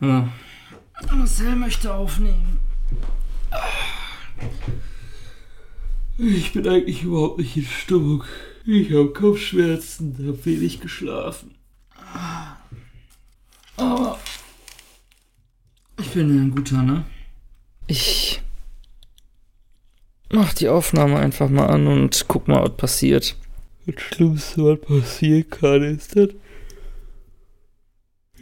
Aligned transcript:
Ja. 0.00 0.28
Marcel 1.12 1.56
möchte 1.56 1.92
aufnehmen. 1.92 2.60
Ich 6.18 6.52
bin 6.52 6.68
eigentlich 6.68 7.02
überhaupt 7.02 7.38
nicht 7.38 7.56
in 7.56 7.64
Stimmung. 7.64 8.24
Ich 8.64 8.90
habe 8.90 9.12
Kopfschmerzen, 9.12 10.16
habe 10.18 10.44
wenig 10.44 10.80
geschlafen. 10.80 11.54
Aber 13.76 14.18
ich 16.00 16.10
bin 16.10 16.34
ja 16.34 16.42
ein 16.42 16.54
guter, 16.54 16.82
ne? 16.82 17.04
Ich 17.86 18.42
mach 20.30 20.54
die 20.54 20.68
Aufnahme 20.68 21.18
einfach 21.18 21.48
mal 21.48 21.66
an 21.66 21.86
und 21.86 22.24
guck 22.28 22.48
mal, 22.48 22.62
was 22.62 22.76
passiert. 22.76 23.36
Das 23.86 24.02
Schlimmste, 24.02 24.64
was 24.64 24.80
passieren 24.80 25.48
kann, 25.50 25.82
ist, 25.82 26.16
dass 26.16 26.30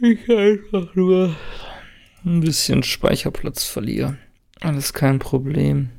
ich 0.01 0.29
einfach 0.29 0.95
nur 0.95 1.35
ein 2.23 2.39
bisschen 2.41 2.83
Speicherplatz 2.83 3.63
verliere. 3.63 4.17
Alles 4.61 4.93
kein 4.93 5.19
Problem. 5.19 5.91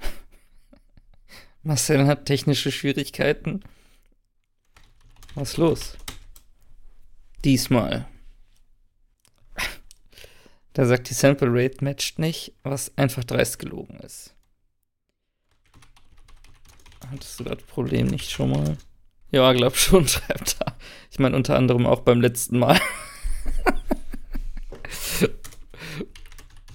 Marcel 1.62 2.06
hat 2.06 2.26
technische 2.26 2.70
Schwierigkeiten. 2.70 3.62
Was 5.34 5.56
los? 5.56 5.96
Diesmal. 7.44 8.06
Da 10.72 10.86
sagt 10.86 11.10
die 11.10 11.14
Sample 11.14 11.48
Rate 11.50 11.82
matcht 11.84 12.18
nicht, 12.20 12.52
was 12.62 12.96
einfach 12.96 13.24
dreist 13.24 13.58
gelogen 13.58 13.98
ist. 14.00 14.34
Hattest 17.10 17.40
du 17.40 17.44
das 17.44 17.62
Problem 17.64 18.06
nicht 18.06 18.30
schon 18.30 18.50
mal? 18.50 18.76
Ja, 19.30 19.52
glaub 19.52 19.76
schon, 19.76 20.08
schreibt 20.08 20.56
er. 20.60 20.74
Ich 21.10 21.18
meine 21.18 21.36
unter 21.36 21.56
anderem 21.56 21.86
auch 21.86 22.00
beim 22.00 22.20
letzten 22.20 22.58
Mal. 22.58 22.80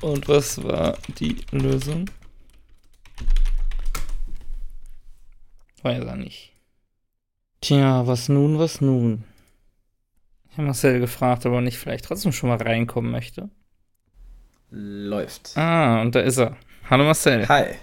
Und 0.01 0.27
was 0.27 0.61
war 0.61 0.97
die 1.17 1.37
Lösung? 1.51 2.09
Weiß 5.81 6.03
er 6.03 6.15
nicht. 6.17 6.53
Tja, 7.61 8.05
was 8.05 8.27
nun, 8.27 8.59
was 8.59 8.81
nun? 8.81 9.23
Ich 10.51 10.57
habe 10.57 10.67
Marcel 10.67 10.99
gefragt, 10.99 11.45
ob 11.45 11.53
er 11.53 11.61
nicht 11.61 11.77
vielleicht 11.77 12.05
trotzdem 12.05 12.33
schon 12.33 12.49
mal 12.49 12.61
reinkommen 12.61 13.11
möchte. 13.11 13.49
Läuft. 14.69 15.57
Ah, 15.57 16.01
und 16.01 16.13
da 16.15 16.19
ist 16.19 16.37
er. 16.37 16.57
Hallo 16.89 17.05
Marcel. 17.05 17.47
Hi. 17.47 17.75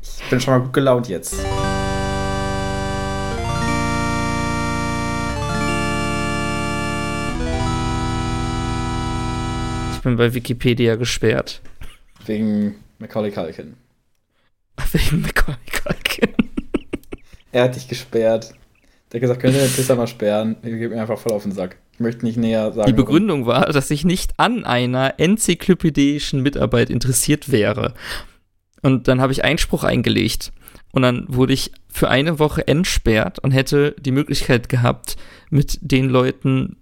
Ich 0.00 0.30
bin 0.30 0.40
schon 0.40 0.54
mal 0.54 0.64
gut 0.64 0.72
gelaunt 0.72 1.08
jetzt. 1.08 1.34
Bin 10.06 10.16
bei 10.16 10.32
Wikipedia 10.34 10.94
gesperrt. 10.94 11.60
Wegen 12.26 12.76
Macaulay 13.00 13.32
Culkin. 13.32 13.74
Wegen 14.92 15.22
Macaulay 15.22 15.58
Culkin. 15.82 16.34
Er 17.50 17.64
hat 17.64 17.74
dich 17.74 17.88
gesperrt. 17.88 18.54
Der 19.10 19.18
hat 19.18 19.20
gesagt, 19.20 19.40
könnt 19.40 19.56
ihr 19.56 19.62
den 19.62 19.72
Pisser 19.72 19.96
mal 19.96 20.06
sperren? 20.06 20.56
Ich 20.62 20.70
gebe 20.70 20.94
mir 20.94 21.00
einfach 21.00 21.18
voll 21.18 21.32
auf 21.32 21.42
den 21.42 21.50
Sack. 21.50 21.78
Ich 21.92 21.98
möchte 21.98 22.24
nicht 22.24 22.36
näher 22.36 22.72
sagen. 22.72 22.86
Die 22.86 22.92
Begründung 22.92 23.46
war, 23.46 23.72
dass 23.72 23.90
ich 23.90 24.04
nicht 24.04 24.34
an 24.36 24.64
einer 24.64 25.18
enzyklopädischen 25.18 26.40
Mitarbeit 26.40 26.88
interessiert 26.88 27.50
wäre. 27.50 27.94
Und 28.82 29.08
dann 29.08 29.20
habe 29.20 29.32
ich 29.32 29.42
Einspruch 29.42 29.82
eingelegt. 29.82 30.52
Und 30.92 31.02
dann 31.02 31.24
wurde 31.26 31.52
ich 31.52 31.72
für 31.88 32.08
eine 32.08 32.38
Woche 32.38 32.68
entsperrt 32.68 33.40
und 33.40 33.50
hätte 33.50 33.96
die 33.98 34.12
Möglichkeit 34.12 34.68
gehabt, 34.68 35.16
mit 35.50 35.78
den 35.80 36.08
Leuten, 36.08 36.76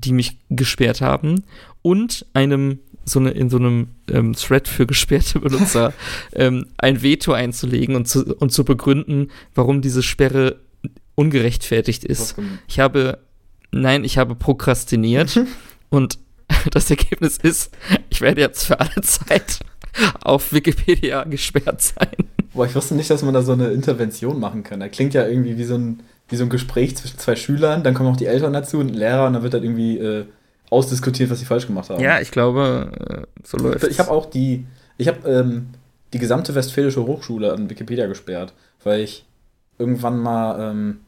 die 0.00 0.12
mich 0.12 0.38
gesperrt 0.48 1.00
haben, 1.00 1.44
und 1.82 2.26
einem 2.34 2.78
so 3.04 3.18
eine, 3.18 3.30
in 3.30 3.50
so 3.50 3.56
einem 3.56 3.88
ähm, 4.10 4.34
Thread 4.34 4.68
für 4.68 4.86
gesperrte 4.86 5.38
Benutzer 5.40 5.92
ähm, 6.34 6.66
ein 6.78 7.02
Veto 7.02 7.32
einzulegen 7.32 7.96
und 7.96 8.06
zu, 8.08 8.34
und 8.36 8.52
zu 8.52 8.64
begründen, 8.64 9.30
warum 9.54 9.80
diese 9.80 10.02
Sperre 10.02 10.60
ungerechtfertigt 11.14 12.04
ist. 12.04 12.36
Ich 12.66 12.80
habe, 12.80 13.18
nein, 13.72 14.04
ich 14.04 14.18
habe 14.18 14.34
prokrastiniert 14.34 15.40
und 15.90 16.18
das 16.70 16.90
Ergebnis 16.90 17.36
ist, 17.38 17.70
ich 18.08 18.20
werde 18.20 18.40
jetzt 18.40 18.64
für 18.64 18.80
alle 18.80 19.02
Zeit 19.02 19.60
auf 20.22 20.52
Wikipedia 20.52 21.24
gesperrt 21.24 21.80
sein. 21.82 22.08
Boah, 22.54 22.66
ich 22.66 22.74
wusste 22.74 22.94
nicht, 22.94 23.10
dass 23.10 23.22
man 23.22 23.34
da 23.34 23.42
so 23.42 23.52
eine 23.52 23.68
Intervention 23.68 24.40
machen 24.40 24.62
kann. 24.62 24.80
Das 24.80 24.90
klingt 24.90 25.14
ja 25.14 25.26
irgendwie 25.26 25.56
wie 25.56 25.64
so 25.64 25.76
ein, 25.76 26.02
wie 26.30 26.36
so 26.36 26.44
ein 26.44 26.50
Gespräch 26.50 26.96
zwischen 26.96 27.18
zwei 27.18 27.36
Schülern, 27.36 27.82
dann 27.82 27.94
kommen 27.94 28.08
auch 28.08 28.16
die 28.16 28.26
Eltern 28.26 28.52
dazu 28.52 28.78
und 28.78 28.88
ein 28.88 28.94
Lehrer 28.94 29.26
und 29.26 29.34
dann 29.34 29.42
wird 29.42 29.52
halt 29.52 29.64
irgendwie 29.64 29.98
äh, 29.98 30.24
ausdiskutiert, 30.70 31.28
was 31.28 31.40
sie 31.40 31.44
falsch 31.44 31.66
gemacht 31.66 31.90
haben. 31.90 32.00
Ja, 32.00 32.20
ich 32.20 32.30
glaube, 32.30 32.92
äh, 33.08 33.42
so 33.44 33.58
läuft 33.58 33.84
Ich 33.84 33.98
habe 33.98 34.10
auch 34.10 34.26
die, 34.26 34.64
ich 34.96 35.08
habe 35.08 35.28
ähm, 35.28 35.70
die 36.12 36.18
gesamte 36.18 36.54
Westfälische 36.54 37.04
Hochschule 37.04 37.52
an 37.52 37.68
Wikipedia 37.68 38.06
gesperrt, 38.06 38.54
weil 38.84 39.00
ich 39.00 39.26
irgendwann 39.78 40.18
mal 40.20 40.70
ähm, 40.70 41.00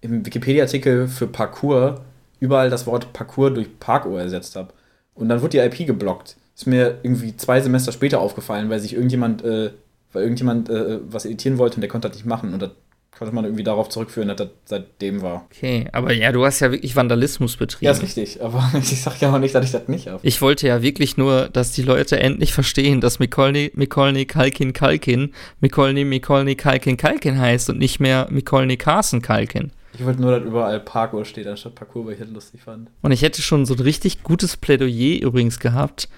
im 0.00 0.26
Wikipedia-Artikel 0.26 1.08
für 1.08 1.26
Parkour 1.26 2.02
überall 2.40 2.70
das 2.70 2.86
Wort 2.86 3.12
Parkour 3.12 3.52
durch 3.52 3.78
Parkour 3.78 4.20
ersetzt 4.20 4.56
habe. 4.56 4.72
Und 5.14 5.28
dann 5.28 5.40
wurde 5.40 5.50
die 5.50 5.58
IP 5.58 5.86
geblockt. 5.86 6.36
Ist 6.56 6.66
mir 6.66 6.98
irgendwie 7.02 7.36
zwei 7.36 7.60
Semester 7.60 7.92
später 7.92 8.20
aufgefallen, 8.20 8.68
weil 8.68 8.80
sich 8.80 8.94
irgendjemand, 8.94 9.44
äh, 9.44 9.70
weil 10.12 10.22
irgendjemand 10.22 10.68
äh, 10.68 10.98
was 11.08 11.24
editieren 11.24 11.58
wollte 11.58 11.76
und 11.76 11.80
der 11.80 11.88
konnte 11.88 12.08
das 12.08 12.16
nicht 12.16 12.26
machen. 12.26 12.52
Und 12.52 12.62
das 12.62 12.70
konnte 13.18 13.34
man 13.34 13.44
irgendwie 13.44 13.64
darauf 13.64 13.88
zurückführen, 13.88 14.28
dass 14.28 14.36
das 14.36 14.48
seitdem 14.64 15.22
war. 15.22 15.46
Okay, 15.50 15.88
aber 15.92 16.12
ja, 16.12 16.32
du 16.32 16.44
hast 16.44 16.60
ja 16.60 16.70
wirklich 16.72 16.96
Vandalismus 16.96 17.56
betrieben. 17.56 17.86
Ja, 17.86 17.92
ist 17.92 18.02
richtig, 18.02 18.42
aber 18.42 18.70
ich 18.78 19.00
sag 19.00 19.20
ja 19.20 19.32
auch 19.32 19.38
nicht, 19.38 19.54
dass 19.54 19.64
ich 19.64 19.72
das 19.72 19.88
nicht 19.88 20.08
habe. 20.08 20.20
Ich 20.22 20.42
wollte 20.42 20.66
ja 20.66 20.82
wirklich 20.82 21.16
nur, 21.16 21.48
dass 21.48 21.72
die 21.72 21.82
Leute 21.82 22.18
endlich 22.18 22.52
verstehen, 22.52 23.00
dass 23.00 23.18
Mikolny, 23.18 23.70
Mikolny, 23.74 24.24
Kalkin, 24.24 24.72
Kalkin, 24.72 25.32
Mikolny, 25.60 26.04
Mikolny, 26.04 26.54
Kalkin, 26.56 26.96
Kalkin 26.96 27.38
heißt 27.38 27.70
und 27.70 27.78
nicht 27.78 28.00
mehr 28.00 28.26
Mikolny, 28.30 28.76
Carson, 28.76 29.22
Kalkin. 29.22 29.72
Ich 29.94 30.04
wollte 30.04 30.20
nur, 30.20 30.32
dass 30.32 30.46
überall 30.46 30.80
Parkour 30.80 31.24
steht, 31.24 31.46
anstatt 31.46 31.76
Parkour, 31.76 32.06
weil 32.06 32.14
ich 32.14 32.18
das 32.18 32.28
lustig 32.28 32.62
fand. 32.62 32.90
Und 33.02 33.12
ich 33.12 33.22
hätte 33.22 33.42
schon 33.42 33.64
so 33.64 33.74
ein 33.74 33.80
richtig 33.80 34.24
gutes 34.24 34.56
Plädoyer 34.56 35.22
übrigens 35.22 35.60
gehabt, 35.60 36.08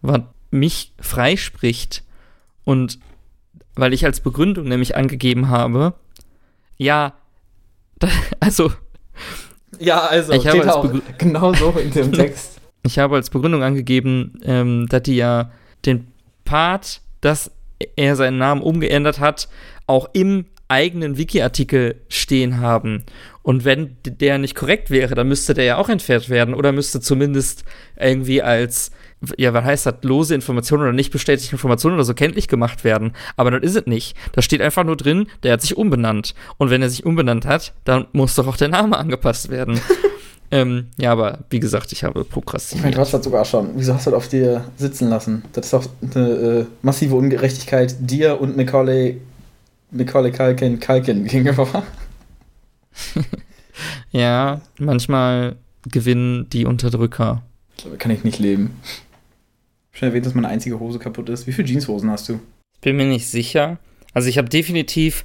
was 0.00 0.22
mich 0.50 0.92
freispricht 1.00 2.02
und 2.64 2.98
weil 3.74 3.92
ich 3.92 4.06
als 4.06 4.20
Begründung 4.20 4.68
nämlich 4.68 4.96
angegeben 4.96 5.48
habe, 5.48 5.94
ja, 6.78 7.14
da, 7.98 8.08
also. 8.40 8.72
Ja, 9.78 10.06
also, 10.06 10.32
ich 10.32 10.46
habe 10.46 10.74
auch 10.74 10.90
genau 11.18 11.52
so 11.54 11.70
in 11.70 11.90
dem 11.90 12.12
Text. 12.12 12.60
ich 12.82 12.98
habe 12.98 13.16
als 13.16 13.30
Begründung 13.30 13.62
angegeben, 13.62 14.40
ähm, 14.44 14.86
dass 14.88 15.02
die 15.02 15.16
ja 15.16 15.50
den 15.84 16.06
Part, 16.44 17.00
dass 17.20 17.50
er 17.96 18.16
seinen 18.16 18.38
Namen 18.38 18.62
umgeändert 18.62 19.20
hat, 19.20 19.48
auch 19.86 20.08
im 20.12 20.46
eigenen 20.68 21.16
Wiki-Artikel 21.16 22.00
stehen 22.08 22.58
haben. 22.60 23.04
Und 23.42 23.64
wenn 23.64 23.96
der 24.04 24.38
nicht 24.38 24.56
korrekt 24.56 24.90
wäre, 24.90 25.14
dann 25.14 25.28
müsste 25.28 25.54
der 25.54 25.64
ja 25.64 25.76
auch 25.76 25.88
entfernt 25.88 26.28
werden 26.28 26.54
oder 26.54 26.72
müsste 26.72 27.00
zumindest 27.00 27.64
irgendwie 27.96 28.42
als 28.42 28.90
ja, 29.36 29.54
was 29.54 29.64
heißt 29.64 29.86
das, 29.86 29.94
lose 30.02 30.34
Informationen 30.34 30.82
oder 30.82 30.92
nicht 30.92 31.10
bestätigte 31.10 31.52
Informationen 31.52 31.94
oder 31.94 32.04
so 32.04 32.14
kenntlich 32.14 32.48
gemacht 32.48 32.84
werden. 32.84 33.12
Aber 33.36 33.50
das 33.50 33.62
ist 33.62 33.76
es 33.76 33.86
nicht. 33.86 34.16
Da 34.32 34.42
steht 34.42 34.60
einfach 34.60 34.84
nur 34.84 34.96
drin, 34.96 35.26
der 35.42 35.54
hat 35.54 35.62
sich 35.62 35.76
umbenannt. 35.76 36.34
Und 36.58 36.70
wenn 36.70 36.82
er 36.82 36.90
sich 36.90 37.06
umbenannt 37.06 37.46
hat, 37.46 37.72
dann 37.84 38.06
muss 38.12 38.34
doch 38.34 38.46
auch 38.46 38.56
der 38.56 38.68
Name 38.68 38.96
angepasst 38.96 39.48
werden. 39.48 39.80
ähm, 40.50 40.88
ja, 40.98 41.12
aber 41.12 41.40
wie 41.50 41.60
gesagt, 41.60 41.92
ich 41.92 42.04
habe 42.04 42.24
prokrastiniert. 42.24 42.80
Ich 42.80 42.84
meine, 42.84 42.96
du 42.96 43.00
hast 43.00 43.14
das 43.14 43.24
sogar 43.24 43.44
schon. 43.44 43.70
Wieso 43.76 43.94
hast 43.94 44.06
du 44.06 44.10
das 44.10 44.18
auf 44.18 44.28
dir 44.28 44.64
sitzen 44.76 45.08
lassen? 45.08 45.44
Das 45.52 45.66
ist 45.66 45.72
doch 45.72 45.86
eine 46.02 46.28
äh, 46.28 46.66
massive 46.82 47.14
Ungerechtigkeit 47.14 47.96
dir 47.98 48.40
und 48.40 48.56
Macaulay, 48.56 49.18
Macaulay 49.90 50.30
Kalkin, 50.30 50.78
Kalkin 50.78 51.24
gegenüber. 51.24 51.84
ja, 54.10 54.60
manchmal 54.78 55.56
gewinnen 55.90 56.48
die 56.50 56.66
Unterdrücker. 56.66 57.42
Ich 57.76 57.82
glaube, 57.82 57.98
kann 57.98 58.10
ich 58.10 58.24
nicht 58.24 58.38
leben. 58.38 58.80
Schon 59.96 60.08
erwähnt, 60.08 60.26
dass 60.26 60.34
meine 60.34 60.48
einzige 60.48 60.78
Hose 60.78 60.98
kaputt 60.98 61.30
ist. 61.30 61.46
Wie 61.46 61.52
viele 61.52 61.68
Jeanshosen 61.68 62.10
hast 62.10 62.28
du? 62.28 62.34
Ich 62.74 62.80
bin 62.82 62.96
mir 62.96 63.06
nicht 63.06 63.26
sicher. 63.26 63.78
Also 64.12 64.28
ich 64.28 64.36
habe 64.36 64.50
definitiv 64.50 65.24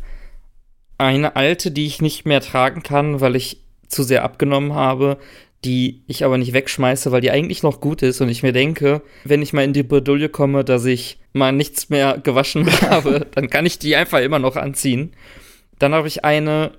eine 0.97 1.35
alte, 1.35 1.71
die 1.71 1.85
ich 1.85 2.01
nicht 2.01 2.25
mehr 2.25 2.39
tragen 2.39 2.81
kann, 2.81 3.19
weil 3.19 3.35
ich 3.35 3.57
zu 3.89 4.03
sehr 4.03 4.23
abgenommen 4.23 4.73
habe, 4.73 5.17
die 5.65 6.03
ich 6.07 6.23
aber 6.23 6.37
nicht 6.37 6.53
wegschmeiße, 6.53 7.11
weil 7.11 7.19
die 7.19 7.31
eigentlich 7.31 7.63
noch 7.63 7.81
gut 7.81 8.01
ist 8.01 8.21
und 8.21 8.29
ich 8.29 8.43
mir 8.43 8.53
denke, 8.53 9.01
wenn 9.25 9.41
ich 9.41 9.51
mal 9.51 9.65
in 9.65 9.73
die 9.73 9.83
Bredouille 9.83 10.29
komme, 10.29 10.63
dass 10.63 10.85
ich 10.85 11.19
mal 11.33 11.51
nichts 11.51 11.89
mehr 11.89 12.19
gewaschen 12.19 12.65
habe, 12.89 13.27
dann 13.31 13.49
kann 13.49 13.65
ich 13.65 13.77
die 13.77 13.97
einfach 13.97 14.21
immer 14.21 14.39
noch 14.39 14.55
anziehen. 14.55 15.11
Dann 15.79 15.93
habe 15.93 16.07
ich 16.07 16.23
eine, 16.23 16.71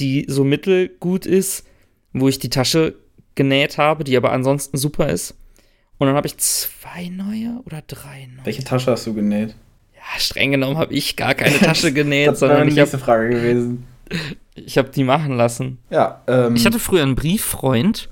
die 0.00 0.26
so 0.26 0.42
mittelgut 0.42 1.24
ist, 1.24 1.64
wo 2.12 2.26
ich 2.26 2.40
die 2.40 2.50
Tasche 2.50 2.96
genäht 3.36 3.78
habe, 3.78 4.02
die 4.02 4.16
aber 4.16 4.32
ansonsten 4.32 4.76
super 4.76 5.08
ist. 5.08 5.37
Und 5.98 6.06
dann 6.06 6.16
habe 6.16 6.26
ich 6.26 6.38
zwei 6.38 7.08
neue 7.08 7.60
oder 7.66 7.82
drei 7.86 8.28
neue. 8.34 8.46
Welche 8.46 8.64
Tasche 8.64 8.92
hast 8.92 9.06
du 9.06 9.14
genäht? 9.14 9.54
Ja, 9.94 10.20
streng 10.20 10.52
genommen 10.52 10.78
habe 10.78 10.94
ich 10.94 11.16
gar 11.16 11.34
keine 11.34 11.58
Tasche 11.58 11.92
genäht, 11.92 12.28
das 12.28 12.40
sondern 12.40 12.68
die 12.68 12.74
ich 12.74 12.80
habe 12.80 12.98
Frage 12.98 13.30
gewesen. 13.30 13.86
Ich 14.54 14.78
habe 14.78 14.88
die 14.90 15.04
machen 15.04 15.36
lassen. 15.36 15.78
Ja. 15.90 16.22
Ähm, 16.26 16.56
ich 16.56 16.64
hatte 16.64 16.78
früher 16.78 17.02
einen 17.02 17.14
Brieffreund 17.14 18.08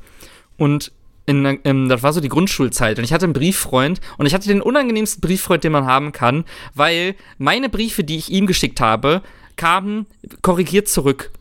und 0.59 0.93
in, 1.27 1.45
in, 1.45 1.89
das 1.89 2.03
war 2.03 2.13
so 2.13 2.21
die 2.21 2.29
Grundschulzeit 2.29 2.99
und 2.99 3.05
ich 3.05 3.13
hatte 3.13 3.25
einen 3.25 3.33
Brieffreund 3.33 4.01
und 4.17 4.27
ich 4.27 4.35
hatte 4.35 4.49
den 4.49 4.63
unangenehmsten 4.63 5.21
Brieffreund, 5.21 5.65
den 5.65 5.73
man 5.73 5.87
haben 5.87 6.13
kann, 6.13 6.45
weil 6.75 7.15
meine 7.39 7.69
Briefe, 7.69 8.05
die 8.05 8.17
ich 8.17 8.31
ihm 8.31 8.47
geschickt 8.47 8.81
habe, 8.81 9.23
kamen 9.57 10.07
korrigiert 10.43 10.89
zurück. 10.89 11.33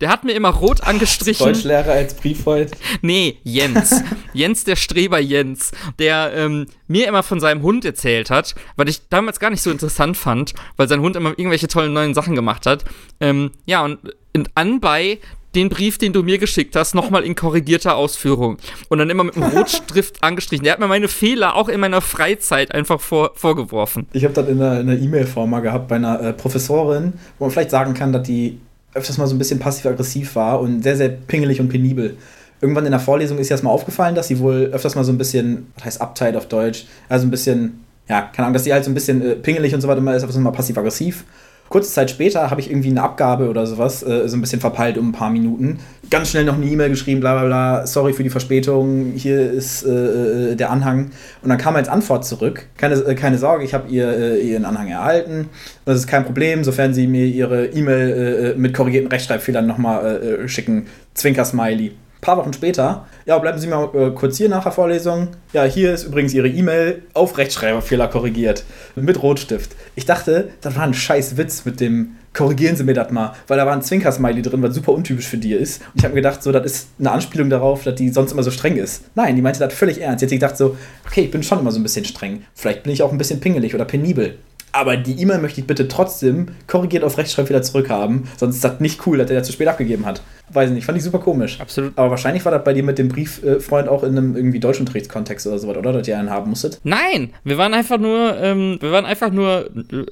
Der 0.00 0.10
hat 0.10 0.24
mir 0.24 0.32
immer 0.32 0.50
rot 0.50 0.82
angestrichen. 0.82 1.46
Deutschlehrer 1.46 1.92
als 1.92 2.14
Brieffreund? 2.14 2.72
Nee, 3.00 3.38
Jens. 3.44 4.02
Jens, 4.34 4.64
der 4.64 4.76
Streber 4.76 5.18
Jens, 5.18 5.72
der 5.98 6.32
ähm, 6.34 6.66
mir 6.86 7.08
immer 7.08 7.22
von 7.22 7.40
seinem 7.40 7.62
Hund 7.62 7.84
erzählt 7.84 8.28
hat, 8.28 8.54
weil 8.76 8.88
ich 8.88 9.08
damals 9.08 9.40
gar 9.40 9.50
nicht 9.50 9.62
so 9.62 9.70
interessant 9.70 10.16
fand, 10.16 10.52
weil 10.76 10.88
sein 10.88 11.00
Hund 11.00 11.16
immer 11.16 11.30
irgendwelche 11.30 11.68
tollen 11.68 11.94
neuen 11.94 12.12
Sachen 12.12 12.34
gemacht 12.34 12.66
hat. 12.66 12.84
Ähm, 13.20 13.52
ja, 13.64 13.84
und, 13.84 13.98
und 14.34 14.50
anbei 14.54 15.18
den 15.56 15.70
Brief, 15.70 15.98
den 15.98 16.12
du 16.12 16.22
mir 16.22 16.38
geschickt 16.38 16.76
hast, 16.76 16.94
nochmal 16.94 17.24
in 17.24 17.34
korrigierter 17.34 17.96
Ausführung. 17.96 18.58
Und 18.88 18.98
dann 18.98 19.10
immer 19.10 19.24
mit 19.24 19.36
einem 19.36 19.50
Rotstift 19.56 20.16
angestrichen. 20.22 20.64
Der 20.64 20.74
hat 20.74 20.80
mir 20.80 20.86
meine 20.86 21.08
Fehler 21.08 21.56
auch 21.56 21.68
in 21.68 21.80
meiner 21.80 22.02
Freizeit 22.02 22.72
einfach 22.74 23.00
vor, 23.00 23.32
vorgeworfen. 23.34 24.06
Ich 24.12 24.24
habe 24.24 24.34
das 24.34 24.46
in 24.48 24.60
einer 24.60 24.92
E-Mail-Form 24.92 25.48
mal 25.48 25.60
gehabt 25.60 25.88
bei 25.88 25.96
einer 25.96 26.20
äh, 26.20 26.32
Professorin, 26.34 27.14
wo 27.38 27.46
man 27.46 27.52
vielleicht 27.52 27.70
sagen 27.70 27.94
kann, 27.94 28.12
dass 28.12 28.24
die 28.24 28.60
öfters 28.96 29.18
mal 29.18 29.26
so 29.26 29.34
ein 29.34 29.38
bisschen 29.38 29.58
passiv-aggressiv 29.58 30.34
war 30.36 30.60
und 30.60 30.82
sehr, 30.82 30.96
sehr 30.96 31.08
pingelig 31.08 31.60
und 31.60 31.68
penibel. 31.68 32.16
Irgendwann 32.60 32.86
in 32.86 32.90
der 32.90 33.00
Vorlesung 33.00 33.38
ist 33.38 33.48
ihr 33.48 33.52
erstmal 33.52 33.74
aufgefallen, 33.74 34.14
dass 34.14 34.28
sie 34.28 34.38
wohl 34.38 34.70
öfters 34.72 34.94
mal 34.94 35.04
so 35.04 35.12
ein 35.12 35.18
bisschen, 35.18 35.66
was 35.74 35.84
heißt 35.84 36.00
uptight 36.00 36.36
auf 36.36 36.46
Deutsch, 36.46 36.86
also 37.08 37.26
ein 37.26 37.30
bisschen, 37.30 37.84
ja, 38.08 38.22
keine 38.22 38.46
Ahnung, 38.46 38.54
dass 38.54 38.64
sie 38.64 38.72
halt 38.72 38.84
so 38.84 38.90
ein 38.90 38.94
bisschen 38.94 39.20
äh, 39.22 39.36
pingelig 39.36 39.74
und 39.74 39.80
so 39.80 39.88
weiter 39.88 39.98
immer 39.98 40.16
ist, 40.16 40.22
aber 40.22 40.38
mal 40.38 40.50
passiv-aggressiv. 40.52 41.24
Kurze 41.68 41.92
Zeit 41.92 42.10
später 42.10 42.50
habe 42.50 42.60
ich 42.60 42.70
irgendwie 42.70 42.90
eine 42.90 43.02
Abgabe 43.02 43.48
oder 43.48 43.66
sowas, 43.66 44.02
äh, 44.02 44.28
so 44.28 44.36
ein 44.36 44.40
bisschen 44.40 44.60
verpeilt 44.60 44.98
um 44.98 45.08
ein 45.08 45.12
paar 45.12 45.30
Minuten. 45.30 45.78
Ganz 46.10 46.30
schnell 46.30 46.44
noch 46.44 46.54
eine 46.54 46.66
E-Mail 46.66 46.90
geschrieben, 46.90 47.20
bla 47.20 47.32
bla 47.34 47.46
bla, 47.46 47.86
sorry 47.86 48.12
für 48.12 48.22
die 48.22 48.30
Verspätung, 48.30 49.12
hier 49.16 49.50
ist 49.50 49.84
äh, 49.84 50.52
äh 50.52 50.54
der 50.54 50.70
Anhang. 50.70 51.10
Und 51.42 51.48
dann 51.48 51.58
kam 51.58 51.74
als 51.74 51.88
Antwort 51.88 52.24
zurück, 52.24 52.66
keine, 52.76 52.94
äh, 52.94 53.14
keine 53.14 53.38
Sorge, 53.38 53.64
ich 53.64 53.74
habe 53.74 53.88
ihr, 53.88 54.08
äh, 54.08 54.40
ihren 54.40 54.64
Anhang 54.64 54.88
erhalten. 54.88 55.48
Das 55.84 55.96
ist 55.96 56.06
kein 56.06 56.24
Problem, 56.24 56.62
sofern 56.62 56.94
Sie 56.94 57.06
mir 57.06 57.26
Ihre 57.26 57.66
E-Mail 57.66 58.54
äh, 58.54 58.58
mit 58.58 58.74
korrigierten 58.74 59.10
Rechtschreibfehlern 59.10 59.66
nochmal 59.66 60.48
schicken. 60.48 60.86
Zwinker-Smiley 61.14 61.92
paar 62.26 62.36
Wochen 62.38 62.52
später, 62.52 63.06
ja, 63.24 63.38
bleiben 63.38 63.58
Sie 63.58 63.68
mal 63.68 63.88
äh, 63.94 64.10
kurz 64.10 64.36
hier 64.36 64.48
nach 64.48 64.64
der 64.64 64.72
Vorlesung. 64.72 65.28
Ja, 65.52 65.62
hier 65.62 65.94
ist 65.94 66.04
übrigens 66.04 66.34
Ihre 66.34 66.48
E-Mail 66.48 67.02
auf 67.14 67.38
Rechtschreibfehler 67.38 68.08
korrigiert. 68.08 68.64
Mit 68.96 69.22
Rotstift. 69.22 69.76
Ich 69.94 70.06
dachte, 70.06 70.50
das 70.60 70.74
war 70.74 70.82
ein 70.82 70.92
scheiß 70.92 71.36
Witz 71.36 71.64
mit 71.64 71.78
dem 71.78 72.16
korrigieren 72.34 72.76
Sie 72.76 72.82
mir 72.82 72.94
das 72.94 73.12
mal, 73.12 73.32
weil 73.46 73.56
da 73.56 73.64
war 73.64 73.72
ein 73.72 73.80
Zwinker-Smiley 73.80 74.42
drin, 74.42 74.60
was 74.60 74.74
super 74.74 74.92
untypisch 74.92 75.28
für 75.28 75.38
die 75.38 75.52
ist. 75.52 75.80
Und 75.82 75.98
ich 75.98 76.04
habe 76.04 76.14
mir 76.14 76.20
gedacht, 76.20 76.42
so, 76.42 76.50
das 76.50 76.66
ist 76.66 76.88
eine 76.98 77.12
Anspielung 77.12 77.48
darauf, 77.48 77.84
dass 77.84 77.94
die 77.94 78.10
sonst 78.10 78.32
immer 78.32 78.42
so 78.42 78.50
streng 78.50 78.76
ist. 78.76 79.04
Nein, 79.14 79.36
die 79.36 79.42
meinte 79.42 79.60
das 79.60 79.72
völlig 79.72 80.02
ernst. 80.02 80.20
Jetzt 80.20 80.28
hat 80.28 80.30
sie 80.30 80.38
gedacht 80.38 80.56
so, 80.58 80.76
okay, 81.06 81.22
ich 81.22 81.30
bin 81.30 81.44
schon 81.44 81.60
immer 81.60 81.70
so 81.70 81.78
ein 81.78 81.84
bisschen 81.84 82.04
streng. 82.04 82.42
Vielleicht 82.54 82.82
bin 82.82 82.92
ich 82.92 83.02
auch 83.02 83.12
ein 83.12 83.18
bisschen 83.18 83.38
pingelig 83.38 83.74
oder 83.74 83.84
penibel. 83.84 84.36
Aber 84.72 84.98
die 84.98 85.18
E-Mail 85.18 85.38
möchte 85.38 85.60
ich 85.60 85.66
bitte 85.66 85.88
trotzdem 85.88 86.48
korrigiert 86.66 87.04
auf 87.04 87.16
Rechtschreibfehler 87.16 87.62
zurückhaben, 87.62 88.28
sonst 88.36 88.56
ist 88.56 88.64
das 88.64 88.80
nicht 88.80 89.06
cool, 89.06 89.16
dass 89.16 89.28
der 89.28 89.38
das 89.38 89.46
zu 89.46 89.52
spät 89.54 89.68
abgegeben 89.68 90.04
hat. 90.04 90.20
Weiß 90.48 90.70
nicht, 90.70 90.84
fand 90.84 90.96
ich 90.96 91.04
super 91.04 91.18
komisch. 91.18 91.60
Absolut. 91.60 91.92
Aber 91.96 92.10
wahrscheinlich 92.10 92.44
war 92.44 92.52
das 92.52 92.62
bei 92.62 92.72
dir 92.72 92.84
mit 92.84 92.98
dem 92.98 93.08
Brieffreund 93.08 93.88
auch 93.88 94.04
in 94.04 94.16
einem 94.16 94.36
irgendwie 94.36 94.60
Deutschunterrichtskontext 94.60 95.46
oder 95.46 95.58
so 95.58 95.68
oder? 95.68 95.92
Dass 95.92 96.06
ihr 96.06 96.18
einen 96.18 96.30
haben 96.30 96.50
musstet? 96.50 96.80
Nein, 96.84 97.32
wir 97.42 97.58
waren 97.58 97.74
einfach 97.74 97.98
nur, 97.98 98.36
ähm, 98.40 98.78
wir 98.80 98.92
waren 98.92 99.04
einfach 99.04 99.32
nur 99.32 99.68
äh, 99.90 100.04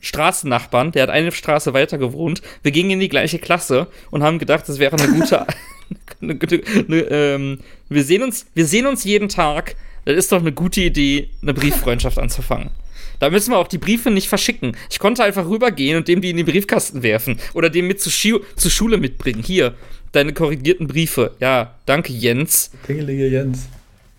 Straßennachbarn. 0.00 0.92
Der 0.92 1.02
hat 1.02 1.10
eine 1.10 1.32
Straße 1.32 1.74
weiter 1.74 1.98
gewohnt. 1.98 2.40
Wir 2.62 2.72
gingen 2.72 2.92
in 2.92 3.00
die 3.00 3.08
gleiche 3.10 3.38
Klasse 3.38 3.88
und 4.10 4.22
haben 4.22 4.38
gedacht, 4.38 4.68
das 4.68 4.78
wäre 4.78 4.96
eine 4.96 5.12
gute. 5.12 5.46
eine, 6.22 6.38
eine, 6.40 6.62
eine, 6.88 6.96
ähm, 7.10 7.58
wir, 7.88 8.04
sehen 8.04 8.22
uns, 8.22 8.46
wir 8.54 8.66
sehen 8.66 8.86
uns 8.86 9.04
jeden 9.04 9.28
Tag. 9.28 9.76
Das 10.04 10.16
ist 10.16 10.32
doch 10.32 10.40
eine 10.40 10.52
gute 10.52 10.80
Idee, 10.80 11.28
eine 11.42 11.52
Brieffreundschaft 11.52 12.18
anzufangen. 12.18 12.70
Da 13.18 13.30
müssen 13.30 13.50
wir 13.52 13.58
auch 13.58 13.68
die 13.68 13.78
Briefe 13.78 14.10
nicht 14.10 14.28
verschicken. 14.28 14.76
Ich 14.90 14.98
konnte 14.98 15.24
einfach 15.24 15.48
rübergehen 15.48 15.96
und 15.96 16.08
dem 16.08 16.20
die 16.20 16.30
in 16.30 16.36
den 16.36 16.46
Briefkasten 16.46 17.02
werfen. 17.02 17.38
Oder 17.54 17.70
dem 17.70 17.86
mit 17.86 18.00
zur, 18.00 18.12
Schu 18.12 18.40
zur 18.56 18.70
Schule 18.70 18.98
mitbringen. 18.98 19.42
Hier, 19.42 19.74
deine 20.12 20.32
korrigierten 20.32 20.86
Briefe. 20.86 21.34
Ja, 21.40 21.74
danke, 21.86 22.12
Jens. 22.12 22.70
Pingelige 22.86 23.28
Jens. 23.28 23.68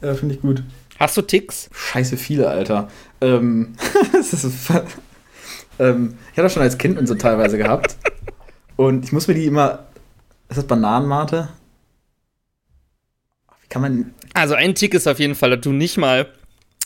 Ja, 0.01 0.13
finde 0.15 0.35
ich 0.35 0.41
gut. 0.41 0.63
Hast 0.99 1.15
du 1.15 1.21
Ticks? 1.21 1.69
Scheiße 1.73 2.17
viele, 2.17 2.49
Alter. 2.49 2.89
Ähm, 3.21 3.75
das 4.11 4.33
ist, 4.33 4.69
ähm, 5.79 6.15
ich 6.25 6.37
hatte 6.37 6.43
das 6.43 6.53
schon 6.53 6.63
als 6.63 6.77
Kind 6.77 6.97
und 6.97 7.07
so 7.07 7.15
teilweise 7.15 7.57
gehabt. 7.57 7.95
Und 8.75 9.05
ich 9.05 9.11
muss 9.11 9.27
mir 9.27 9.33
die 9.33 9.45
immer. 9.45 9.85
Ist 10.49 10.57
das 10.57 10.67
Bananenmate? 10.67 11.49
Wie 13.61 13.67
kann 13.69 13.81
man. 13.81 14.13
Also 14.33 14.55
ein 14.55 14.75
Tick 14.75 14.93
ist 14.93 15.07
auf 15.07 15.19
jeden 15.19 15.35
Fall, 15.35 15.51
dass 15.51 15.61
du 15.61 15.71
nicht 15.71 15.97
mal 15.97 16.27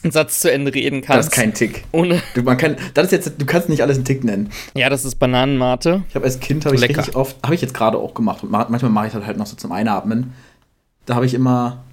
einen 0.03 0.11
Satz 0.11 0.39
zu 0.39 0.51
Ende 0.51 0.73
reden 0.73 1.01
kannst. 1.01 1.17
Das 1.17 1.25
ist 1.27 1.31
kein 1.31 1.53
Tick. 1.53 1.85
Ohne 1.91 2.21
du, 2.33 2.43
man 2.43 2.57
kann, 2.57 2.75
das 2.93 3.05
ist 3.05 3.11
jetzt, 3.11 3.41
du 3.41 3.45
kannst 3.45 3.69
nicht 3.69 3.81
alles 3.81 3.97
einen 3.97 4.05
Tick 4.05 4.23
nennen. 4.23 4.49
Ja, 4.75 4.89
das 4.89 5.05
ist 5.05 5.15
Bananenmate. 5.15 6.03
Ich 6.09 6.15
habe 6.15 6.25
als 6.25 6.39
Kind 6.39 6.65
habe 6.65 6.75
ich 6.75 6.81
richtig 6.81 7.15
oft, 7.15 7.37
habe 7.43 7.55
ich 7.55 7.61
jetzt 7.61 7.73
gerade 7.73 7.97
auch 7.97 8.13
gemacht. 8.13 8.43
Und 8.43 8.51
manchmal 8.51 8.91
mache 8.91 9.07
ich 9.07 9.13
das 9.13 9.25
halt 9.25 9.37
noch 9.37 9.45
so 9.45 9.55
zum 9.55 9.71
Einatmen. 9.71 10.33
Da 11.05 11.15
habe 11.15 11.25
ich 11.25 11.33
immer, 11.33 11.83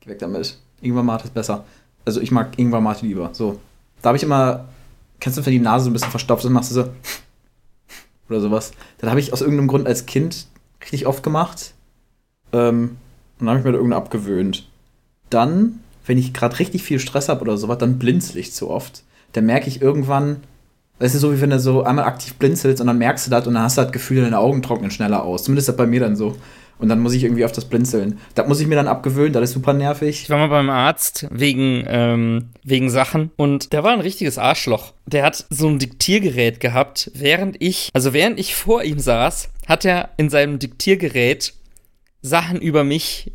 geh 0.00 0.10
weg 0.10 0.18
damit. 0.18 0.58
Ingwer 0.80 1.02
Mate 1.02 1.24
ist 1.24 1.34
besser. 1.34 1.64
Also 2.04 2.20
ich 2.20 2.30
mag 2.30 2.58
Ingwer 2.58 2.80
Mate 2.80 3.06
lieber. 3.06 3.30
So, 3.32 3.60
da 4.00 4.08
habe 4.08 4.16
ich 4.16 4.22
immer, 4.22 4.66
kennst 5.20 5.38
du, 5.38 5.46
wenn 5.46 5.52
die 5.52 5.60
Nase 5.60 5.84
so 5.84 5.90
ein 5.90 5.92
bisschen 5.92 6.10
verstopft 6.10 6.44
ist, 6.44 6.50
machst 6.50 6.70
du 6.70 6.74
so 6.74 6.84
oder 8.28 8.40
sowas. 8.40 8.72
Das 8.98 9.10
habe 9.10 9.20
ich 9.20 9.32
aus 9.32 9.40
irgendeinem 9.40 9.68
Grund 9.68 9.86
als 9.86 10.06
Kind 10.06 10.46
richtig 10.82 11.06
oft 11.06 11.22
gemacht. 11.22 11.74
Ähm, 12.52 12.96
und 13.38 13.46
dann 13.46 13.48
habe 13.50 13.58
ich 13.60 13.64
mir 13.64 13.72
da 13.72 13.78
irgendeine 13.78 14.02
abgewöhnt. 14.02 14.68
Dann 15.30 15.80
wenn 16.06 16.18
ich 16.18 16.32
gerade 16.32 16.58
richtig 16.58 16.82
viel 16.82 16.98
Stress 16.98 17.28
habe 17.28 17.42
oder 17.42 17.56
sowas, 17.56 17.78
dann 17.78 17.98
blinzel 17.98 18.38
ich 18.38 18.52
zu 18.52 18.70
oft. 18.70 19.02
Dann 19.32 19.46
merke 19.46 19.68
ich 19.68 19.80
irgendwann, 19.80 20.38
es 20.98 21.14
ist 21.14 21.20
so, 21.20 21.32
wie 21.32 21.40
wenn 21.40 21.50
du 21.50 21.58
so 21.58 21.82
einmal 21.82 22.04
aktiv 22.04 22.34
blinzelst 22.34 22.80
und 22.80 22.86
dann 22.86 22.98
merkst 22.98 23.26
du 23.26 23.30
das 23.30 23.46
und 23.46 23.54
dann 23.54 23.62
hast 23.64 23.78
du 23.78 23.82
das 23.82 23.92
Gefühl, 23.92 24.22
deine 24.22 24.38
Augen 24.38 24.62
trocknen 24.62 24.90
schneller 24.90 25.24
aus. 25.24 25.44
Zumindest 25.44 25.68
das 25.68 25.76
bei 25.76 25.86
mir 25.86 26.00
dann 26.00 26.16
so. 26.16 26.36
Und 26.78 26.88
dann 26.88 27.00
muss 27.00 27.14
ich 27.14 27.22
irgendwie 27.22 27.44
auf 27.44 27.52
das 27.52 27.64
Blinzeln. 27.64 28.18
Das 28.34 28.48
muss 28.48 28.60
ich 28.60 28.66
mir 28.66 28.74
dann 28.74 28.88
abgewöhnen, 28.88 29.32
das 29.32 29.44
ist 29.44 29.52
super 29.52 29.72
nervig. 29.72 30.22
Ich 30.22 30.30
war 30.30 30.38
mal 30.38 30.48
beim 30.48 30.68
Arzt 30.68 31.28
wegen, 31.30 31.84
ähm, 31.86 32.50
wegen 32.64 32.90
Sachen 32.90 33.30
und 33.36 33.72
der 33.72 33.84
war 33.84 33.92
ein 33.92 34.00
richtiges 34.00 34.36
Arschloch. 34.36 34.92
Der 35.06 35.24
hat 35.24 35.46
so 35.48 35.68
ein 35.68 35.78
Diktiergerät 35.78 36.58
gehabt, 36.58 37.10
während 37.14 37.56
ich, 37.60 37.90
also 37.92 38.12
während 38.12 38.40
ich 38.40 38.56
vor 38.56 38.82
ihm 38.82 38.98
saß, 38.98 39.50
hat 39.66 39.84
er 39.84 40.10
in 40.16 40.28
seinem 40.28 40.58
Diktiergerät 40.58 41.54
Sachen 42.20 42.60
über 42.60 42.82
mich 42.82 43.32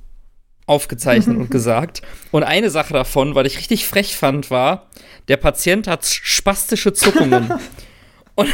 aufgezeichnet 0.68 1.38
und 1.38 1.50
gesagt. 1.52 2.04
Und 2.30 2.44
eine 2.44 2.70
Sache 2.70 2.94
davon, 2.94 3.34
weil 3.34 3.48
ich 3.48 3.58
richtig 3.58 3.88
frech 3.88 4.16
fand, 4.16 4.52
war, 4.52 4.88
der 5.28 5.38
Patient 5.38 5.88
hat 5.88 6.06
spastische 6.06 6.94
Zuckungen. 6.94 7.52
und, 8.36 8.54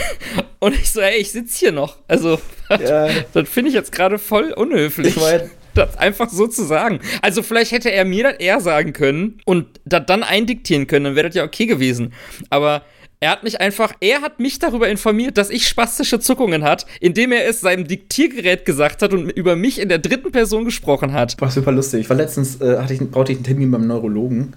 und 0.59 0.75
ich 0.75 0.91
so, 0.91 1.01
ey, 1.01 1.17
ich 1.17 1.31
sitze 1.31 1.59
hier 1.59 1.71
noch. 1.73 1.97
Also, 2.07 2.39
ja. 2.69 3.09
das 3.33 3.49
finde 3.49 3.69
ich 3.69 3.75
jetzt 3.75 3.91
gerade 3.91 4.17
voll 4.17 4.53
unhöflich. 4.53 5.17
Ich 5.17 5.21
mein, 5.21 5.51
das 5.73 5.97
einfach 5.97 6.29
so 6.29 6.47
zu 6.47 6.63
sagen. 6.63 6.99
Also 7.21 7.41
vielleicht 7.43 7.71
hätte 7.71 7.91
er 7.91 8.05
mir 8.05 8.23
das 8.23 8.35
eher 8.35 8.61
sagen 8.61 8.93
können 8.93 9.41
und 9.45 9.79
das 9.85 10.03
dann 10.05 10.23
eindiktieren 10.23 10.88
können, 10.88 11.05
dann 11.05 11.15
wäre 11.15 11.27
das 11.27 11.35
ja 11.35 11.43
okay 11.43 11.65
gewesen. 11.65 12.13
Aber 12.49 12.83
er 13.23 13.31
hat 13.31 13.43
mich 13.43 13.61
einfach, 13.61 13.93
er 14.01 14.21
hat 14.21 14.41
mich 14.41 14.59
darüber 14.59 14.89
informiert, 14.89 15.37
dass 15.37 15.49
ich 15.49 15.65
spastische 15.65 16.19
Zuckungen 16.19 16.63
hat, 16.65 16.85
indem 16.99 17.31
er 17.31 17.47
es 17.47 17.61
seinem 17.61 17.87
Diktiergerät 17.87 18.65
gesagt 18.65 19.01
hat 19.01 19.13
und 19.13 19.29
über 19.29 19.55
mich 19.55 19.79
in 19.79 19.87
der 19.87 19.99
dritten 19.99 20.33
Person 20.33 20.65
gesprochen 20.65 21.13
hat. 21.13 21.39
War 21.39 21.49
super 21.49 21.71
lustig. 21.71 22.01
Ich 22.01 22.09
war 22.09 22.17
letztens, 22.17 22.59
äh, 22.59 22.77
hatte 22.79 22.93
ich, 22.93 22.99
brauchte 22.99 23.31
ich 23.31 23.37
einen 23.37 23.45
Termin 23.45 23.71
beim 23.71 23.87
Neurologen 23.87 24.55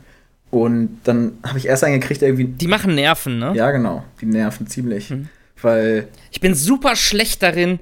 und 0.51 0.99
dann 1.05 1.39
habe 1.47 1.59
ich 1.59 1.67
erst 1.67 1.85
eingekriegt, 1.85 2.23
irgendwie. 2.23 2.47
Die 2.47 2.67
machen 2.67 2.97
Nerven, 2.97 3.39
ne? 3.39 3.53
Ja, 3.55 3.71
genau. 3.71 4.03
Die 4.21 4.27
nerven 4.27 4.67
ziemlich. 4.67 5.11
Mhm. 5.11 5.29
Weil. 5.63 6.09
Ich 6.33 6.41
bin 6.41 6.55
super 6.55 6.97
schlecht 6.97 7.45
darin, 7.45 7.79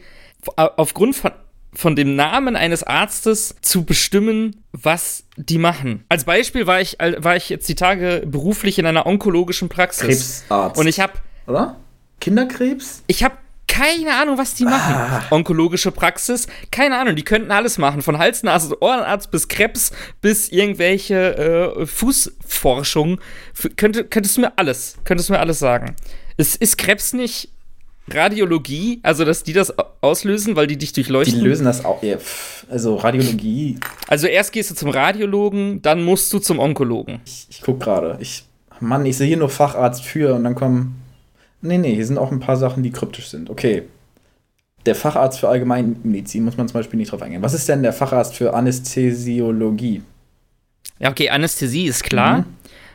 aufgrund 0.56 1.16
von 1.16 1.30
von 1.74 1.96
dem 1.96 2.16
Namen 2.16 2.56
eines 2.56 2.82
Arztes 2.82 3.56
zu 3.60 3.84
bestimmen, 3.84 4.62
was 4.72 5.24
die 5.36 5.58
machen. 5.58 6.04
Als 6.08 6.24
Beispiel 6.24 6.66
war 6.66 6.80
ich, 6.80 6.98
war 6.98 7.36
ich 7.36 7.48
jetzt 7.48 7.68
die 7.68 7.74
Tage 7.74 8.22
beruflich 8.26 8.78
in 8.78 8.86
einer 8.86 9.06
onkologischen 9.06 9.68
Praxis. 9.68 10.44
Krebsarzt. 10.46 10.78
Und 10.78 10.86
ich 10.86 11.00
habe. 11.00 11.14
Oder? 11.46 11.76
Kinderkrebs? 12.20 13.02
Ich 13.06 13.22
habe 13.22 13.36
keine 13.66 14.14
Ahnung, 14.14 14.38
was 14.38 14.54
die 14.54 14.64
machen. 14.64 14.94
Ah. 14.94 15.22
Onkologische 15.30 15.90
Praxis, 15.90 16.46
keine 16.70 16.96
Ahnung, 16.96 17.16
die 17.16 17.24
könnten 17.24 17.50
alles 17.50 17.76
machen. 17.76 18.02
Von 18.02 18.18
Hals, 18.18 18.42
Nase, 18.42 18.80
Ohrenarzt 18.80 19.30
bis 19.30 19.48
Krebs 19.48 19.90
bis 20.20 20.48
irgendwelche 20.50 21.74
äh, 21.80 21.86
Fußforschung. 21.86 23.20
Könnte, 23.76 24.04
könntest 24.04 24.36
du 24.36 24.42
mir 24.42 24.52
alles, 24.56 24.96
könntest 25.04 25.28
du 25.28 25.32
mir 25.32 25.40
alles 25.40 25.58
sagen. 25.58 25.96
Ist, 26.36 26.56
ist 26.56 26.78
Krebs 26.78 27.14
nicht 27.14 27.53
Radiologie, 28.08 29.00
also 29.02 29.24
dass 29.24 29.42
die 29.42 29.52
das 29.52 29.72
auslösen, 30.00 30.56
weil 30.56 30.66
die 30.66 30.76
dich 30.76 30.92
durchleuchten. 30.92 31.38
Die 31.38 31.44
lösen 31.44 31.64
das 31.64 31.84
auch. 31.84 32.02
Ja, 32.02 32.18
also 32.68 32.96
Radiologie. 32.96 33.78
Also 34.08 34.26
erst 34.26 34.52
gehst 34.52 34.70
du 34.70 34.74
zum 34.74 34.90
Radiologen, 34.90 35.80
dann 35.80 36.04
musst 36.04 36.32
du 36.32 36.38
zum 36.38 36.58
Onkologen. 36.58 37.20
Ich, 37.24 37.46
ich 37.48 37.62
guck 37.62 37.80
gerade. 37.80 38.18
Ich, 38.20 38.44
Mann, 38.80 39.06
ich 39.06 39.16
sehe 39.16 39.26
hier 39.26 39.38
nur 39.38 39.48
Facharzt 39.48 40.04
für 40.04 40.34
und 40.34 40.44
dann 40.44 40.54
kommen. 40.54 41.00
Nee, 41.62 41.78
nee, 41.78 41.94
hier 41.94 42.06
sind 42.06 42.18
auch 42.18 42.30
ein 42.30 42.40
paar 42.40 42.56
Sachen, 42.56 42.82
die 42.82 42.90
kryptisch 42.90 43.28
sind. 43.28 43.48
Okay. 43.48 43.84
Der 44.84 44.94
Facharzt 44.94 45.40
für 45.40 45.48
Allgemeinmedizin 45.48 46.44
muss 46.44 46.58
man 46.58 46.68
zum 46.68 46.74
Beispiel 46.74 46.98
nicht 46.98 47.10
drauf 47.10 47.22
eingehen. 47.22 47.40
Was 47.40 47.54
ist 47.54 47.66
denn 47.70 47.82
der 47.82 47.94
Facharzt 47.94 48.34
für 48.34 48.52
Anästhesiologie? 48.52 50.02
Ja, 50.98 51.10
okay, 51.10 51.30
Anästhesie 51.30 51.86
ist 51.86 52.04
klar. 52.04 52.40
Mhm. 52.40 52.44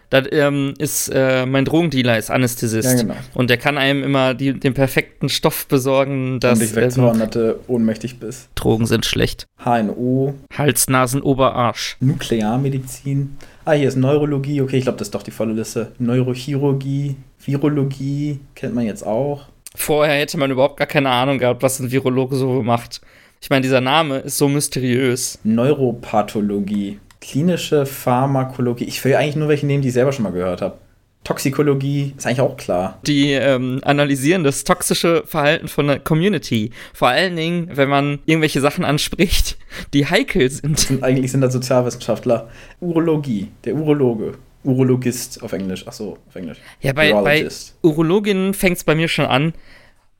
Das 0.09 0.25
ähm, 0.31 0.73
ist, 0.79 1.09
äh, 1.13 1.45
mein 1.45 1.65
Drogendealer 1.65 2.17
ist 2.17 2.31
Anästhesist. 2.31 2.89
Ja, 2.89 3.01
genau. 3.01 3.15
Und 3.35 3.49
der 3.49 3.57
kann 3.57 3.77
einem 3.77 4.03
immer 4.03 4.33
die, 4.33 4.59
den 4.59 4.73
perfekten 4.73 5.29
Stoff 5.29 5.67
besorgen, 5.67 6.39
dass 6.39 6.59
dich 6.59 6.71
ähm, 6.71 6.75
wegzuhauen, 6.77 7.19
dass 7.19 7.29
du 7.29 7.59
ohnmächtig 7.67 8.19
bist. 8.19 8.49
Drogen 8.55 8.87
sind 8.87 9.05
schlecht. 9.05 9.45
HNO, 9.63 10.33
Hals, 10.57 10.89
Nasen, 10.89 11.21
Oberarsch. 11.21 11.97
Nuklearmedizin. 11.99 13.37
Ah, 13.65 13.73
hier 13.73 13.87
ist 13.87 13.97
Neurologie. 13.97 14.61
Okay, 14.61 14.77
ich 14.77 14.83
glaube, 14.83 14.97
das 14.97 15.09
ist 15.09 15.15
doch 15.15 15.23
die 15.23 15.31
volle 15.31 15.53
Liste. 15.53 15.91
Neurochirurgie, 15.99 17.15
Virologie 17.45 18.39
kennt 18.55 18.73
man 18.73 18.85
jetzt 18.85 19.05
auch. 19.05 19.45
Vorher 19.75 20.15
hätte 20.15 20.37
man 20.37 20.49
überhaupt 20.49 20.77
gar 20.77 20.87
keine 20.87 21.09
Ahnung 21.09 21.37
gehabt, 21.37 21.61
was 21.61 21.79
ein 21.79 21.91
Virologe 21.91 22.35
so 22.35 22.63
macht. 22.63 23.01
Ich 23.41 23.49
meine, 23.49 23.61
dieser 23.61 23.81
Name 23.81 24.17
ist 24.19 24.37
so 24.37 24.49
mysteriös. 24.49 25.39
Neuropathologie, 25.43 26.99
klinische 27.21 27.85
Pharmakologie. 27.85 28.85
Ich 28.85 29.03
will 29.03 29.15
eigentlich 29.15 29.35
nur 29.35 29.49
welche 29.49 29.65
nehmen, 29.65 29.81
die 29.81 29.89
ich 29.89 29.93
selber 29.93 30.11
schon 30.11 30.23
mal 30.23 30.31
gehört 30.31 30.61
habe. 30.61 30.77
Toxikologie 31.25 32.13
ist 32.17 32.25
eigentlich 32.25 32.41
auch 32.41 32.55
klar. 32.55 32.97
Die 33.05 33.33
ähm, 33.33 33.81
analysieren 33.83 34.43
das 34.45 34.63
toxische 34.63 35.23
Verhalten 35.25 35.67
von 35.67 35.87
der 35.87 35.99
Community. 35.99 36.71
Vor 36.93 37.09
allen 37.09 37.35
Dingen, 37.35 37.69
wenn 37.73 37.89
man 37.89 38.19
irgendwelche 38.25 38.61
Sachen 38.61 38.85
anspricht, 38.85 39.57
die 39.93 40.05
heikel 40.05 40.49
sind. 40.49 40.89
Und 40.89 41.03
eigentlich 41.03 41.31
sind 41.31 41.41
das 41.41 41.53
Sozialwissenschaftler. 41.53 42.49
Urologie, 42.79 43.49
der 43.65 43.75
Urologe. 43.75 44.35
Urologist 44.63 45.43
auf 45.43 45.51
Englisch. 45.51 45.83
Ach 45.87 45.93
so, 45.93 46.17
auf 46.27 46.35
Englisch. 46.35 46.57
Ja, 46.81 46.93
bei, 46.93 47.11
bei 47.11 47.41
Urologist. 47.41 47.77
Urologinnen 47.83 48.53
fängt 48.53 48.77
es 48.77 48.83
bei 48.85 48.95
mir 48.95 49.09
schon 49.09 49.25
an. 49.25 49.53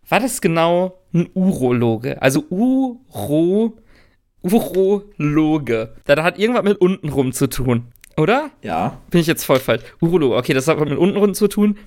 War 0.10 0.20
das 0.20 0.42
genau 0.42 1.00
ein 1.14 1.30
Urologe? 1.34 2.22
Also 2.22 2.44
Uro, 2.50 3.78
Urologe. 4.42 5.94
Da 6.06 6.24
hat 6.24 6.40
irgendwas 6.40 6.64
mit 6.64 6.80
untenrum 6.80 7.34
zu 7.34 7.48
tun, 7.48 7.86
oder? 8.18 8.52
Ja, 8.62 8.98
Bin 9.10 9.22
ich 9.22 9.28
jetzt 9.28 9.44
voll 9.44 9.60
falsch. 9.60 9.84
Urologe, 10.02 10.36
okay, 10.36 10.54
das 10.54 10.68
hat 10.68 10.80
was 10.80 10.90
mit 10.90 10.98
untenrum 10.98 11.34
zu 11.34 11.48
tun. 11.48 11.78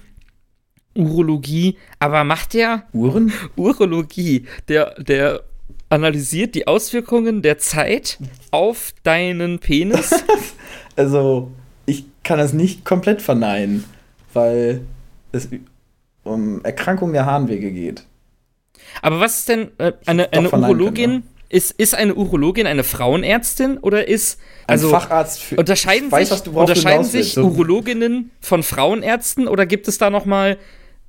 Urologie, 0.94 1.78
aber 1.98 2.24
macht 2.24 2.54
der 2.54 2.84
Uhren? 2.92 3.32
Urologie, 3.56 4.46
der, 4.68 4.94
der 5.02 5.42
analysiert 5.88 6.54
die 6.54 6.66
Auswirkungen 6.66 7.42
der 7.42 7.58
Zeit 7.58 8.18
auf 8.50 8.92
deinen 9.02 9.58
Penis? 9.58 10.24
Also, 10.94 11.50
ich 11.86 12.04
kann 12.22 12.36
das 12.36 12.52
nicht 12.52 12.84
komplett 12.84 13.22
verneinen, 13.22 13.84
weil 14.34 14.82
es 15.32 15.48
um 16.22 16.62
Erkrankung 16.64 17.14
der 17.14 17.24
Harnwege 17.24 17.72
geht. 17.72 18.04
Aber 19.00 19.20
was 19.20 19.38
ist 19.38 19.48
denn 19.48 19.70
äh, 19.78 19.92
eine, 20.04 20.30
eine 20.32 20.50
Urologin? 20.50 21.10
können, 21.10 21.28
Ist, 21.52 21.72
ist 21.72 21.94
eine 21.94 22.14
Urologin 22.14 22.66
eine 22.66 22.82
Frauenärztin 22.82 23.76
oder 23.76 24.08
ist 24.08 24.40
Ein 24.66 24.72
also 24.74 24.88
Facharzt 24.88 25.42
für. 25.42 25.56
unterscheiden 25.56 26.10
weiß, 26.10 26.30
sich, 26.30 26.46
unterscheiden 26.48 27.04
sich 27.04 27.36
Urologinnen 27.36 28.30
von 28.40 28.62
Frauenärzten 28.62 29.46
oder 29.48 29.66
gibt 29.66 29.86
es 29.86 29.98
da 29.98 30.08
noch 30.08 30.24
mal 30.24 30.56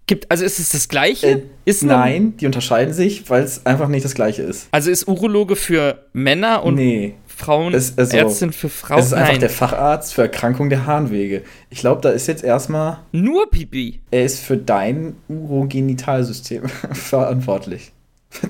gibt 0.05 0.29
also 0.29 0.43
ist 0.43 0.59
es 0.59 0.71
das 0.71 0.89
gleiche? 0.89 1.27
äh, 1.27 1.41
ist 1.63 1.81
nein, 1.81 2.35
die 2.35 2.45
unterscheiden 2.45 2.93
sich, 2.93 3.29
weil 3.29 3.41
es 3.43 3.65
einfach 3.65 3.87
nicht 3.87 4.03
das 4.03 4.15
gleiche 4.15 4.41
ist. 4.41 4.67
Also 4.71 4.91
ist 4.91 5.07
Urologe 5.07 5.55
für 5.55 6.03
Männer 6.11 6.63
und 6.65 6.75
nee. 6.75 7.15
Frauenärztin 7.25 8.03
Es- 8.03 8.13
also, 8.13 8.51
für 8.51 8.67
Frauen? 8.69 8.99
Es 8.99 9.05
ist 9.07 9.13
einfach 9.13 9.31
Nein, 9.31 9.39
der 9.39 9.49
Facharzt 9.49 10.13
für 10.13 10.23
Erkrankung 10.23 10.69
der 10.69 10.85
Harnwege. 10.85 11.43
Ich 11.69 11.79
glaube, 11.79 12.01
da 12.01 12.09
ist 12.09 12.27
jetzt 12.27 12.43
erstmal, 12.43 12.99
nur 13.13 13.49
Pipi. 13.49 14.01
er 14.11 14.25
ist 14.25 14.39
für 14.41 14.57
dein 14.57 15.15
Urogenitalsystem 15.29 16.67
verantwortlich. 16.91 17.93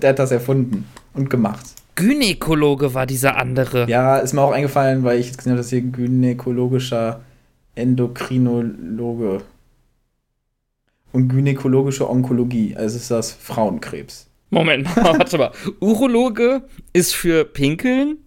Der 0.02 0.10
hat 0.10 0.20
das 0.20 0.32
erfunden 0.32 0.86
und 1.14 1.30
gemacht. 1.30 1.66
Gynäkologe 1.96 2.94
war 2.94 3.06
dieser 3.06 3.38
andere. 3.38 3.88
Ja, 3.90 4.18
ist 4.18 4.34
mir 4.34 4.42
auch 4.42 4.52
eingefallen, 4.52 5.04
weil 5.04 5.20
ich 5.20 5.28
jetzt 5.28 5.38
gesehen 5.38 5.52
habe, 5.52 5.62
dass 5.62 5.70
hier 5.70 5.82
gynäkologischer 5.82 7.22
Endokrinologe 7.76 9.42
und 11.12 11.30
gynäkologische 11.30 12.10
Onkologie, 12.10 12.76
also 12.76 12.98
ist 12.98 13.12
das 13.12 13.32
Frauenkrebs. 13.32 14.28
Moment 14.50 14.96
mal, 14.96 15.06
warte 15.20 15.38
mal. 15.38 15.52
Urologe 15.80 16.64
ist 16.92 17.16
für 17.16 17.46
Pinkeln 17.46 18.18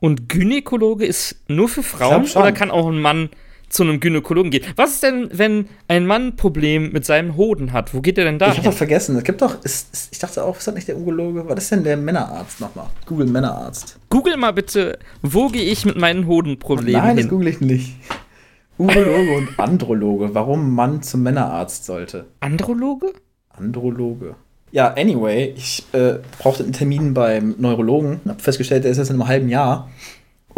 und 0.00 0.28
Gynäkologe 0.28 1.06
ist 1.06 1.36
nur 1.48 1.68
für 1.68 1.82
Frauen 1.82 2.24
oder 2.24 2.52
kann 2.52 2.70
auch 2.70 2.88
ein 2.88 3.00
Mann 3.00 3.30
zu 3.68 3.82
einem 3.82 4.00
Gynäkologen 4.00 4.50
gehen? 4.50 4.64
Was 4.76 4.94
ist 4.94 5.02
denn, 5.02 5.28
wenn 5.32 5.68
ein 5.88 6.06
Mann 6.06 6.28
ein 6.28 6.36
Problem 6.36 6.92
mit 6.92 7.04
seinem 7.04 7.36
Hoden 7.36 7.72
hat? 7.72 7.94
Wo 7.94 8.00
geht 8.00 8.18
er 8.18 8.24
denn 8.24 8.38
da? 8.38 8.50
Ich 8.50 8.58
habe 8.58 8.68
doch 8.68 8.76
vergessen, 8.76 9.16
es 9.16 9.24
gibt 9.24 9.42
doch, 9.42 9.62
ist, 9.64 9.92
ist, 9.92 10.08
ich 10.12 10.18
dachte 10.18 10.44
auch, 10.44 10.58
ist 10.58 10.66
das 10.66 10.74
nicht 10.74 10.88
der 10.88 10.96
Urologe? 10.96 11.48
Was 11.48 11.64
ist 11.64 11.72
denn 11.72 11.84
der 11.84 11.96
Männerarzt 11.96 12.60
nochmal? 12.60 12.86
Google 13.06 13.26
Männerarzt. 13.26 13.98
Google 14.10 14.36
mal 14.36 14.52
bitte, 14.52 14.98
wo 15.22 15.48
gehe 15.48 15.64
ich 15.64 15.84
mit 15.84 15.96
meinen 15.96 16.26
Hodenproblemen 16.26 17.00
Nein, 17.00 17.16
das 17.16 17.24
hin? 17.24 17.30
google 17.30 17.48
ich 17.48 17.60
nicht. 17.60 17.96
Urologe 18.78 19.36
und 19.36 19.58
Androloge, 19.58 20.34
warum 20.34 20.74
Mann 20.74 21.02
zum 21.02 21.22
Männerarzt 21.22 21.84
sollte. 21.84 22.26
Androloge? 22.40 23.12
Androloge. 23.50 24.36
Ja, 24.70 24.94
anyway, 24.94 25.54
ich 25.56 25.84
äh, 25.92 26.18
brauchte 26.38 26.62
einen 26.62 26.72
Termin 26.72 27.14
beim 27.14 27.54
Neurologen, 27.58 28.20
hab 28.28 28.40
festgestellt, 28.42 28.84
der 28.84 28.90
ist 28.90 28.98
jetzt 28.98 29.08
in 29.08 29.16
einem 29.16 29.26
halben 29.26 29.48
Jahr. 29.48 29.88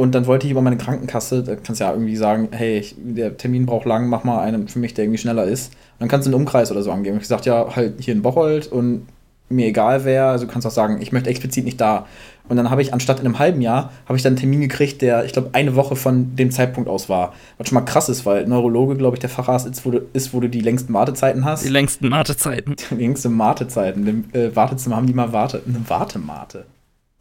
Und 0.00 0.14
dann 0.14 0.26
wollte 0.26 0.47
ich 0.47 0.52
über 0.52 0.62
meine 0.62 0.78
Krankenkasse, 0.78 1.42
da 1.42 1.57
kannst 1.57 1.78
du 1.78 1.85
ja 1.85 1.92
irgendwie 1.92 2.16
sagen, 2.16 2.49
hey, 2.52 2.78
ich, 2.78 2.95
der 2.97 3.37
Termin 3.37 3.66
braucht 3.66 3.85
lang, 3.85 4.09
mach 4.09 4.25
mal 4.25 4.40
einen 4.40 4.66
für 4.66 4.78
mich, 4.78 4.95
der 4.95 5.04
irgendwie 5.04 5.19
schneller 5.19 5.45
ist. 5.45 5.75
Und 5.75 6.00
dann 6.00 6.09
kannst 6.09 6.26
du 6.26 6.30
einen 6.30 6.40
Umkreis 6.40 6.73
oder 6.73 6.83
so 6.83 6.90
angeben. 6.90 7.16
Ich 7.16 7.25
gesagt, 7.25 7.45
ja, 7.45 7.76
halt 7.76 7.97
hier 8.00 8.14
in 8.14 8.23
Bocholt 8.23 8.66
und 8.69 9.07
mir 9.50 9.66
egal 9.66 10.07
wer, 10.07 10.28
also 10.28 10.47
du 10.47 10.50
kannst 10.50 10.66
auch 10.66 10.71
sagen, 10.71 11.02
ich 11.02 11.12
möchte 11.12 11.28
explizit 11.28 11.66
nicht 11.66 11.78
da. 11.83 12.07
Und 12.49 12.57
dann 12.57 12.71
habe 12.71 12.80
ich 12.80 12.95
anstatt 12.95 13.21
in 13.21 13.26
einem 13.26 13.38
halben 13.38 13.61
Jahr, 13.61 13.92
habe 14.07 14.16
ich 14.16 14.23
dann 14.23 14.30
einen 14.30 14.38
Termin 14.38 14.62
gekriegt, 14.62 15.02
der, 15.02 15.26
ich 15.26 15.35
glaube, 15.35 15.50
eine 15.52 15.76
Woche 15.76 15.97
von 15.97 16.35
dem 16.35 16.50
Zeitpunkt 16.50 16.88
aus 16.88 17.11
war. 17.11 17.35
Was 17.59 17.69
schon 17.69 17.75
mal 17.75 17.83
krass 17.83 18.09
ist, 18.09 18.25
weil 18.25 18.47
Neurologe, 18.47 18.97
glaube 18.97 19.16
ich, 19.16 19.21
der 19.21 19.28
Facharzt 19.28 19.66
ist, 19.66 19.85
wo 19.85 19.90
du, 19.90 20.00
ist, 20.14 20.33
wo 20.33 20.40
du 20.40 20.49
die 20.49 20.62
längsten 20.62 20.95
Wartezeiten 20.95 21.45
hast. 21.45 21.62
Die 21.62 21.69
längsten 21.69 22.11
Wartezeiten. 22.11 22.75
Die 22.90 22.95
längste 22.95 23.37
Wartezeiten. 23.37 24.07
Im 24.07 24.25
äh, 24.33 24.57
Wartezimmer 24.57 24.97
haben 24.97 25.07
die 25.07 25.12
mal 25.12 25.35
Warte. 25.35 25.61
Eine 25.69 25.83
Wartemate. 25.87 26.64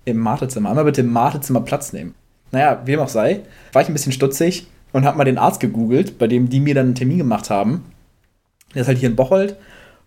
Im 0.05 0.23
Wartezimmer. 0.23 0.69
Einmal 0.69 0.85
bitte 0.85 1.01
im 1.01 1.13
Wartezimmer 1.13 1.59
Platz 1.59 1.91
nehmen. 1.91 2.15
Naja, 2.51 2.81
wie 2.85 2.91
dem 2.91 2.99
auch 2.99 3.09
sei, 3.09 3.41
war 3.73 3.81
ich 3.81 3.87
ein 3.87 3.93
bisschen 3.93 4.11
stutzig 4.11 4.67
und 4.91 5.05
habe 5.05 5.17
mal 5.17 5.23
den 5.23 5.37
Arzt 5.37 5.59
gegoogelt, 5.59 6.17
bei 6.17 6.27
dem 6.27 6.49
die 6.49 6.59
mir 6.59 6.73
dann 6.73 6.87
einen 6.87 6.95
Termin 6.95 7.19
gemacht 7.19 7.49
haben. 7.49 7.85
Der 8.73 8.81
ist 8.81 8.87
halt 8.87 8.97
hier 8.97 9.09
in 9.09 9.15
Bocholt 9.15 9.55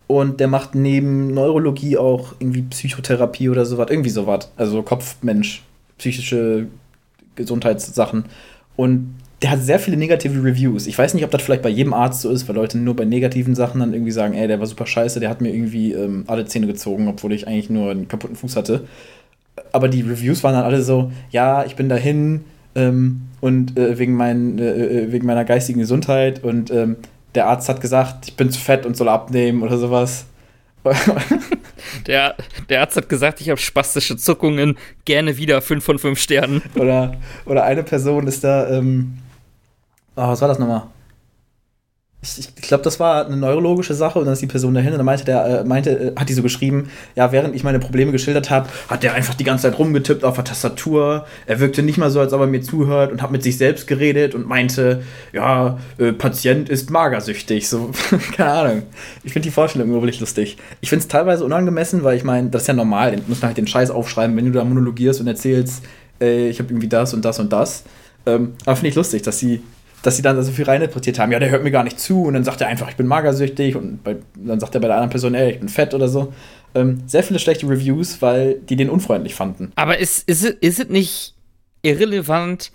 und 0.06 0.40
der 0.40 0.49
macht 0.49 0.75
neben 0.75 1.32
Neurologie 1.34 1.96
auch 1.96 2.34
irgendwie 2.38 2.62
Psychotherapie 2.62 3.49
oder 3.49 3.64
sowas. 3.64 3.88
Irgendwie 3.90 4.11
sowas. 4.11 4.50
Also 4.56 4.82
Kopfmensch, 4.82 5.62
psychische 5.99 6.66
Gesundheitssachen. 7.34 8.25
Und 8.76 9.14
der 9.42 9.50
hat 9.50 9.61
sehr 9.61 9.80
viele 9.80 9.96
negative 9.96 10.42
Reviews. 10.44 10.87
Ich 10.87 10.96
weiß 10.96 11.14
nicht, 11.14 11.25
ob 11.25 11.30
das 11.32 11.42
vielleicht 11.42 11.62
bei 11.62 11.68
jedem 11.68 11.94
Arzt 11.94 12.20
so 12.20 12.30
ist, 12.30 12.46
weil 12.46 12.54
Leute 12.54 12.78
nur 12.78 12.94
bei 12.94 13.04
negativen 13.04 13.56
Sachen 13.56 13.80
dann 13.80 13.92
irgendwie 13.92 14.12
sagen, 14.12 14.34
ey, 14.34 14.46
der 14.46 14.61
war 14.61 14.66
super 14.66 14.87
scheiße, 14.87 15.18
der 15.18 15.30
hat 15.30 15.40
mir 15.40 15.52
irgendwie 15.52 15.92
ähm, 15.92 16.25
alle 16.28 16.44
Zähne 16.44 16.68
gezogen, 16.68 17.08
obwohl 17.08 17.32
ich 17.32 17.49
eigentlich 17.49 17.68
nur 17.68 17.90
einen 17.90 18.06
kaputten 18.06 18.37
Fuß 18.37 18.54
hatte. 18.54 18.87
Aber 19.73 19.88
die 19.88 20.02
Reviews 20.02 20.42
waren 20.42 20.54
dann 20.54 20.64
alle 20.64 20.82
so, 20.82 21.12
ja, 21.30 21.64
ich 21.64 21.76
bin 21.76 21.88
dahin 21.88 22.44
ähm, 22.75 23.23
und 23.40 23.78
äh, 23.78 23.99
wegen, 23.99 24.14
mein, 24.14 24.59
äh, 24.59 24.71
äh, 24.71 25.12
wegen 25.12 25.26
meiner 25.26 25.44
geistigen 25.44 25.80
Gesundheit 25.80 26.42
und 26.42 26.71
ähm, 26.71 26.97
der 27.35 27.47
Arzt 27.49 27.68
hat 27.68 27.80
gesagt, 27.80 28.28
ich 28.28 28.37
bin 28.37 28.50
zu 28.50 28.61
fett 28.61 28.87
und 28.87 28.97
soll 28.97 29.09
abnehmen 29.09 29.62
oder 29.62 29.78
sowas. 29.78 30.26
Der, 32.06 32.37
der 32.68 32.80
Arzt 32.80 32.97
hat 32.97 33.09
gesagt, 33.09 33.40
ich 33.40 33.50
habe 33.50 33.61
spastische 33.61 34.16
Zuckungen, 34.16 34.76
gerne 35.04 35.37
wieder 35.37 35.61
5 35.61 35.85
von 35.85 35.99
5 35.99 36.18
Sternen. 36.18 36.62
Oder, 36.75 37.16
oder 37.44 37.64
eine 37.64 37.82
Person 37.82 38.26
ist 38.26 38.44
da, 38.44 38.68
ähm, 38.71 39.18
oh, 40.16 40.28
was 40.28 40.40
war 40.40 40.49
das 40.49 40.59
nochmal? 40.59 40.85
Ich, 42.25 42.38
ich 42.38 42.62
glaube, 42.62 42.85
das 42.85 43.00
war 43.00 43.26
eine 43.26 43.37
neurologische 43.37 43.95
Sache 43.95 44.21
und 44.21 44.26
dann 44.26 44.35
ist 44.35 44.43
die 44.43 44.47
Person 44.47 44.75
dahin 44.75 44.93
und 44.93 44.99
dann 44.99 45.07
meinte 45.07 45.25
der, 45.25 45.45
äh, 45.45 45.64
meinte, 45.64 45.91
äh, 45.91 46.12
hat 46.14 46.29
die 46.29 46.35
so 46.35 46.43
geschrieben, 46.43 46.88
ja, 47.17 47.33
während 47.33 47.57
ich 47.57 47.64
meine 47.64 47.81
Probleme 47.81 48.12
geschildert 48.12 48.49
habe, 48.49 48.69
hat 48.88 49.02
der 49.02 49.14
einfach 49.14 49.35
die 49.35 49.43
ganze 49.43 49.62
Zeit 49.62 49.79
rumgetippt 49.79 50.23
auf 50.23 50.37
der 50.37 50.45
Tastatur. 50.45 51.26
Er 51.47 51.59
wirkte 51.59 51.83
nicht 51.83 51.99
mal 51.99 52.11
so, 52.11 52.21
als 52.21 52.33
ob 52.33 52.41
er 52.41 52.47
mir 52.47 52.62
zuhört 52.62 53.11
und 53.11 53.23
hat 53.23 53.33
mit 53.33 53.43
sich 53.43 53.59
selbst 53.59 53.88
geredet 53.88 54.37
und 54.37 54.47
meinte, 54.47 55.02
ja, 55.33 55.79
äh, 55.99 56.12
Patient 56.12 56.69
ist 56.69 56.91
magersüchtig. 56.91 57.69
So, 57.69 57.91
keine 58.37 58.52
Ahnung. 58.52 58.83
Ich 59.25 59.33
finde 59.33 59.49
die 59.49 59.52
Vorstellung 59.52 59.91
wirklich 59.93 60.21
lustig. 60.21 60.59
Ich 60.81 60.91
finde 60.91 61.02
es 61.02 61.09
teilweise 61.09 61.45
unangemessen, 61.45 62.05
weil 62.05 62.17
ich 62.17 62.25
meine, 62.25 62.50
das 62.50 62.62
ist 62.62 62.69
ja 62.69 62.75
normal, 62.75 63.17
du 63.17 63.23
musst 63.26 63.43
halt 63.43 63.57
den 63.57 63.67
Scheiß 63.67 63.91
aufschreiben, 63.91 64.37
wenn 64.37 64.45
du 64.45 64.52
da 64.52 64.62
monologierst 64.62 65.21
und 65.21 65.26
erzählst, 65.26 65.83
äh, 66.21 66.49
ich 66.49 66.61
habe 66.61 66.71
irgendwie 66.71 66.88
das 66.88 67.14
und 67.14 67.25
das 67.25 67.41
und 67.41 67.52
das. 67.52 67.83
Ähm, 68.26 68.52
aber 68.64 68.76
finde 68.76 68.91
ich 68.91 68.95
lustig, 68.95 69.23
dass 69.23 69.41
sie 69.41 69.62
dass 70.02 70.16
sie 70.16 70.23
dann 70.23 70.37
da 70.37 70.42
so 70.42 70.52
viel 70.52 70.64
reininterpretiert 70.64 71.18
haben. 71.18 71.32
Ja, 71.32 71.38
der 71.38 71.50
hört 71.50 71.62
mir 71.64 71.71
gar 71.71 71.85
nicht 71.85 71.99
zu 72.00 72.25
und 72.25 72.35
dann 72.35 72.44
sagt 72.44 72.61
er 72.61 72.66
einfach, 72.68 72.88
ich 72.88 72.97
bin 72.97 73.06
magersüchtig 73.06 73.76
und 73.76 74.02
bei, 74.04 74.16
dann 74.37 74.61
sagt 74.61 74.75
er 74.75 74.80
bei 74.80 74.88
der 74.88 74.97
anderen 74.97 75.11
Person, 75.11 75.35
ey, 75.35 75.52
ich 75.52 75.61
bin 75.61 75.68
fett 75.68 75.94
oder 75.94 76.09
so. 76.09 76.32
Ähm, 76.75 77.02
sehr 77.06 77.23
viele 77.23 77.38
schlechte 77.38 77.68
Reviews, 77.68 78.23
weil 78.23 78.54
die 78.54 78.76
den 78.76 78.88
unfreundlich 78.90 79.35
fanden. 79.35 79.73
Aber 79.76 79.99
ist, 79.99 80.28
ist, 80.28 80.44
es- 80.44 80.56
ist 80.61 80.80
es 80.80 80.88
nicht 80.88 81.35
irrelevant, 81.82 82.73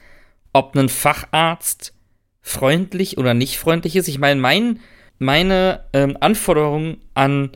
ob 0.53 0.75
ein 0.77 0.89
Facharzt 0.89 1.93
freundlich 2.41 3.17
oder 3.17 3.33
nicht 3.33 3.57
freundlich 3.57 3.95
ist? 3.95 4.07
Ich 4.07 4.19
meine, 4.19 4.39
mein, 4.39 4.79
meine 5.19 5.81
ähm, 5.93 6.15
Anforderung 6.19 6.97
an 7.13 7.51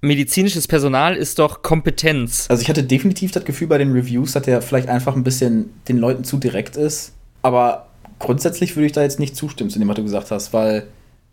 medizinisches 0.00 0.66
Personal 0.68 1.16
ist 1.16 1.38
doch 1.38 1.62
Kompetenz. 1.62 2.46
Also 2.50 2.62
ich 2.62 2.68
hatte 2.68 2.82
definitiv 2.82 3.30
das 3.32 3.44
Gefühl 3.44 3.68
bei 3.68 3.78
den 3.78 3.92
Reviews, 3.92 4.32
dass 4.32 4.42
der 4.42 4.60
vielleicht 4.60 4.88
einfach 4.88 5.16
ein 5.16 5.24
bisschen 5.24 5.70
den 5.88 5.98
Leuten 5.98 6.24
zu 6.24 6.36
direkt 6.38 6.76
ist. 6.76 7.12
Aber 7.42 7.88
grundsätzlich 8.18 8.76
würde 8.76 8.86
ich 8.86 8.92
da 8.92 9.02
jetzt 9.02 9.18
nicht 9.18 9.36
zustimmen 9.36 9.70
zu 9.70 9.78
dem, 9.78 9.88
was 9.88 9.96
du 9.96 10.02
gesagt 10.02 10.30
hast, 10.30 10.52
weil 10.52 10.86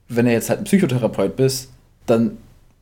wenn 0.07 0.25
du 0.25 0.31
jetzt 0.31 0.49
halt 0.49 0.59
ein 0.59 0.65
Psychotherapeut 0.65 1.35
bist, 1.35 1.69
dann 2.05 2.37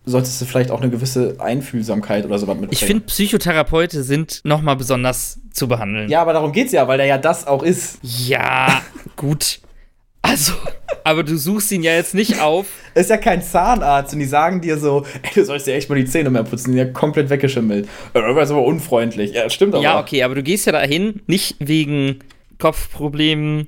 solltest 0.06 0.42
du 0.42 0.46
vielleicht 0.46 0.72
auch 0.72 0.82
eine 0.82 0.90
gewisse 0.90 1.36
Einfühlsamkeit 1.40 2.26
oder 2.26 2.40
sowas 2.40 2.56
mitbringen. 2.56 2.74
Ich 2.74 2.86
finde, 2.86 3.06
Psychotherapeute 3.06 4.04
sind 4.04 4.42
nochmal 4.44 4.76
besonders 4.76 5.40
zu 5.52 5.68
behandeln. 5.68 6.10
Ja, 6.10 6.22
aber 6.22 6.34
darum 6.34 6.52
geht's 6.52 6.72
ja, 6.72 6.88
weil 6.88 6.98
der 6.98 7.06
ja 7.06 7.18
das 7.18 7.46
auch 7.46 7.64
ist. 7.64 8.00
Ja, 8.02 8.82
gut. 9.16 9.60
Also, 10.22 10.54
aber 11.04 11.24
du 11.24 11.38
suchst 11.38 11.72
ihn 11.72 11.82
ja 11.82 11.94
jetzt 11.94 12.14
nicht 12.14 12.42
auf. 12.42 12.68
ist 12.94 13.10
ja 13.10 13.18
kein 13.18 13.42
Zahnarzt 13.42 14.14
und 14.14 14.20
die 14.20 14.26
sagen 14.26 14.62
dir 14.62 14.78
so, 14.78 15.06
ey, 15.22 15.32
du 15.34 15.46
sollst 15.46 15.66
dir 15.66 15.76
echt 15.76 15.90
mal 15.90 15.96
die 15.96 16.06
Zähne 16.06 16.30
mehr 16.30 16.44
putzen, 16.44 16.72
die 16.72 16.78
sind 16.78 16.88
ja 16.88 16.94
komplett 16.94 17.30
weggeschimmelt. 17.30 17.88
Das 18.14 18.24
ist 18.24 18.52
aber 18.52 18.64
unfreundlich. 18.64 19.34
Ja, 19.34 19.50
stimmt 19.50 19.76
aber. 19.76 19.84
Ja, 19.84 20.00
okay, 20.00 20.24
aber 20.24 20.36
du 20.36 20.44
gehst 20.44 20.66
ja 20.66 20.74
dahin 20.74 21.22
nicht 21.28 21.56
wegen 21.60 22.20
Kopfproblemen 22.58 23.68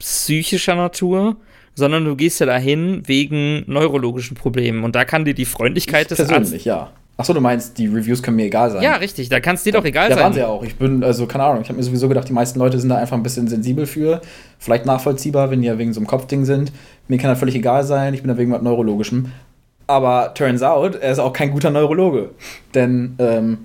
psychischer 0.00 0.74
Natur, 0.74 1.36
sondern 1.76 2.04
du 2.04 2.16
gehst 2.16 2.40
ja 2.40 2.46
dahin 2.46 3.02
wegen 3.06 3.62
neurologischen 3.66 4.36
Problemen. 4.36 4.82
Und 4.82 4.96
da 4.96 5.04
kann 5.04 5.24
dir 5.24 5.34
die 5.34 5.44
Freundlichkeit 5.44 6.10
des 6.10 6.16
Persönlich, 6.16 6.40
Arztes. 6.42 6.64
ja. 6.64 6.90
Achso, 7.16 7.34
du 7.34 7.40
meinst, 7.42 7.76
die 7.76 7.86
Reviews 7.86 8.22
können 8.22 8.36
mir 8.38 8.46
egal 8.46 8.70
sein. 8.70 8.82
Ja, 8.82 8.94
richtig, 8.96 9.28
da 9.28 9.40
kann 9.40 9.54
es 9.54 9.62
dir 9.62 9.72
doch 9.74 9.84
egal 9.84 10.08
Ja, 10.08 10.14
sein. 10.16 10.24
waren 10.24 10.32
sie 10.32 10.38
ja 10.40 10.46
auch. 10.46 10.62
Ich 10.62 10.76
bin, 10.76 11.04
also 11.04 11.26
keine 11.26 11.44
Ahnung, 11.44 11.60
ich 11.62 11.68
habe 11.68 11.76
mir 11.76 11.82
sowieso 11.84 12.08
gedacht, 12.08 12.26
die 12.26 12.32
meisten 12.32 12.58
Leute 12.58 12.78
sind 12.80 12.88
da 12.88 12.96
einfach 12.96 13.14
ein 13.16 13.22
bisschen 13.22 13.46
sensibel 13.46 13.84
für. 13.84 14.22
Vielleicht 14.58 14.86
nachvollziehbar, 14.86 15.50
wenn 15.50 15.60
die 15.60 15.66
ja 15.68 15.76
wegen 15.76 15.92
so 15.92 16.00
einem 16.00 16.06
Kopfding 16.06 16.46
sind. 16.46 16.72
Mir 17.08 17.18
kann 17.18 17.28
das 17.28 17.38
völlig 17.38 17.54
egal 17.54 17.84
sein, 17.84 18.14
ich 18.14 18.22
bin 18.22 18.28
da 18.28 18.38
wegen 18.38 18.50
was 18.52 18.62
Neurologischem. 18.62 19.26
Aber 19.86 20.32
turns 20.32 20.62
out, 20.62 20.94
er 20.94 21.12
ist 21.12 21.18
auch 21.18 21.34
kein 21.34 21.50
guter 21.50 21.70
Neurologe. 21.70 22.30
Denn 22.74 23.16
ähm, 23.18 23.58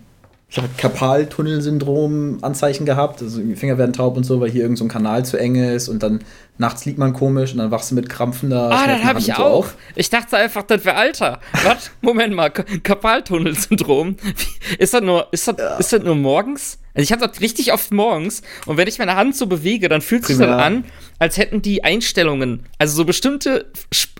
ich 0.47 0.57
habe 0.57 0.69
Karpaltunnelsyndrom-Anzeichen 0.77 2.85
gehabt. 2.85 3.21
Also 3.21 3.41
die 3.41 3.55
Finger 3.55 3.77
werden 3.77 3.93
taub 3.93 4.17
und 4.17 4.23
so, 4.23 4.39
weil 4.41 4.49
hier 4.51 4.63
irgend 4.63 4.77
so 4.77 4.85
ein 4.85 4.89
Kanal 4.89 5.25
zu 5.25 5.37
eng 5.37 5.55
ist 5.55 5.87
und 5.89 6.03
dann 6.03 6.21
nachts 6.57 6.85
liegt 6.85 6.97
man 6.97 7.13
komisch 7.13 7.51
und 7.51 7.57
dann 7.57 7.71
wachst 7.71 7.91
du 7.91 7.95
mit 7.95 8.07
krampfender. 8.09 8.69
Ah, 8.71 8.87
das 8.87 9.03
habe 9.03 9.19
ich 9.19 9.27
Hand 9.29 9.37
so 9.37 9.43
auch. 9.43 9.57
auf. 9.59 9.75
Ich 9.95 10.09
dachte 10.09 10.37
einfach, 10.37 10.63
das 10.63 10.85
wäre 10.85 10.95
Alter. 10.95 11.39
Was? 11.63 11.91
Moment 12.01 12.33
mal, 12.35 12.49
Ka- 12.49 12.63
Karpaltunnelsyndrom. 12.83 14.15
Wie- 14.21 14.75
Ist 14.77 14.93
das 14.93 15.01
nur, 15.01 15.27
ist 15.31 15.47
das, 15.47 15.55
ist 15.79 15.93
das 15.93 16.03
nur 16.03 16.15
morgens? 16.15 16.77
Also 16.93 17.03
ich 17.03 17.11
habe 17.11 17.27
das 17.27 17.41
richtig 17.41 17.73
oft 17.73 17.91
morgens 17.91 18.41
und 18.67 18.77
wenn 18.77 18.87
ich 18.87 18.99
meine 18.99 19.15
Hand 19.17 19.35
so 19.35 19.47
bewege, 19.47 19.89
dann 19.89 19.99
fühlt 20.01 20.25
sich 20.25 20.37
das 20.37 20.47
an, 20.47 20.85
als 21.19 21.37
hätten 21.37 21.61
die 21.61 21.83
Einstellungen, 21.83 22.63
also 22.77 22.95
so 22.95 23.03
bestimmte, 23.03 23.65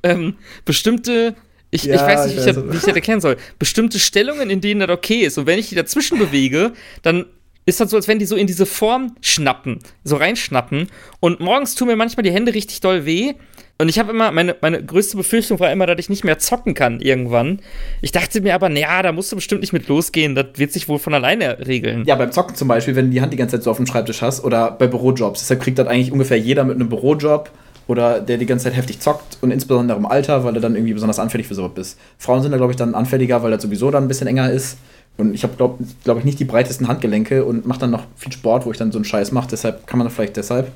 ähm, 0.03 0.35
bestimmte, 0.65 1.35
ich, 1.75 1.87
ich 1.89 1.95
Ja, 1.95 2.07
weiß 2.07 2.25
nicht, 2.27 2.35
wie 2.35 2.39
ich, 2.41 2.45
ich 2.47 2.53
das, 2.53 2.63
weiß. 2.63 2.71
wie 2.73 2.77
ich 2.77 2.83
das 2.83 2.95
erklären 2.95 3.21
soll, 3.21 3.37
bestimmte 3.59 3.99
Stellungen, 3.99 4.49
in 4.49 4.61
denen 4.61 4.79
das 4.81 4.89
okay 4.89 5.21
ist. 5.21 5.37
Und 5.37 5.45
wenn 5.45 5.59
ich 5.59 5.69
die 5.69 5.75
dazwischen 5.75 6.17
bewege, 6.17 6.71
dann 7.03 7.25
ist 7.67 7.79
das 7.79 7.89
so, 7.89 7.97
als 7.97 8.07
wenn 8.07 8.19
die 8.19 8.25
so 8.25 8.35
in 8.35 8.47
diese 8.47 8.65
Form 8.65 9.15
schnappen, 9.21 9.79
so 10.03 10.17
reinschnappen. 10.17 10.87
Und 11.19 11.39
morgens 11.39 11.75
tun 11.75 11.87
mir 11.87 11.95
manchmal 11.95 12.23
die 12.23 12.31
Hände 12.31 12.53
richtig 12.53 12.79
doll 12.81 13.05
weh. 13.05 13.33
Und 13.77 13.89
ich 13.89 13.99
habe 13.99 14.11
immer, 14.11 14.31
meine, 14.31 14.55
meine 14.61 14.81
größte 14.81 15.17
Befürchtung 15.17 15.59
war 15.59 15.69
immer, 15.71 15.85
dass 15.85 15.97
ich 15.99 16.07
nicht 16.09 16.23
mehr 16.23 16.39
zocken 16.39 16.75
kann 16.75 17.01
irgendwann. 17.01 17.59
Ich 18.01 18.13
dachte 18.13 18.39
mir 18.39 18.55
aber, 18.55 18.69
naja, 18.69 19.01
da 19.01 19.11
musst 19.11 19.31
du 19.33 19.35
bestimmt 19.35 19.61
nicht 19.61 19.73
mit 19.73 19.89
losgehen. 19.89 20.33
Das 20.33 20.45
wird 20.55 20.71
sich 20.71 20.87
wohl 20.87 20.99
von 20.99 21.13
alleine 21.13 21.57
regeln. 21.67 22.05
Ja, 22.05 22.15
beim 22.15 22.31
Zocken 22.31 22.55
zum 22.55 22.69
Beispiel, 22.69 22.95
wenn 22.95 23.07
du 23.07 23.11
die 23.11 23.21
Hand 23.21 23.33
die 23.33 23.37
ganze 23.37 23.57
Zeit 23.57 23.63
so 23.63 23.71
auf 23.71 23.77
dem 23.77 23.85
Schreibtisch 23.87 24.21
hast 24.21 24.43
oder 24.45 24.71
bei 24.71 24.87
Bürojobs. 24.87 25.41
Deshalb 25.41 25.61
kriegt 25.61 25.77
das 25.77 25.87
eigentlich 25.87 26.11
ungefähr 26.13 26.37
jeder 26.39 26.63
mit 26.63 26.75
einem 26.75 26.87
Bürojob 26.87 27.49
oder 27.87 28.19
der 28.19 28.37
die 28.37 28.45
ganze 28.45 28.65
Zeit 28.65 28.75
heftig 28.75 28.99
zockt 28.99 29.37
und 29.41 29.51
insbesondere 29.51 29.97
im 29.97 30.05
Alter, 30.05 30.43
weil 30.43 30.53
du 30.53 30.59
dann 30.59 30.75
irgendwie 30.75 30.93
besonders 30.93 31.19
anfällig 31.19 31.47
für 31.47 31.55
sowas 31.55 31.71
bist. 31.75 31.99
Frauen 32.17 32.41
sind 32.41 32.51
da, 32.51 32.57
glaube 32.57 32.71
ich, 32.71 32.77
dann 32.77 32.95
anfälliger, 32.95 33.43
weil 33.43 33.51
das 33.51 33.61
sowieso 33.61 33.91
dann 33.91 34.05
ein 34.05 34.07
bisschen 34.07 34.27
enger 34.27 34.49
ist. 34.49 34.77
Und 35.17 35.33
ich 35.33 35.43
habe, 35.43 35.55
glaube 35.55 35.83
glaub 36.03 36.17
ich, 36.17 36.25
nicht 36.25 36.39
die 36.39 36.45
breitesten 36.45 36.87
Handgelenke 36.87 37.45
und 37.45 37.65
mache 37.65 37.79
dann 37.79 37.91
noch 37.91 38.03
viel 38.17 38.31
Sport, 38.31 38.65
wo 38.65 38.71
ich 38.71 38.77
dann 38.77 38.91
so 38.91 38.97
einen 38.97 39.05
Scheiß 39.05 39.31
mache. 39.31 39.47
Deshalb 39.49 39.87
kann 39.87 39.97
man 39.97 40.07
das 40.07 40.15
vielleicht 40.15 40.35
deshalb. 40.35 40.71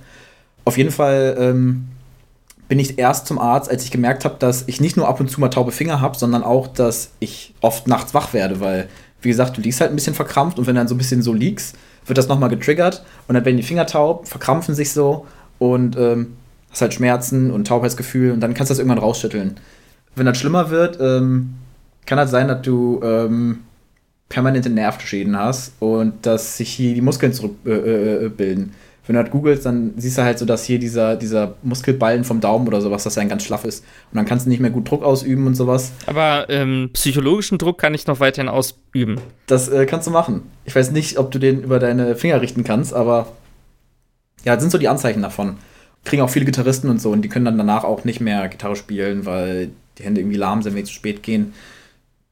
Auf 0.65 0.77
jeden 0.77 0.91
Fall 0.91 1.35
ähm, 1.39 1.87
bin 2.69 2.79
ich 2.79 2.99
erst 2.99 3.25
zum 3.25 3.39
Arzt, 3.39 3.69
als 3.69 3.83
ich 3.83 3.91
gemerkt 3.91 4.23
habe, 4.23 4.35
dass 4.39 4.63
ich 4.67 4.79
nicht 4.79 4.95
nur 4.95 5.07
ab 5.07 5.19
und 5.19 5.29
zu 5.29 5.41
mal 5.41 5.49
taube 5.49 5.71
Finger 5.71 5.99
habe, 5.99 6.17
sondern 6.17 6.43
auch, 6.43 6.67
dass 6.67 7.09
ich 7.19 7.53
oft 7.61 7.87
nachts 7.87 8.13
wach 8.13 8.31
werde, 8.33 8.59
weil, 8.61 8.87
wie 9.21 9.29
gesagt, 9.29 9.57
du 9.57 9.61
liegst 9.61 9.81
halt 9.81 9.91
ein 9.91 9.95
bisschen 9.95 10.13
verkrampft 10.13 10.59
und 10.59 10.67
wenn 10.67 10.75
du 10.75 10.79
dann 10.81 10.87
so 10.87 10.95
ein 10.95 10.99
bisschen 10.99 11.23
so 11.23 11.33
liegst, 11.33 11.75
wird 12.05 12.17
das 12.17 12.27
nochmal 12.27 12.49
getriggert 12.49 13.03
und 13.27 13.35
dann 13.35 13.43
werden 13.43 13.57
die 13.57 13.63
Finger 13.63 13.87
taub, 13.87 14.27
verkrampfen 14.27 14.75
sich 14.75 14.93
so 14.93 15.25
und 15.57 15.97
ähm, 15.97 16.37
hast 16.71 16.81
halt 16.81 16.93
Schmerzen 16.93 17.51
und 17.51 17.67
Taubheitsgefühl 17.67 18.31
und 18.31 18.39
dann 18.39 18.53
kannst 18.53 18.69
du 18.69 18.73
das 18.73 18.79
irgendwann 18.79 18.99
rausschütteln. 18.99 19.59
Wenn 20.15 20.25
das 20.25 20.37
schlimmer 20.37 20.69
wird, 20.69 20.99
ähm, 20.99 21.55
kann 22.05 22.17
das 22.17 22.31
sein, 22.31 22.47
dass 22.47 22.61
du 22.61 22.99
ähm, 23.03 23.59
permanente 24.29 24.69
Nervenschäden 24.69 25.37
hast 25.37 25.73
und 25.79 26.25
dass 26.25 26.57
sich 26.57 26.69
hier 26.69 26.93
die 26.93 27.01
Muskeln 27.01 27.33
zurückbilden. 27.33 27.85
Äh, 27.85 28.25
äh, 28.25 28.29
bilden. 28.29 28.73
Wenn 29.09 29.15
du 29.15 29.23
das 29.23 29.31
googelst, 29.31 29.65
dann 29.65 29.93
siehst 29.97 30.19
du 30.19 30.21
halt 30.21 30.37
so, 30.37 30.45
dass 30.45 30.65
hier 30.65 30.77
dieser, 30.77 31.15
dieser 31.15 31.55
Muskelballen 31.63 32.23
vom 32.23 32.41
Daumen 32.41 32.67
oder 32.67 32.79
sowas, 32.79 33.05
dass 33.05 33.17
er 33.17 33.25
ganz 33.25 33.43
schlaff 33.43 33.65
ist. 33.65 33.83
Und 34.11 34.17
dann 34.17 34.25
kannst 34.27 34.45
du 34.45 34.51
nicht 34.51 34.59
mehr 34.59 34.69
gut 34.69 34.87
Druck 34.87 35.01
ausüben 35.03 35.47
und 35.47 35.55
sowas. 35.55 35.93
Aber 36.05 36.45
ähm, 36.49 36.91
psychologischen 36.93 37.57
Druck 37.57 37.79
kann 37.79 37.95
ich 37.95 38.05
noch 38.05 38.19
weiterhin 38.19 38.49
ausüben. 38.49 39.19
Das 39.47 39.67
äh, 39.67 39.87
kannst 39.87 40.05
du 40.05 40.11
machen. 40.11 40.43
Ich 40.63 40.75
weiß 40.75 40.91
nicht, 40.91 41.17
ob 41.17 41.31
du 41.31 41.39
den 41.39 41.63
über 41.63 41.79
deine 41.79 42.15
Finger 42.15 42.39
richten 42.39 42.63
kannst, 42.63 42.93
aber 42.93 43.31
ja, 44.45 44.53
das 44.53 44.61
sind 44.61 44.69
so 44.69 44.77
die 44.77 44.87
Anzeichen 44.87 45.23
davon. 45.23 45.57
Kriegen 46.05 46.21
auch 46.21 46.29
viele 46.29 46.45
Gitarristen 46.45 46.89
und 46.89 47.01
so 47.01 47.11
und 47.11 47.21
die 47.21 47.29
können 47.29 47.45
dann 47.45 47.57
danach 47.57 47.83
auch 47.83 48.03
nicht 48.03 48.21
mehr 48.21 48.47
Gitarre 48.47 48.75
spielen, 48.75 49.25
weil 49.25 49.69
die 49.97 50.03
Hände 50.03 50.21
irgendwie 50.21 50.37
lahm 50.37 50.61
sind, 50.61 50.73
wenn 50.73 50.83
die 50.83 50.87
zu 50.87 50.93
spät 50.93 51.23
gehen. 51.23 51.53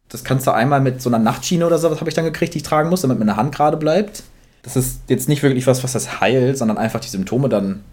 Das 0.10 0.24
kannst 0.24 0.48
du 0.48 0.52
einmal 0.52 0.80
mit 0.80 1.02
so 1.02 1.10
einer 1.10 1.20
Nachtschiene 1.20 1.66
oder 1.66 1.78
sowas 1.78 2.00
habe 2.00 2.10
ich 2.10 2.16
dann 2.16 2.26
gekriegt, 2.26 2.54
die 2.54 2.60
ich 2.60 2.64
tragen 2.64 2.90
muss, 2.90 3.02
damit 3.02 3.20
meine 3.20 3.36
Hand 3.36 3.54
gerade 3.54 3.78
bleibt. 3.78 4.24
Das 4.64 4.76
ist 4.76 5.02
jetzt 5.08 5.30
nicht 5.30 5.44
wirklich 5.44 5.68
was, 5.68 5.84
was 5.84 5.94
das 5.94 6.22
heilt, 6.22 6.58
sondern 6.58 6.78
einfach 6.78 7.00
die 7.00 7.10
Symptome 7.10 7.50
dann 7.50 7.84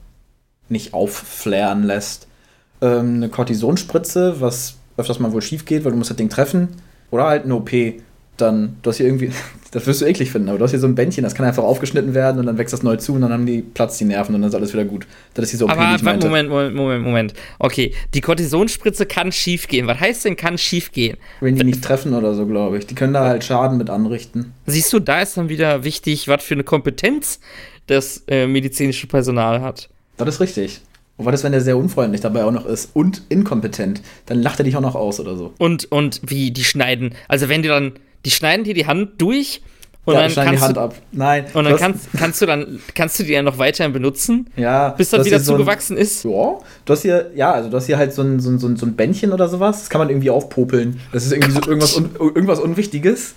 nicht 0.69 0.95
aufflären 0.95 1.83
lässt. 1.83 2.29
Ähm, 2.81 3.17
eine 3.17 3.29
Kortisonspritze, 3.29 4.41
was 4.41 4.77
öfters 4.97 5.19
mal 5.19 5.33
wohl 5.33 5.43
schief 5.43 5.65
geht, 5.65 5.85
weil 5.85 5.93
du 5.93 5.99
musst 5.99 6.11
das 6.11 6.17
Ding 6.17 6.29
treffen. 6.29 6.69
Oder 7.11 7.27
halt 7.27 7.45
eine 7.45 7.55
OP. 7.55 7.71
Dann, 8.37 8.77
du 8.83 8.91
hast 8.91 8.97
hier 8.97 9.07
irgendwie, 9.07 9.33
das 9.75 9.89
wirst 9.89 10.03
du 10.03 10.05
eklig 10.05 10.31
finden, 10.31 10.49
aber 10.49 10.59
du 10.59 10.65
hast 10.65 10.71
hier 10.71 10.79
so 10.79 10.87
ein 10.87 10.95
Bändchen, 10.95 11.25
das 11.25 11.35
kann 11.35 11.45
einfach 11.45 11.65
aufgeschnitten 11.65 12.15
werden 12.15 12.39
und 12.39 12.47
dann 12.47 12.59
wächst 12.59 12.73
das 12.73 12.85
neu 12.85 12.95
zu 12.95 13.15
und 13.15 13.23
dann 13.23 13.33
haben 13.33 13.45
die 13.45 13.61
Platz 13.61 13.99
die 13.99 14.05
Nerven 14.05 14.33
und 14.33 14.43
dann 14.43 14.51
ist 14.51 14.55
alles 14.55 14.73
wieder 14.73 14.85
gut. 14.85 15.05
Das 15.35 15.47
ist 15.47 15.55
diese 15.55 15.65
OP, 15.65 15.73
die 15.73 15.79
Aber 15.79 15.97
ich 15.97 16.03
meinte. 16.03 16.29
Moment, 16.29 16.49
Moment, 16.49 16.77
Moment, 16.77 17.05
Moment. 17.05 17.35
Okay, 17.59 17.93
die 18.15 18.21
Kortisonspritze 18.21 19.05
kann 19.05 19.33
schief 19.33 19.67
gehen. 19.67 19.89
Was 19.89 19.99
heißt 19.99 20.27
denn, 20.27 20.37
kann 20.37 20.59
schief 20.59 20.93
gehen? 20.93 21.17
Wenn 21.41 21.57
die 21.57 21.65
nicht 21.65 21.83
treffen 21.83 22.15
oder 22.15 22.35
so, 22.35 22.47
glaube 22.47 22.79
ich. 22.79 22.87
Die 22.87 22.95
können 22.95 23.13
da 23.13 23.25
halt 23.25 23.43
Schaden 23.43 23.77
mit 23.77 23.91
anrichten. 23.91 24.53
Siehst 24.67 24.93
du, 24.93 25.01
da 25.01 25.23
ist 25.23 25.37
dann 25.37 25.49
wieder 25.49 25.83
wichtig, 25.83 26.29
was 26.29 26.45
für 26.45 26.55
eine 26.55 26.63
Kompetenz 26.63 27.41
das 27.89 28.23
äh, 28.29 28.47
medizinische 28.47 29.09
Personal 29.09 29.61
hat. 29.61 29.89
Das 30.19 30.29
ist 30.29 30.41
richtig. 30.41 30.83
Und 31.17 31.27
was 31.27 31.35
ist, 31.35 31.45
wenn 31.45 31.53
der 31.53 31.61
sehr 31.61 31.77
unfreundlich 31.77 32.21
dabei 32.21 32.45
auch 32.45 32.53
noch 32.53 32.67
ist 32.67 32.91
und 32.95 33.23
inkompetent? 33.29 34.03
Dann 34.27 34.41
lacht 34.41 34.61
er 34.61 34.65
dich 34.65 34.77
auch 34.77 34.81
noch 34.81 34.95
aus 34.95 35.19
oder 35.19 35.37
so. 35.37 35.53
Und, 35.59 35.91
und 35.91 36.21
wie 36.25 36.53
die 36.53 36.65
schneiden. 36.65 37.15
Also 37.27 37.49
wenn 37.49 37.63
die 37.63 37.69
dann, 37.69 37.93
die 38.25 38.31
schneiden 38.31 38.65
dir 38.65 38.75
die 38.75 38.87
Hand 38.87 39.21
durch 39.21 39.63
und 40.05 40.15
ja, 40.15 40.21
dann 40.21 40.31
schneiden 40.31 40.53
die 40.53 40.59
kannst 40.59 40.65
Hand 40.65 40.77
du, 40.77 40.81
ab. 40.81 40.95
Nein. 41.13 41.47
und 41.55 41.65
dann 41.65 41.77
kannst, 41.77 42.09
kannst 42.17 42.43
du 42.43 42.47
dann, 42.47 42.81
kannst 42.95 43.19
du 43.19 43.23
die 43.23 43.33
dann 43.33 43.47
noch 43.47 43.59
weiterhin 43.59 43.93
benutzen, 43.93 44.51
ja, 44.57 44.91
bis 44.91 45.11
das 45.11 45.25
wieder 45.25 45.41
so 45.41 45.53
zugewachsen 45.53 45.97
ist. 45.97 46.25
Ja, 46.25 46.59
du 46.85 46.93
hast 46.93 47.03
hier, 47.03 47.31
ja, 47.35 47.53
also 47.53 47.71
du 47.71 47.77
hast 47.77 47.87
hier 47.87 47.97
halt 47.97 48.13
so 48.13 48.23
ein, 48.23 48.39
so 48.39 48.51
ein, 48.51 48.59
so 48.59 48.67
ein, 48.69 48.77
so 48.77 48.85
ein 48.85 48.97
Bändchen 48.97 49.33
oder 49.33 49.49
sowas. 49.49 49.81
Das 49.81 49.91
kann 49.91 50.01
man 50.01 50.11
irgendwie 50.11 50.31
aufpopeln. 50.31 51.01
Das 51.13 51.25
ist 51.25 51.33
irgendwie 51.33 51.53
so 51.53 51.61
irgendwas, 51.63 51.97
un, 51.97 52.11
irgendwas 52.19 52.61
Unwichtiges. 52.61 53.35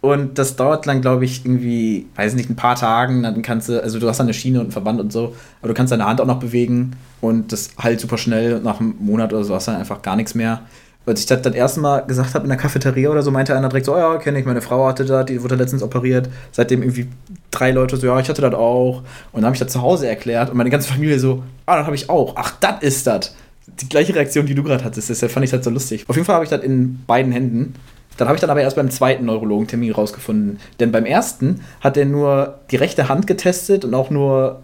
Und 0.00 0.38
das 0.38 0.54
dauert 0.54 0.86
dann, 0.86 1.00
glaube 1.00 1.24
ich, 1.24 1.44
irgendwie, 1.44 2.06
weiß 2.14 2.34
nicht, 2.34 2.48
ein 2.48 2.56
paar 2.56 2.76
Tagen. 2.76 3.24
Dann 3.24 3.42
kannst 3.42 3.68
du, 3.68 3.82
also 3.82 3.98
du 3.98 4.08
hast 4.08 4.18
dann 4.18 4.26
eine 4.26 4.34
Schiene 4.34 4.60
und 4.60 4.66
einen 4.66 4.72
Verband 4.72 5.00
und 5.00 5.12
so, 5.12 5.34
aber 5.60 5.68
du 5.68 5.74
kannst 5.74 5.92
deine 5.92 6.06
Hand 6.06 6.20
auch 6.20 6.26
noch 6.26 6.38
bewegen 6.38 6.92
und 7.20 7.52
das 7.52 7.70
halt 7.78 8.00
super 8.00 8.16
schnell. 8.16 8.54
Und 8.54 8.64
nach 8.64 8.80
einem 8.80 8.94
Monat 9.00 9.32
oder 9.32 9.44
so 9.44 9.54
hast 9.54 9.66
du 9.66 9.72
dann 9.72 9.80
einfach 9.80 10.00
gar 10.02 10.16
nichts 10.16 10.34
mehr. 10.34 10.62
Als 11.08 11.20
ich 11.20 11.26
das 11.26 11.42
das 11.42 11.54
erste 11.54 11.80
Mal 11.80 12.00
gesagt 12.06 12.34
habe 12.34 12.44
in 12.44 12.48
der 12.48 12.58
Cafeteria 12.58 13.10
oder 13.10 13.22
so, 13.22 13.30
meinte 13.30 13.56
einer 13.56 13.68
direkt 13.68 13.86
so, 13.86 13.94
oh 13.94 13.98
ja, 13.98 14.16
kenne 14.18 14.38
ich, 14.38 14.46
meine 14.46 14.60
Frau 14.60 14.86
hatte 14.86 15.04
das, 15.04 15.26
die 15.26 15.42
wurde 15.42 15.54
letztens 15.54 15.82
operiert. 15.82 16.28
Seitdem 16.52 16.82
irgendwie 16.82 17.08
drei 17.50 17.70
Leute 17.70 17.96
so, 17.96 18.06
ja, 18.06 18.18
ich 18.20 18.28
hatte 18.28 18.42
das 18.42 18.54
auch. 18.54 19.02
Und 19.32 19.42
dann 19.42 19.46
habe 19.46 19.54
ich 19.54 19.60
das 19.60 19.72
zu 19.72 19.82
Hause 19.82 20.08
erklärt 20.08 20.50
und 20.50 20.56
meine 20.56 20.70
ganze 20.70 20.88
Familie 20.88 21.18
so, 21.18 21.42
ah, 21.66 21.76
das 21.76 21.86
habe 21.86 21.96
ich 21.96 22.08
auch. 22.10 22.34
Ach, 22.36 22.54
das 22.60 22.82
ist 22.82 23.06
das. 23.06 23.34
Die 23.66 23.88
gleiche 23.88 24.14
Reaktion, 24.14 24.46
die 24.46 24.54
du 24.54 24.62
gerade 24.62 24.84
hattest. 24.84 25.10
Deshalb 25.10 25.32
fand 25.32 25.44
ich 25.44 25.50
das 25.50 25.64
so 25.64 25.70
lustig. 25.70 26.04
Auf 26.08 26.16
jeden 26.16 26.26
Fall 26.26 26.36
habe 26.36 26.44
ich 26.44 26.50
das 26.50 26.62
in 26.62 27.04
beiden 27.06 27.32
Händen. 27.32 27.74
Dann 28.16 28.26
habe 28.26 28.36
ich 28.36 28.40
dann 28.40 28.50
aber 28.50 28.60
erst 28.60 28.76
beim 28.76 28.90
zweiten 28.90 29.26
Neurologentermin 29.26 29.92
rausgefunden. 29.92 30.58
Denn 30.80 30.90
beim 30.90 31.04
ersten 31.04 31.60
hat 31.80 31.96
er 31.96 32.04
nur 32.04 32.58
die 32.70 32.76
rechte 32.76 33.08
Hand 33.08 33.26
getestet 33.26 33.84
und 33.84 33.94
auch 33.94 34.10
nur 34.10 34.60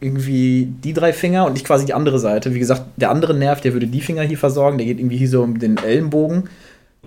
irgendwie 0.00 0.68
die 0.84 0.92
drei 0.92 1.12
Finger 1.12 1.46
und 1.46 1.54
nicht 1.54 1.66
quasi 1.66 1.86
die 1.86 1.94
andere 1.94 2.18
Seite. 2.18 2.54
Wie 2.54 2.58
gesagt, 2.58 2.82
der 2.96 3.10
andere 3.10 3.34
Nerv, 3.34 3.60
der 3.60 3.72
würde 3.72 3.86
die 3.86 4.00
Finger 4.00 4.22
hier 4.22 4.38
versorgen, 4.38 4.78
der 4.78 4.86
geht 4.86 4.98
irgendwie 4.98 5.16
hier 5.16 5.28
so 5.28 5.42
um 5.42 5.58
den 5.58 5.78
Ellenbogen. 5.78 6.48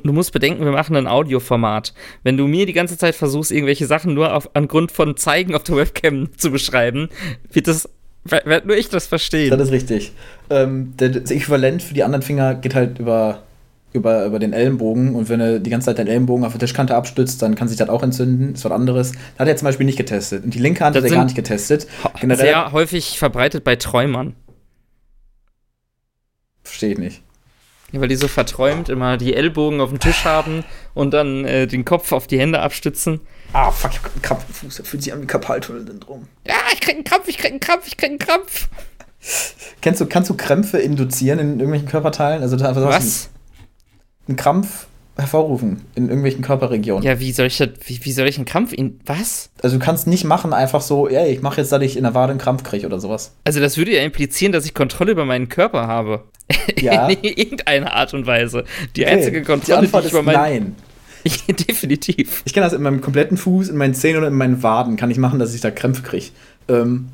Du 0.03 0.13
musst 0.13 0.31
bedenken, 0.31 0.63
wir 0.63 0.71
machen 0.71 0.95
ein 0.95 1.07
Audioformat. 1.07 1.93
Wenn 2.23 2.37
du 2.37 2.47
mir 2.47 2.65
die 2.65 2.73
ganze 2.73 2.97
Zeit 2.97 3.15
versuchst, 3.15 3.51
irgendwelche 3.51 3.85
Sachen 3.85 4.13
nur 4.13 4.33
auf, 4.33 4.55
angrund 4.55 4.91
von 4.91 5.17
Zeigen 5.17 5.55
auf 5.55 5.63
der 5.63 5.75
Webcam 5.75 6.29
zu 6.37 6.51
beschreiben, 6.51 7.09
wird 7.51 7.67
das, 7.67 7.89
werd 8.23 8.65
nur 8.65 8.77
ich 8.77 8.89
das 8.89 9.07
verstehen. 9.07 9.51
Das 9.51 9.61
ist 9.61 9.71
richtig. 9.71 10.13
Ähm, 10.49 10.93
das 10.97 11.31
Äquivalent 11.31 11.83
für 11.83 11.93
die 11.93 12.03
anderen 12.03 12.21
Finger 12.21 12.55
geht 12.55 12.75
halt 12.75 12.99
über 12.99 13.43
über, 13.93 14.25
über 14.25 14.39
den 14.39 14.53
Ellenbogen 14.53 15.15
und 15.15 15.29
wenn 15.29 15.39
du 15.39 15.59
die 15.59 15.69
ganze 15.69 15.85
Zeit 15.85 15.97
deinen 15.99 16.07
Ellenbogen 16.07 16.45
auf 16.45 16.51
der 16.53 16.59
Tischkante 16.59 16.95
abstützt, 16.95 17.41
dann 17.41 17.55
kann 17.55 17.67
sich 17.67 17.77
das 17.77 17.89
auch 17.89 18.03
entzünden. 18.03 18.53
Ist 18.53 18.65
was 18.65 18.71
anderes. 18.71 19.11
Das 19.11 19.39
hat 19.39 19.47
er 19.47 19.55
zum 19.57 19.65
Beispiel 19.65 19.85
nicht 19.85 19.97
getestet. 19.97 20.43
Und 20.43 20.53
die 20.53 20.59
linke 20.59 20.83
Hand 20.85 20.95
Das 20.95 21.03
hat 21.03 21.11
er 21.11 21.15
gar 21.15 21.23
nicht 21.25 21.35
getestet. 21.35 21.87
Generell 22.19 22.45
Sehr 22.45 22.71
häufig 22.71 23.17
verbreitet 23.17 23.63
bei 23.63 23.75
Träumern. 23.75 24.35
verstehe 26.63 26.91
ich 26.91 26.97
nicht. 26.99 27.23
Ja, 27.91 28.01
weil 28.01 28.07
die 28.07 28.15
so 28.15 28.27
verträumt 28.27 28.89
immer 28.89 29.17
die 29.17 29.33
Ellbogen 29.33 29.81
auf 29.81 29.89
dem 29.89 29.99
Tisch 29.99 30.23
haben 30.23 30.63
und 30.93 31.11
dann 31.11 31.43
äh, 31.45 31.65
den 31.65 31.85
Kopf 31.85 32.11
auf 32.11 32.27
die 32.27 32.39
Hände 32.39 32.59
abstützen. 32.59 33.19
Ah, 33.53 33.71
fuck, 33.71 33.91
ich 33.91 33.97
hab 33.97 34.11
einen 34.11 34.21
Krampf 34.21 34.45
im 34.47 34.53
Fuß. 34.53 34.75
Das 34.77 34.87
fühlt 34.87 35.01
sich 35.01 35.11
an 35.11 35.23
wie 35.23 35.25
Karpaltunnel-Syndrom. 35.25 36.27
Ja, 36.45 36.53
ich 36.71 36.81
krieg 36.81 36.93
einen 36.95 37.03
Krampf, 37.03 37.27
ich 37.27 37.39
krieg 37.39 37.49
einen 37.49 37.59
Krampf, 37.59 37.87
ich 37.87 37.97
krieg 37.97 38.09
einen 38.11 38.19
Krampf. 38.19 38.69
Kennst 39.81 40.01
du, 40.01 40.05
kannst 40.05 40.29
du 40.29 40.37
Krämpfe 40.37 40.77
induzieren 40.77 41.39
in 41.39 41.49
irgendwelchen 41.53 41.87
Körperteilen? 41.87 42.43
Also 42.43 42.59
Was? 42.59 43.29
Einen 44.29 44.37
Krampf 44.37 44.87
hervorrufen 45.17 45.81
in 45.95 46.05
irgendwelchen 46.05 46.41
Körperregionen. 46.41 47.03
Ja, 47.03 47.19
wie 47.19 47.31
soll 47.33 47.47
ich 47.47 47.57
das, 47.57 47.69
wie, 47.85 47.99
wie 48.03 48.11
soll 48.11 48.27
ich 48.27 48.37
einen 48.37 48.45
Krampf 48.45 48.71
in, 48.71 48.99
was? 49.05 49.49
Also 49.61 49.77
du 49.77 49.83
kannst 49.83 50.07
nicht 50.07 50.23
machen 50.23 50.53
einfach 50.53 50.81
so, 50.81 51.09
ey, 51.09 51.33
ich 51.33 51.41
mache 51.41 51.59
jetzt, 51.59 51.71
dass 51.71 51.81
ich 51.81 51.97
in 51.97 52.03
der 52.03 52.13
Wade 52.15 52.31
einen 52.31 52.39
Krampf 52.39 52.63
kriege 52.63 52.85
oder 52.85 52.99
sowas. 52.99 53.33
Also 53.43 53.59
das 53.59 53.75
würde 53.77 53.93
ja 53.93 54.01
implizieren, 54.03 54.53
dass 54.53 54.65
ich 54.65 54.73
Kontrolle 54.73 55.11
über 55.11 55.25
meinen 55.25 55.49
Körper 55.49 55.87
habe. 55.87 56.23
Ja. 56.79 57.07
in 57.09 57.23
irgendeiner 57.23 57.93
Art 57.93 58.13
und 58.13 58.25
Weise. 58.25 58.63
Die 58.95 59.03
Okay, 59.03 59.11
einzige 59.11 59.39
die 59.39 59.45
Kontrolle, 59.45 59.81
die, 59.81 59.85
Antwort 59.87 60.03
ich 60.05 60.07
ist 60.07 60.13
über 60.13 60.23
meinen... 60.23 60.35
nein. 60.35 60.75
Ich, 61.23 61.45
definitiv. 61.45 62.43
Ich 62.45 62.53
kann 62.53 62.63
das 62.63 62.71
in 62.71 62.81
meinem 62.81 63.01
kompletten 63.01 63.35
Fuß, 63.35 63.67
in 63.67 63.75
meinen 63.75 63.93
Zähnen 63.93 64.21
und 64.21 64.27
in 64.29 64.33
meinen 64.35 64.63
Waden, 64.63 64.95
kann 64.95 65.11
ich 65.11 65.17
machen, 65.17 65.37
dass 65.37 65.53
ich 65.53 65.59
da 65.59 65.69
Krämpfe 65.69 66.01
kriege. 66.01 66.27
Ähm, 66.69 67.09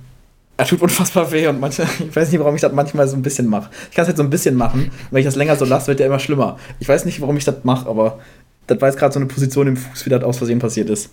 er 0.58 0.65
tut 0.65 0.82
unfassbar 0.82 1.32
weh 1.32 1.48
und 1.48 1.60
manchmal, 1.60 1.88
ich 2.00 2.15
weiß 2.15 2.32
nicht, 2.32 2.39
warum 2.39 2.56
ich 2.56 2.62
das 2.62 2.72
manchmal 2.72 3.08
so 3.08 3.15
ein 3.15 3.22
bisschen 3.22 3.48
mache. 3.48 3.70
Ich 3.89 3.96
kann 3.96 4.04
es 4.04 4.08
halt 4.08 4.18
so 4.18 4.24
ein 4.24 4.30
bisschen 4.30 4.56
machen, 4.56 4.91
wenn 5.12 5.20
ich 5.20 5.26
das 5.26 5.36
länger 5.36 5.56
so 5.56 5.65
lasse, 5.65 5.88
wird 5.88 6.00
der 6.00 6.08
immer 6.08 6.20
schlimmer. 6.20 6.58
Ich 6.80 6.88
weiß 6.88 7.06
nicht, 7.06 7.22
warum 7.22 7.38
ich 7.38 7.44
das 7.46 7.63
mache, 7.63 7.89
aber 7.89 8.20
das 8.68 8.80
war 8.82 8.89
jetzt 8.89 8.98
gerade 8.98 9.13
so 9.13 9.20
eine 9.20 9.28
Position 9.28 9.68
im 9.68 9.78
Fuß, 9.78 10.06
wie 10.06 10.10
das 10.10 10.24
aus 10.24 10.38
Versehen 10.38 10.60
passiert 10.60 10.89
ist. 10.89 11.12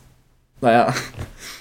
Naja. 0.61 0.95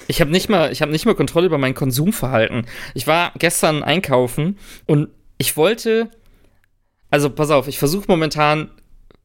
Ich 0.06 0.20
habe 0.20 0.30
nicht 0.30 0.48
mal, 0.48 0.70
ich 0.70 0.80
habe 0.80 0.92
nicht 0.92 1.06
mal 1.06 1.14
Kontrolle 1.14 1.46
über 1.46 1.58
mein 1.58 1.74
Konsumverhalten. 1.74 2.66
Ich 2.94 3.06
war 3.06 3.32
gestern 3.38 3.82
einkaufen 3.82 4.58
und 4.86 5.08
ich 5.38 5.56
wollte, 5.56 6.08
also 7.10 7.28
pass 7.30 7.50
auf, 7.50 7.66
ich 7.66 7.78
versuche 7.78 8.04
momentan 8.06 8.70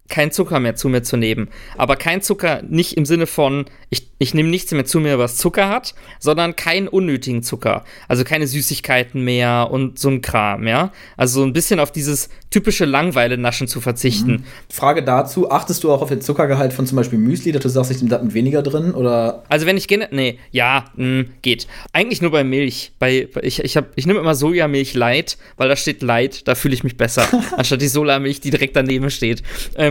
kein 0.10 0.32
Zucker 0.32 0.60
mehr 0.60 0.76
zu 0.76 0.90
mir 0.90 1.04
zu 1.04 1.18
nehmen. 1.18 1.50
Aber 1.78 1.96
kein 1.96 2.22
Zucker 2.22 2.62
nicht 2.68 2.96
im 2.98 3.06
Sinne 3.06 3.28
von, 3.28 3.66
ich, 3.90 4.10
ich 4.20 4.34
nehme 4.34 4.50
nichts 4.50 4.72
mehr 4.72 4.86
zu 4.86 5.00
mir, 5.00 5.20
was 5.20 5.38
Zucker 5.38 5.70
hat, 5.70 5.94
sondern 6.20 6.56
keinen 6.56 6.88
unnötigen 6.88 7.44
Zucker. 7.44 7.84
Also 8.08 8.24
keine 8.24 8.48
Süßigkeiten 8.48 9.24
mehr 9.24 9.68
und 9.72 10.00
so 10.00 10.10
ein 10.10 10.22
Kram, 10.22 10.68
ja. 10.68 10.92
Also 11.18 11.42
so 11.42 11.46
ein 11.46 11.54
bisschen 11.54 11.80
auf 11.80 11.92
dieses 11.92 12.30
typische 12.50 12.86
Langweile-Naschen 12.86 13.68
zu 13.68 13.82
verzichten. 13.82 14.46
Frage 14.70 15.04
dazu, 15.04 15.52
achtest 15.52 15.84
du 15.84 15.92
auch 15.92 16.02
auf 16.02 16.10
den 16.10 16.22
Zuckergehalt 16.22 16.72
von 16.74 16.86
zum 16.88 16.96
Beispiel 16.96 17.20
Müsli, 17.20 17.52
dass 17.52 17.64
du 17.64 17.70
sagst, 17.70 17.92
ich 17.92 17.98
nehme 17.98 18.10
da 18.10 18.20
mit 18.22 18.34
weniger 18.34 18.62
drin 18.64 18.92
oder 18.94 19.44
Also 19.50 19.66
wenn 19.66 19.76
ich 19.78 19.88
gerne, 19.88 20.08
nee, 20.12 20.40
ja, 20.52 20.86
mh, 20.96 21.26
geht. 21.42 21.68
Eigentlich 21.92 22.22
nur 22.22 22.32
bei 22.32 22.44
Milch. 22.46 22.94
Bei, 23.00 23.28
ich 23.42 23.64
ich, 23.64 23.76
hab- 23.78 23.92
ich 23.96 24.08
nehme 24.08 24.20
immer 24.20 24.36
Sojamilch 24.36 24.94
Light, 24.94 25.38
weil 25.58 25.68
da 25.70 25.76
steht 25.76 26.02
Light, 26.02 26.48
da 26.48 26.56
fühle 26.56 26.74
ich 26.74 26.84
mich 26.86 26.96
besser, 26.98 27.28
anstatt 27.58 27.82
die 27.82 27.88
Solamilch, 27.90 28.40
die 28.40 28.50
direkt 28.50 28.76
daneben 28.78 29.10
steht. 29.12 29.44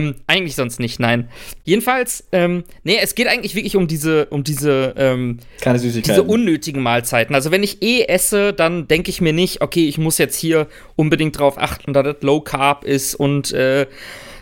Ähm, 0.07 0.15
eigentlich 0.27 0.55
sonst 0.55 0.79
nicht, 0.79 0.99
nein. 0.99 1.29
Jedenfalls, 1.63 2.25
ähm, 2.31 2.63
nee, 2.83 2.97
es 3.01 3.15
geht 3.15 3.27
eigentlich 3.27 3.55
wirklich 3.55 3.75
um 3.75 3.87
diese, 3.87 4.25
um 4.27 4.43
diese, 4.43 4.93
ähm, 4.97 5.39
keine 5.61 5.79
diese 5.79 5.89
Süßigkeiten? 5.89 6.27
unnötigen 6.27 6.81
Mahlzeiten. 6.81 7.35
Also 7.35 7.51
wenn 7.51 7.63
ich 7.63 7.81
eh 7.81 8.03
esse, 8.03 8.53
dann 8.53 8.87
denke 8.87 9.09
ich 9.09 9.21
mir 9.21 9.33
nicht, 9.33 9.61
okay, 9.61 9.87
ich 9.87 9.97
muss 9.97 10.17
jetzt 10.17 10.37
hier 10.37 10.67
unbedingt 10.95 11.37
drauf 11.39 11.57
achten, 11.57 11.93
dass 11.93 12.03
das 12.03 12.17
Low 12.21 12.41
Carb 12.41 12.83
ist 12.83 13.15
und 13.15 13.51
äh, 13.53 13.87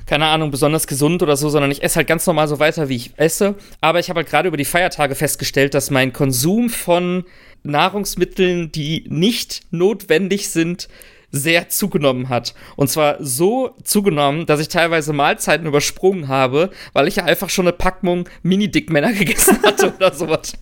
keine 0.05 0.27
Ahnung, 0.27 0.51
besonders 0.51 0.85
gesund 0.87 1.23
oder 1.23 1.35
so, 1.35 1.49
sondern 1.49 1.71
ich 1.71 1.81
esse 1.81 1.95
halt 1.95 2.07
ganz 2.07 2.27
normal 2.27 2.47
so 2.47 2.59
weiter, 2.59 2.89
wie 2.89 2.95
ich 2.95 3.11
esse. 3.17 3.55
Aber 3.81 3.99
ich 3.99 4.09
habe 4.09 4.19
halt 4.19 4.29
gerade 4.29 4.47
über 4.47 4.57
die 4.57 4.65
Feiertage 4.65 5.15
festgestellt, 5.15 5.73
dass 5.73 5.89
mein 5.89 6.13
Konsum 6.13 6.69
von 6.69 7.23
Nahrungsmitteln, 7.63 8.71
die 8.71 9.05
nicht 9.09 9.61
notwendig 9.71 10.49
sind, 10.49 10.87
sehr 11.35 11.69
zugenommen 11.69 12.29
hat. 12.29 12.53
Und 12.77 12.89
zwar 12.89 13.17
so 13.19 13.75
zugenommen, 13.83 14.45
dass 14.45 14.59
ich 14.61 14.69
teilweise 14.69 15.11
Mahlzeiten 15.13 15.67
übersprungen 15.67 16.27
habe, 16.29 16.69
weil 16.93 17.07
ich 17.07 17.17
ja 17.17 17.25
einfach 17.25 17.49
schon 17.49 17.65
eine 17.67 17.73
Packung 17.73 18.27
Mini-Dickmänner 18.43 19.11
gegessen 19.13 19.59
hatte 19.63 19.93
oder 19.95 20.13
sowas. 20.13 20.53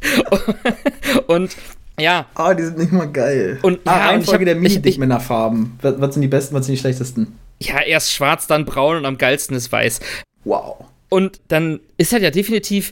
Und 1.28 1.56
ja, 2.00 2.26
Ah, 2.36 2.54
die 2.54 2.64
sind 2.64 2.78
nicht 2.80 2.92
mal 2.92 3.06
geil. 3.12 3.60
Und- 3.62 3.80
ah, 3.86 3.98
ja, 3.98 4.06
Reihenfolge 4.08 4.46
der 4.46 4.56
Mini-Dickmänner-Farben. 4.56 5.78
Was, 5.82 6.02
was 6.02 6.14
sind 6.16 6.22
die 6.22 6.28
besten, 6.28 6.56
was 6.56 6.66
sind 6.66 6.76
die 6.76 6.80
schlechtesten? 6.82 7.40
ja, 7.60 7.82
erst 7.82 8.12
schwarz, 8.12 8.46
dann 8.48 8.66
braun 8.66 8.98
und 8.98 9.06
am 9.06 9.18
geilsten 9.18 9.56
ist 9.56 9.72
weiß. 9.72 10.02
Wow. 10.44 10.84
Und 11.08 11.40
dann 11.48 11.80
ist 11.98 12.12
halt 12.12 12.22
ja 12.24 12.30
definitiv, 12.32 12.92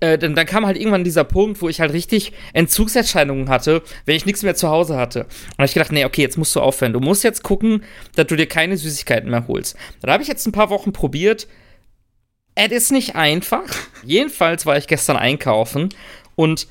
äh, 0.00 0.16
dann, 0.16 0.34
dann 0.34 0.46
kam 0.46 0.66
halt 0.66 0.76
irgendwann 0.76 1.04
dieser 1.04 1.24
Punkt, 1.24 1.60
wo 1.60 1.68
ich 1.68 1.80
halt 1.80 1.92
richtig 1.92 2.32
Entzugserscheinungen 2.52 3.48
hatte, 3.48 3.82
wenn 4.06 4.16
ich 4.16 4.26
nichts 4.26 4.42
mehr 4.42 4.54
zu 4.54 4.68
Hause 4.68 4.96
hatte. 4.96 5.26
Und 5.58 5.64
ich 5.64 5.74
gedacht, 5.74 5.92
nee, 5.92 6.04
okay, 6.04 6.22
jetzt 6.22 6.38
musst 6.38 6.54
du 6.54 6.60
aufhören. 6.60 6.92
Du 6.92 7.00
musst 7.00 7.24
jetzt 7.24 7.42
gucken, 7.42 7.84
dass 8.16 8.26
du 8.26 8.36
dir 8.36 8.46
keine 8.46 8.76
Süßigkeiten 8.76 9.30
mehr 9.30 9.46
holst. 9.48 9.76
Da 10.00 10.12
habe 10.12 10.22
ich 10.22 10.28
jetzt 10.28 10.46
ein 10.46 10.52
paar 10.52 10.70
Wochen 10.70 10.92
probiert. 10.92 11.48
Es 12.54 12.72
ist 12.72 12.92
nicht 12.92 13.16
einfach. 13.16 13.68
Jedenfalls 14.04 14.66
war 14.66 14.76
ich 14.76 14.86
gestern 14.86 15.16
einkaufen 15.16 15.90
und 16.34 16.66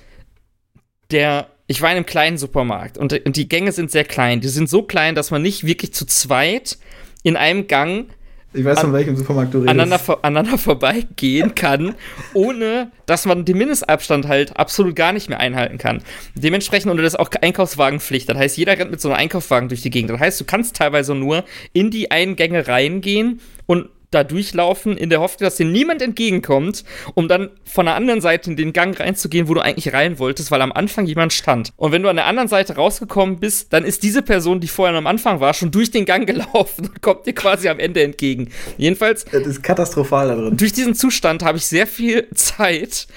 der, 1.12 1.47
ich 1.67 1.82
war 1.82 1.89
in 1.89 1.97
einem 1.97 2.05
kleinen 2.05 2.38
Supermarkt 2.38 2.97
und 2.97 3.21
die 3.25 3.49
Gänge 3.49 3.71
sind 3.71 3.89
sehr 3.89 4.03
klein. 4.03 4.41
Die 4.41 4.49
sind 4.49 4.69
so 4.69 4.84
klein, 4.84 5.15
dass 5.15 5.32
man 5.32 5.41
nicht 5.41 5.65
wirklich 5.65 5.93
zu 5.93 6.05
zweit 6.05 6.77
in 7.23 7.36
einem 7.36 7.67
Gang 7.67 8.08
Ich 8.51 8.65
weiß, 8.65 8.79
von 8.79 8.93
welchem 8.93 9.15
Supermarkt 9.15 9.53
du 9.53 9.59
redest. 9.59 9.69
aneinander, 9.69 9.99
vor, 9.99 10.19
aneinander 10.23 10.57
vorbeigehen 10.57 11.53
kann, 11.53 11.93
ohne 12.33 12.91
dass 13.05 13.25
man 13.25 13.45
den 13.45 13.57
Mindestabstand 13.57 14.27
halt 14.27 14.57
absolut 14.57 14.95
gar 14.95 15.13
nicht 15.13 15.29
mehr 15.29 15.39
einhalten 15.39 15.77
kann. 15.77 16.01
Dementsprechend 16.33 16.89
unter 16.89 17.03
das 17.03 17.15
auch 17.15 17.29
Einkaufswagenpflicht. 17.29 18.27
Das 18.27 18.38
heißt, 18.38 18.57
jeder 18.57 18.77
rennt 18.77 18.89
mit 18.89 19.01
so 19.01 19.09
einem 19.09 19.17
Einkaufswagen 19.17 19.69
durch 19.69 19.81
die 19.81 19.91
Gegend. 19.91 20.09
Das 20.09 20.19
heißt, 20.19 20.41
du 20.41 20.45
kannst 20.45 20.75
teilweise 20.75 21.13
nur 21.13 21.43
in 21.73 21.91
die 21.91 22.09
Eingänge 22.09 22.67
reingehen 22.67 23.39
und 23.67 23.89
da 24.12 24.24
durchlaufen, 24.24 24.98
in 24.98 25.10
der 25.10 25.19
Hoffnung, 25.19 25.45
dass 25.45 25.58
dir 25.58 25.65
niemand 25.65 26.02
entgegenkommt, 26.02 26.84
um 27.13 27.28
dann 27.28 27.50
von 27.63 27.86
der 27.86 27.95
anderen 27.95 28.22
Seite 28.22 28.50
in 28.50 28.58
den 28.58 28.74
Gang 28.74 29.00
reinzugehen, 29.00 29.48
wo 29.48 29.54
du 29.54 29.62
eigentlich 29.62 29.93
rein 29.93 30.17
wolltest, 30.17 30.50
weil 30.50 30.62
am 30.62 30.72
Anfang 30.72 31.06
jemand 31.06 31.32
stand. 31.32 31.72
Und 31.78 31.91
wenn 31.91 32.02
du 32.02 32.10
an 32.10 32.15
der 32.15 32.26
anderen 32.26 32.48
Seite 32.48 32.76
rausgekommen 32.76 33.39
bist, 33.39 33.72
dann 33.72 33.86
ist 33.86 34.02
diese 34.02 34.22
Person, 34.22 34.60
die 34.60 34.67
vorher 34.67 34.98
am 34.98 35.06
Anfang 35.06 35.39
war, 35.39 35.54
schon 35.54 35.72
durch 35.72 35.91
den 35.91 36.06
Gang 36.06 36.26
gelaufen 36.28 36.88
und 36.88 37.02
kommt 37.02 37.28
dir 37.28 37.34
quasi 37.34 37.69
am 37.69 37.80
Ende 37.80 38.02
entgegen. 38.04 38.50
Jedenfalls 38.78 39.26
das 39.26 39.45
ist 39.45 39.62
katastrophal 39.62 40.28
da 40.28 40.36
drin. 40.36 40.58
durch 40.58 40.74
diesen 40.74 40.95
Zustand 40.95 41.43
habe 41.43 41.58
ich 41.58 41.65
sehr 41.65 41.86
viel 41.86 42.28
Zeit 42.34 43.08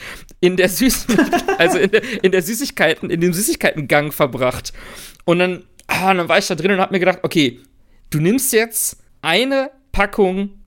in 0.41 0.57
der 0.57 0.69
Süß 0.69 1.07
also 1.59 1.79
in 1.79 1.91
der, 1.91 2.03
in 2.23 2.33
der 2.33 2.43
Süßigkeiten, 2.43 3.09
in 3.11 3.21
dem 3.21 3.33
Süßigkeitengang 3.33 4.13
verbracht. 4.13 4.73
Und 5.25 5.39
dann, 5.39 5.65
ah, 5.87 6.13
dann 6.13 6.29
war 6.29 6.39
ich 6.39 6.47
da 6.47 6.55
drin 6.55 6.73
und 6.73 6.81
habe 6.81 6.93
mir 6.93 7.01
gedacht, 7.01 7.21
okay, 7.23 7.61
du 8.11 8.21
nimmst 8.21 8.53
jetzt 8.53 8.99
eine 9.23 9.71
Packung 9.93 10.62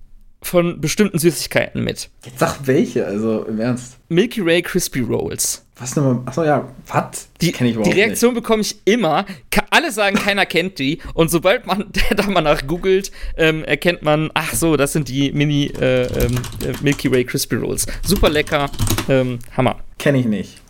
von 0.45 0.79
bestimmten 0.79 1.19
Süßigkeiten 1.19 1.83
mit. 1.83 2.09
Jetzt 2.23 2.39
sag 2.39 2.59
welche, 2.65 3.05
also 3.05 3.43
im 3.43 3.59
Ernst. 3.59 3.97
Milky 4.09 4.45
Way 4.45 4.61
Crispy 4.61 5.01
Rolls. 5.01 5.65
Was 5.77 5.95
nochmal? 5.95 6.21
Achso, 6.25 6.43
ja, 6.43 6.69
was? 6.87 7.27
Die, 7.41 7.51
Kenn 7.51 7.67
ich 7.67 7.73
die 7.73 7.79
überhaupt 7.79 7.95
Reaktion 7.95 8.33
bekomme 8.33 8.61
ich 8.61 8.77
immer. 8.85 9.25
Alle 9.71 9.91
sagen, 9.91 10.15
keiner 10.15 10.45
kennt 10.45 10.79
die. 10.79 10.99
Und 11.13 11.29
sobald 11.29 11.65
man 11.67 11.91
da 12.15 12.29
mal 12.29 12.41
nach 12.41 12.65
googelt, 12.65 13.11
ähm, 13.35 13.63
erkennt 13.65 14.01
man, 14.01 14.31
ach 14.33 14.53
so, 14.53 14.77
das 14.77 14.93
sind 14.93 15.09
die 15.09 15.33
Mini 15.33 15.65
äh, 15.65 16.03
ähm, 16.03 16.35
äh, 16.63 16.73
Milky 16.81 17.11
Way 17.11 17.25
Crispy 17.25 17.55
Rolls. 17.55 17.85
Super 18.03 18.29
lecker. 18.29 18.69
Ähm, 19.09 19.39
Hammer. 19.57 19.71
nicht. 19.73 19.97
Kenn 19.97 20.15
ich 20.15 20.25
nicht. 20.25 20.61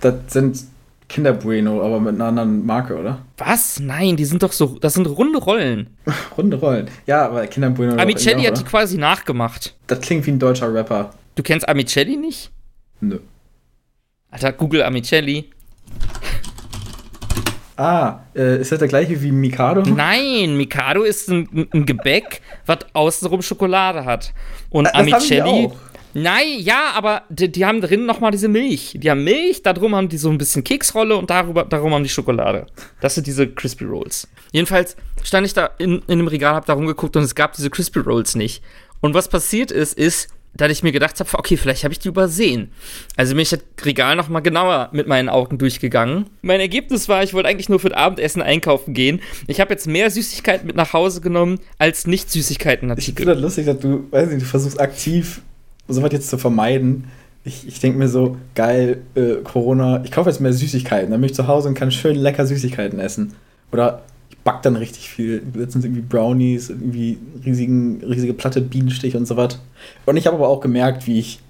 Das 0.00 0.14
sind 0.28 0.58
Kinder 1.12 1.34
Bueno, 1.34 1.82
aber 1.82 2.00
mit 2.00 2.14
einer 2.14 2.24
anderen 2.24 2.64
Marke, 2.64 2.96
oder? 2.98 3.18
Was? 3.36 3.78
Nein, 3.78 4.16
die 4.16 4.24
sind 4.24 4.42
doch 4.42 4.50
so, 4.52 4.78
das 4.80 4.94
sind 4.94 5.04
runde 5.06 5.38
Rollen. 5.38 5.90
Runde 6.38 6.56
Rollen. 6.56 6.88
Ja, 7.06 7.26
aber 7.26 7.46
Kinder 7.48 7.68
Bueno. 7.68 8.00
Amicelli 8.00 8.44
hat 8.44 8.58
die 8.58 8.64
quasi 8.64 8.96
nachgemacht. 8.96 9.74
Das 9.88 10.00
klingt 10.00 10.24
wie 10.26 10.30
ein 10.30 10.38
deutscher 10.38 10.72
Rapper. 10.72 11.10
Du 11.34 11.42
kennst 11.42 11.68
Amicelli 11.68 12.16
nicht? 12.16 12.50
Nö. 13.02 13.18
Alter, 14.30 14.52
Google 14.52 14.82
Amicelli. 14.84 15.50
Ah, 17.76 18.20
äh, 18.34 18.60
ist 18.62 18.72
das 18.72 18.78
der 18.78 18.88
gleiche 18.88 19.20
wie 19.20 19.32
Mikado? 19.32 19.82
Nein, 19.82 20.56
Mikado 20.56 21.02
ist 21.02 21.28
ein, 21.28 21.68
ein- 21.74 21.84
Gebäck, 21.84 22.40
was 22.64 22.78
außenrum 22.94 23.42
Schokolade 23.42 24.04
hat. 24.06 24.32
Und 24.70 24.84
Das 24.84 24.94
Amicelli. 24.94 25.70
Nein, 26.14 26.58
ja, 26.58 26.92
aber 26.94 27.22
die, 27.28 27.50
die 27.50 27.64
haben 27.64 27.80
drin 27.80 28.06
nochmal 28.06 28.30
diese 28.30 28.48
Milch. 28.48 28.96
Die 28.98 29.10
haben 29.10 29.24
Milch, 29.24 29.62
darum 29.62 29.94
haben 29.94 30.08
die 30.08 30.18
so 30.18 30.30
ein 30.30 30.38
bisschen 30.38 30.62
Keksrolle 30.62 31.16
und 31.16 31.30
darüber, 31.30 31.64
darum 31.64 31.94
haben 31.94 32.02
die 32.02 32.08
Schokolade. 32.08 32.66
Das 33.00 33.14
sind 33.14 33.26
diese 33.26 33.48
Crispy 33.48 33.84
Rolls. 33.84 34.28
Jedenfalls 34.52 34.96
stand 35.22 35.46
ich 35.46 35.54
da 35.54 35.70
in, 35.78 36.02
in 36.06 36.12
einem 36.12 36.28
Regal, 36.28 36.54
hab 36.54 36.66
da 36.66 36.74
rumgeguckt 36.74 37.16
und 37.16 37.22
es 37.22 37.34
gab 37.34 37.54
diese 37.54 37.70
Crispy 37.70 38.00
Rolls 38.00 38.34
nicht. 38.34 38.62
Und 39.00 39.14
was 39.14 39.28
passiert 39.28 39.70
ist, 39.70 39.94
ist, 39.94 40.28
dass 40.54 40.70
ich 40.70 40.82
mir 40.82 40.92
gedacht 40.92 41.18
habe, 41.18 41.30
okay, 41.34 41.56
vielleicht 41.56 41.84
habe 41.84 41.92
ich 41.92 41.98
die 41.98 42.08
übersehen. 42.08 42.70
Also 43.16 43.34
bin 43.34 43.42
ich 43.42 43.50
das 43.50 43.60
Regal 43.84 44.16
noch 44.16 44.28
mal 44.28 44.40
genauer 44.40 44.90
mit 44.92 45.06
meinen 45.06 45.28
Augen 45.28 45.58
durchgegangen. 45.58 46.26
Mein 46.42 46.60
Ergebnis 46.60 47.08
war, 47.08 47.22
ich 47.22 47.32
wollte 47.32 47.48
eigentlich 47.48 47.68
nur 47.68 47.80
für 47.80 47.88
das 47.88 47.98
Abendessen 47.98 48.42
einkaufen 48.42 48.92
gehen. 48.92 49.20
Ich 49.46 49.60
habe 49.60 49.72
jetzt 49.72 49.86
mehr 49.86 50.10
Süßigkeiten 50.10 50.66
mit 50.66 50.76
nach 50.76 50.92
Hause 50.92 51.20
genommen 51.20 51.58
als 51.78 52.06
nicht 52.06 52.30
Süßigkeiten-Artikel. 52.30 53.10
Ich 53.10 53.16
finde 53.16 53.32
das 53.32 53.42
lustig, 53.42 53.66
dass 53.66 53.78
du, 53.78 54.06
weiß 54.10 54.28
nicht, 54.28 54.42
du 54.42 54.46
versuchst 54.46 54.78
aktiv 54.78 55.40
so 55.92 56.02
was 56.02 56.12
jetzt 56.12 56.28
zu 56.28 56.38
vermeiden. 56.38 57.04
Ich, 57.44 57.66
ich 57.66 57.80
denke 57.80 57.98
mir 57.98 58.08
so, 58.08 58.36
geil, 58.54 59.02
äh, 59.14 59.36
Corona, 59.42 60.02
ich 60.04 60.12
kaufe 60.12 60.30
jetzt 60.30 60.40
mehr 60.40 60.52
Süßigkeiten, 60.52 61.10
dann 61.10 61.20
bin 61.20 61.28
ich 61.28 61.34
zu 61.34 61.48
Hause 61.48 61.68
und 61.68 61.74
kann 61.74 61.90
schön 61.90 62.16
lecker 62.16 62.46
Süßigkeiten 62.46 63.00
essen. 63.00 63.34
Oder 63.72 64.02
back 64.44 64.62
dann 64.62 64.76
richtig 64.76 65.08
viel. 65.08 65.42
Letztens 65.54 65.84
irgendwie 65.84 66.02
Brownies, 66.02 66.70
irgendwie 66.70 67.18
riesigen, 67.44 68.02
riesige 68.04 68.34
Platte 68.34 68.60
Bienenstich 68.60 69.16
und 69.16 69.26
so 69.26 69.36
was. 69.36 69.58
Und 70.06 70.16
ich 70.16 70.26
habe 70.26 70.36
aber 70.36 70.48
auch 70.48 70.60
gemerkt, 70.60 71.06
wie 71.06 71.18
ich. 71.18 71.40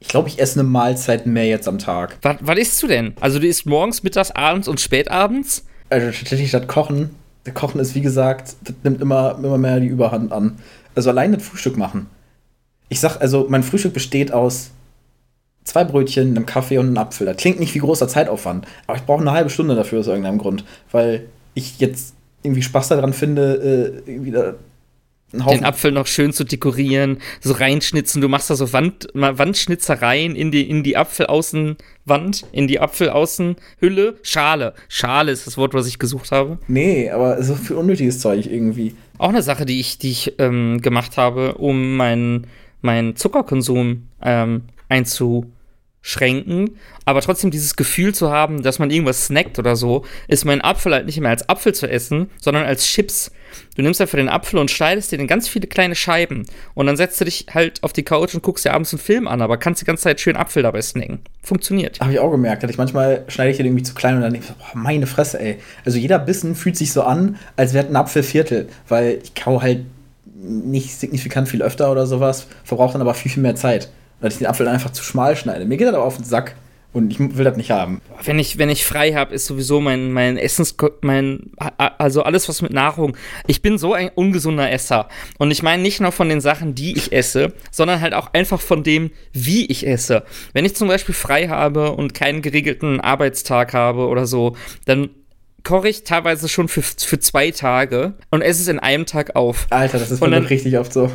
Ich 0.00 0.08
glaube, 0.08 0.28
ich 0.28 0.38
esse 0.38 0.60
eine 0.60 0.68
Mahlzeit 0.68 1.24
mehr 1.24 1.46
jetzt 1.46 1.66
am 1.66 1.78
Tag. 1.78 2.18
Was, 2.20 2.36
was 2.40 2.58
isst 2.58 2.82
du 2.82 2.86
denn? 2.86 3.14
Also, 3.20 3.38
du 3.38 3.46
isst 3.46 3.64
morgens, 3.64 4.02
mittags, 4.02 4.30
abends 4.32 4.68
und 4.68 4.78
spätabends? 4.78 5.64
Also, 5.88 6.10
tatsächlich 6.10 6.50
das 6.50 6.66
Kochen. 6.66 7.10
Das 7.44 7.54
Kochen 7.54 7.80
ist, 7.80 7.94
wie 7.94 8.02
gesagt, 8.02 8.54
das 8.64 8.74
nimmt 8.82 9.00
immer, 9.00 9.38
immer 9.42 9.56
mehr 9.56 9.80
die 9.80 9.86
Überhand 9.86 10.30
an. 10.30 10.58
Also, 10.94 11.08
allein 11.08 11.32
das 11.32 11.42
Frühstück 11.42 11.78
machen. 11.78 12.06
Ich 12.88 13.00
sag, 13.00 13.20
also, 13.20 13.46
mein 13.48 13.62
Frühstück 13.62 13.94
besteht 13.94 14.32
aus 14.32 14.70
zwei 15.64 15.84
Brötchen, 15.84 16.36
einem 16.36 16.46
Kaffee 16.46 16.78
und 16.78 16.86
einem 16.86 16.98
Apfel. 16.98 17.26
Das 17.26 17.36
klingt 17.36 17.58
nicht 17.58 17.74
wie 17.74 17.78
großer 17.78 18.06
Zeitaufwand, 18.06 18.66
aber 18.86 18.96
ich 18.96 19.04
brauche 19.04 19.22
eine 19.22 19.32
halbe 19.32 19.50
Stunde 19.50 19.74
dafür 19.74 20.00
aus 20.00 20.06
irgendeinem 20.06 20.38
Grund, 20.38 20.64
weil 20.92 21.26
ich 21.54 21.78
jetzt 21.78 22.14
irgendwie 22.42 22.62
Spaß 22.62 22.88
daran 22.88 23.14
finde, 23.14 24.02
äh, 24.06 24.30
da 24.30 24.54
den 25.32 25.64
Apfel 25.64 25.90
noch 25.92 26.06
schön 26.06 26.32
zu 26.32 26.44
dekorieren, 26.44 27.18
so 27.40 27.54
reinschnitzen. 27.54 28.20
Du 28.20 28.28
machst 28.28 28.50
da 28.50 28.54
so 28.54 28.72
Wand, 28.72 29.08
Wandschnitzereien 29.14 30.36
in 30.36 30.52
die, 30.52 30.68
in 30.68 30.82
die 30.82 30.96
Apfelaußenwand, 30.96 32.46
in 32.52 32.68
die 32.68 32.78
Apfelaußenhülle. 32.80 34.18
Schale. 34.22 34.74
Schale 34.88 35.32
ist 35.32 35.46
das 35.46 35.56
Wort, 35.56 35.74
was 35.74 35.86
ich 35.88 35.98
gesucht 35.98 36.30
habe. 36.30 36.58
Nee, 36.68 37.10
aber 37.10 37.42
so 37.42 37.54
viel 37.56 37.76
unnötiges 37.76 38.20
Zeug 38.20 38.46
irgendwie. 38.46 38.94
Auch 39.18 39.30
eine 39.30 39.42
Sache, 39.42 39.64
die 39.64 39.80
ich, 39.80 39.98
die 39.98 40.10
ich 40.10 40.34
ähm, 40.38 40.80
gemacht 40.80 41.16
habe, 41.16 41.54
um 41.54 41.96
meinen 41.96 42.46
mein 42.84 43.16
Zuckerkonsum 43.16 44.08
ähm, 44.22 44.62
einzu, 44.88 45.50
schränken, 46.06 46.76
aber 47.06 47.22
trotzdem 47.22 47.50
dieses 47.50 47.76
Gefühl 47.76 48.14
zu 48.14 48.30
haben, 48.30 48.62
dass 48.62 48.78
man 48.78 48.90
irgendwas 48.90 49.24
snackt 49.24 49.58
oder 49.58 49.74
so, 49.74 50.04
ist 50.28 50.44
mein 50.44 50.60
Apfel 50.60 50.92
halt 50.92 51.06
nicht 51.06 51.18
mehr 51.18 51.30
als 51.30 51.48
Apfel 51.48 51.74
zu 51.74 51.88
essen, 51.88 52.28
sondern 52.38 52.66
als 52.66 52.84
Chips. 52.84 53.30
Du 53.74 53.80
nimmst 53.80 54.02
einfach 54.02 54.18
den 54.18 54.28
Apfel 54.28 54.58
und 54.58 54.70
schneidest 54.70 55.12
den 55.12 55.20
in 55.20 55.26
ganz 55.26 55.48
viele 55.48 55.66
kleine 55.66 55.94
Scheiben 55.94 56.44
und 56.74 56.86
dann 56.86 56.98
setzt 56.98 57.22
du 57.22 57.24
dich 57.24 57.46
halt 57.54 57.82
auf 57.82 57.94
die 57.94 58.02
Couch 58.02 58.34
und 58.34 58.42
guckst 58.42 58.66
dir 58.66 58.74
abends 58.74 58.92
einen 58.92 59.00
Film 59.00 59.26
an, 59.26 59.40
aber 59.40 59.56
kannst 59.56 59.80
die 59.80 59.86
ganze 59.86 60.02
Zeit 60.02 60.20
schön 60.20 60.36
Apfel 60.36 60.62
dabei 60.62 60.82
snacken. 60.82 61.20
Funktioniert. 61.42 62.00
Habe 62.00 62.12
ich 62.12 62.18
auch 62.18 62.30
gemerkt, 62.30 62.62
dass 62.62 62.70
ich 62.70 62.76
manchmal 62.76 63.24
schneide 63.28 63.52
ich 63.52 63.56
den 63.56 63.64
irgendwie 63.64 63.84
zu 63.84 63.94
klein 63.94 64.16
und 64.16 64.20
dann 64.20 64.32
denke 64.34 64.48
ich, 64.50 64.54
boah, 64.54 64.78
meine 64.78 65.06
Fresse, 65.06 65.40
ey. 65.40 65.56
Also 65.86 65.96
jeder 65.96 66.18
Bissen 66.18 66.54
fühlt 66.54 66.76
sich 66.76 66.92
so 66.92 67.02
an, 67.02 67.38
als 67.56 67.72
wäre 67.72 67.86
ein 67.86 67.96
Apfelviertel, 67.96 68.68
weil 68.88 69.20
ich 69.22 69.34
kau 69.34 69.62
halt 69.62 69.86
nicht 70.44 70.94
signifikant 70.94 71.48
viel 71.48 71.62
öfter 71.62 71.90
oder 71.90 72.06
sowas, 72.06 72.46
verbraucht 72.64 72.94
dann 72.94 73.00
aber 73.00 73.14
viel, 73.14 73.32
viel 73.32 73.42
mehr 73.42 73.56
Zeit 73.56 73.90
weil 74.24 74.32
ich 74.32 74.38
den 74.38 74.46
Apfel 74.46 74.68
einfach 74.68 74.90
zu 74.90 75.04
schmal 75.04 75.36
schneide. 75.36 75.66
Mir 75.66 75.76
geht 75.76 75.86
das 75.86 75.94
aber 75.94 76.04
auf 76.04 76.16
den 76.16 76.24
Sack 76.24 76.56
und 76.94 77.10
ich 77.10 77.18
will 77.18 77.44
das 77.44 77.58
nicht 77.58 77.70
haben. 77.70 78.00
Wenn 78.22 78.38
ich, 78.38 78.56
wenn 78.56 78.70
ich 78.70 78.86
frei 78.86 79.12
habe, 79.12 79.34
ist 79.34 79.44
sowieso 79.44 79.82
mein, 79.82 80.12
mein 80.12 80.38
Essens, 80.38 80.74
mein, 81.02 81.50
also 81.76 82.22
alles 82.22 82.48
was 82.48 82.62
mit 82.62 82.72
Nahrung. 82.72 83.18
Ich 83.46 83.60
bin 83.60 83.76
so 83.76 83.92
ein 83.92 84.10
ungesunder 84.14 84.70
Esser. 84.70 85.10
Und 85.36 85.50
ich 85.50 85.62
meine 85.62 85.82
nicht 85.82 86.00
nur 86.00 86.10
von 86.10 86.30
den 86.30 86.40
Sachen, 86.40 86.74
die 86.74 86.96
ich 86.96 87.12
esse, 87.12 87.52
sondern 87.70 88.00
halt 88.00 88.14
auch 88.14 88.32
einfach 88.32 88.60
von 88.60 88.82
dem, 88.82 89.10
wie 89.32 89.66
ich 89.66 89.86
esse. 89.86 90.22
Wenn 90.54 90.64
ich 90.64 90.74
zum 90.74 90.88
Beispiel 90.88 91.14
frei 91.14 91.48
habe 91.48 91.92
und 91.92 92.14
keinen 92.14 92.40
geregelten 92.40 93.00
Arbeitstag 93.00 93.74
habe 93.74 94.06
oder 94.06 94.26
so, 94.26 94.56
dann 94.86 95.10
koche 95.64 95.88
ich 95.88 96.04
teilweise 96.04 96.48
schon 96.48 96.68
für, 96.68 96.82
für 96.82 97.18
zwei 97.18 97.50
Tage 97.50 98.14
und 98.30 98.42
esse 98.42 98.62
es 98.62 98.68
in 98.68 98.78
einem 98.78 99.06
Tag 99.06 99.34
auf. 99.34 99.66
Alter, 99.70 99.98
das 99.98 100.10
ist 100.10 100.22
dann, 100.22 100.32
richtig 100.34 100.78
oft 100.78 100.92
so. 100.92 101.10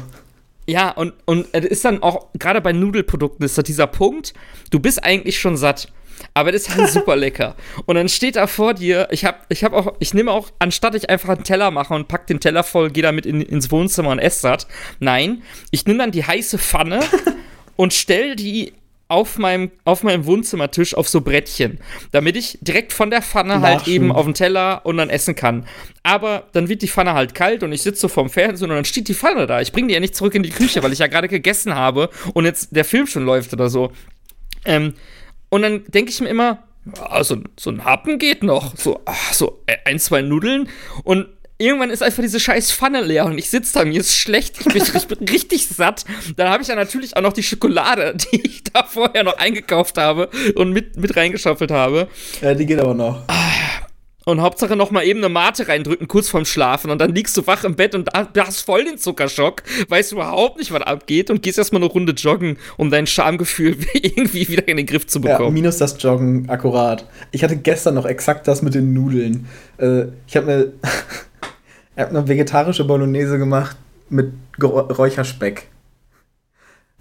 Ja, 0.68 0.92
und, 0.92 1.14
und 1.26 1.48
es 1.52 1.66
ist 1.66 1.86
dann 1.86 2.04
auch, 2.04 2.28
gerade 2.38 2.62
bei 2.62 2.74
Nudelprodukten 2.74 3.46
ist 3.46 3.58
da 3.58 3.62
dieser 3.62 3.88
Punkt, 3.88 4.34
du 4.70 4.80
bist 4.80 5.04
eigentlich 5.04 5.40
schon 5.40 5.58
satt. 5.58 5.92
Aber 6.34 6.52
das 6.52 6.64
ist 6.64 6.76
halt 6.76 6.90
super 6.90 7.16
lecker. 7.16 7.56
Und 7.86 7.96
dann 7.96 8.10
steht 8.10 8.36
da 8.36 8.46
vor 8.46 8.74
dir, 8.74 9.08
ich 9.10 9.24
hab, 9.24 9.46
ich 9.50 9.64
hab 9.64 9.74
auch, 9.74 9.96
ich 10.00 10.14
nehme 10.14 10.32
auch, 10.32 10.50
anstatt 10.60 10.96
ich 10.96 11.10
einfach 11.10 11.30
einen 11.30 11.44
Teller 11.44 11.72
mache 11.72 11.94
und 11.94 12.08
pack 12.08 12.28
den 12.28 12.40
Teller 12.40 12.64
voll, 12.64 12.92
gehe 12.92 13.04
damit 13.04 13.26
in, 13.26 13.42
ins 13.42 13.72
Wohnzimmer 13.72 14.10
und 14.10 14.20
esse 14.20 14.42
satt. 14.42 14.68
Nein, 15.00 15.44
ich 15.72 15.86
nehme 15.86 16.00
dann 16.00 16.12
die 16.12 16.26
heiße 16.26 16.58
Pfanne 16.58 17.00
und 17.78 17.94
stell 17.94 18.36
die 18.36 18.74
auf 19.10 19.39
meinem, 19.39 19.72
auf 19.86 20.04
meinem 20.04 20.26
Wohnzimmertisch 20.26 20.93
auf 20.93 21.10
so 21.10 21.22
Brettchen, 21.22 21.80
damit 22.12 22.38
ich 22.38 22.60
direkt 22.62 22.93
von 22.93 23.10
der 23.10 23.24
Pfanne 23.24 23.60
halt 23.62 23.88
eben 23.88 24.12
auf 24.12 24.24
den 24.24 24.36
Teller 24.36 24.86
und 24.86 24.98
dann 24.98 25.10
essen 25.10 25.36
kann. 25.36 25.65
Aber 26.04 26.48
dann 26.54 26.69
wird 26.69 26.84
die 26.84 26.88
Pfanne 26.88 27.15
halt 27.15 27.34
kalt 27.34 27.63
und 27.63 27.74
ich 27.74 27.82
sitze 27.82 28.02
so 28.02 28.08
vorm 28.08 28.30
Fernsehen 28.30 28.69
und 28.69 28.76
dann 28.76 28.86
steht 28.86 29.08
die 29.08 29.15
Pfanne 29.15 29.48
da. 29.48 29.62
Ich 29.62 29.72
bringe 29.72 29.88
die 29.88 29.95
ja 29.95 30.00
nicht 30.00 30.15
zurück 30.15 30.36
in 30.36 30.43
die 30.43 30.52
Küche, 30.52 30.84
weil 30.84 30.93
ich 30.93 31.00
ja 31.00 31.08
gerade 31.08 31.28
gegessen 31.28 31.74
habe 31.74 32.10
und 32.34 32.45
jetzt 32.45 32.76
der 32.76 32.86
Film 32.86 33.08
schon 33.08 33.26
läuft 33.26 33.52
oder 33.52 33.69
so. 33.69 33.91
Ähm, 34.63 34.93
und 35.50 35.63
dann 35.63 35.84
denke 35.88 36.12
ich 36.12 36.22
mir 36.22 36.30
immer, 36.30 36.63
ja, 36.95 37.24
so, 37.24 37.38
so 37.60 37.72
ein 37.72 37.84
Happen 37.84 38.19
geht 38.19 38.43
noch. 38.43 38.78
So, 38.78 39.02
ach, 39.06 39.34
so 39.34 39.63
ein, 39.86 39.98
zwei 39.98 40.22
Nudeln. 40.22 40.69
Und 41.04 41.28
irgendwann 41.60 41.91
ist 41.91 42.02
einfach 42.02 42.24
diese 42.24 42.39
scheiß 42.39 42.72
Pfanne 42.72 43.02
leer 43.02 43.26
und 43.26 43.38
ich 43.38 43.50
sitze 43.50 43.78
da, 43.78 43.86
mir 43.86 44.00
ist 44.00 44.17
schlecht, 44.17 44.56
ich 44.60 44.74
bin, 44.74 44.82
ich 44.82 45.08
bin 45.08 45.28
richtig 45.28 45.67
satt. 45.67 46.06
Dann 46.38 46.50
habe 46.50 46.63
ich 46.63 46.69
ja 46.69 46.76
natürlich 46.76 47.15
auch 47.15 47.22
noch 47.22 47.34
die 47.34 47.43
Schokolade, 47.43 48.15
die 48.32 48.41
ich 48.41 48.63
da 48.63 48.84
vorher 48.84 49.24
noch 49.24 49.38
eingekauft 49.38 49.98
habe 49.98 50.30
und 50.56 50.72
mit, 50.72 50.98
mit 50.98 51.15
reingeschaufelt 51.15 51.69
habe. 51.69 52.08
Ja, 52.41 52.54
die 52.56 52.65
geht 52.65 52.80
aber 52.80 52.93
noch. 52.93 53.24
Und 54.26 54.41
Hauptsache 54.41 54.76
noch 54.76 54.91
mal 54.91 55.04
eben 55.04 55.19
eine 55.19 55.30
Mate 55.30 55.67
reindrücken, 55.67 56.08
kurz 56.08 56.30
vorm 56.30 56.45
Schlafen. 56.45 56.91
Und 56.91 57.00
dann 57.02 57.15
liegst 57.15 57.36
du 57.36 57.48
wach 57.48 57.63
im 57.63 57.76
Bett 57.76 57.95
und 57.95 58.10
hast 58.13 58.62
voll 58.62 58.84
den 58.84 58.98
Zuckerschock, 59.00 59.63
weißt 59.88 60.12
überhaupt 60.12 60.60
nicht, 60.60 60.72
was 60.72 60.84
abgeht 60.84 61.32
und 61.32 61.41
gehst 61.41 61.58
erstmal 61.58 61.82
eine 61.82 61.91
Runde 61.91 62.12
joggen, 62.12 62.58
um 62.78 62.91
dein 62.91 63.08
Schamgefühl 63.08 63.78
irgendwie 63.93 64.48
wieder 64.48 64.67
in 64.67 64.78
den 64.78 64.86
Griff 64.86 65.08
zu 65.08 65.19
bekommen. 65.19 65.45
Ja, 65.45 65.52
minus 65.52 65.78
das 65.78 66.02
Joggen, 66.02 66.48
akkurat. 66.48 67.06
Ich 67.32 67.43
hatte 67.43 67.58
gestern 67.58 67.95
noch 67.95 68.06
exakt 68.06 68.48
das 68.48 68.62
mit 68.62 68.76
den 68.76 68.93
Nudeln. 68.93 69.48
Äh, 69.78 70.08
ich 70.28 70.38
habe 70.38 70.45
mir 70.45 70.74
Er 72.00 72.06
hat 72.06 72.16
eine 72.16 72.26
vegetarische 72.30 72.86
Bolognese 72.86 73.38
gemacht 73.38 73.76
mit 74.10 74.32
Räucherspeck. 74.58 75.68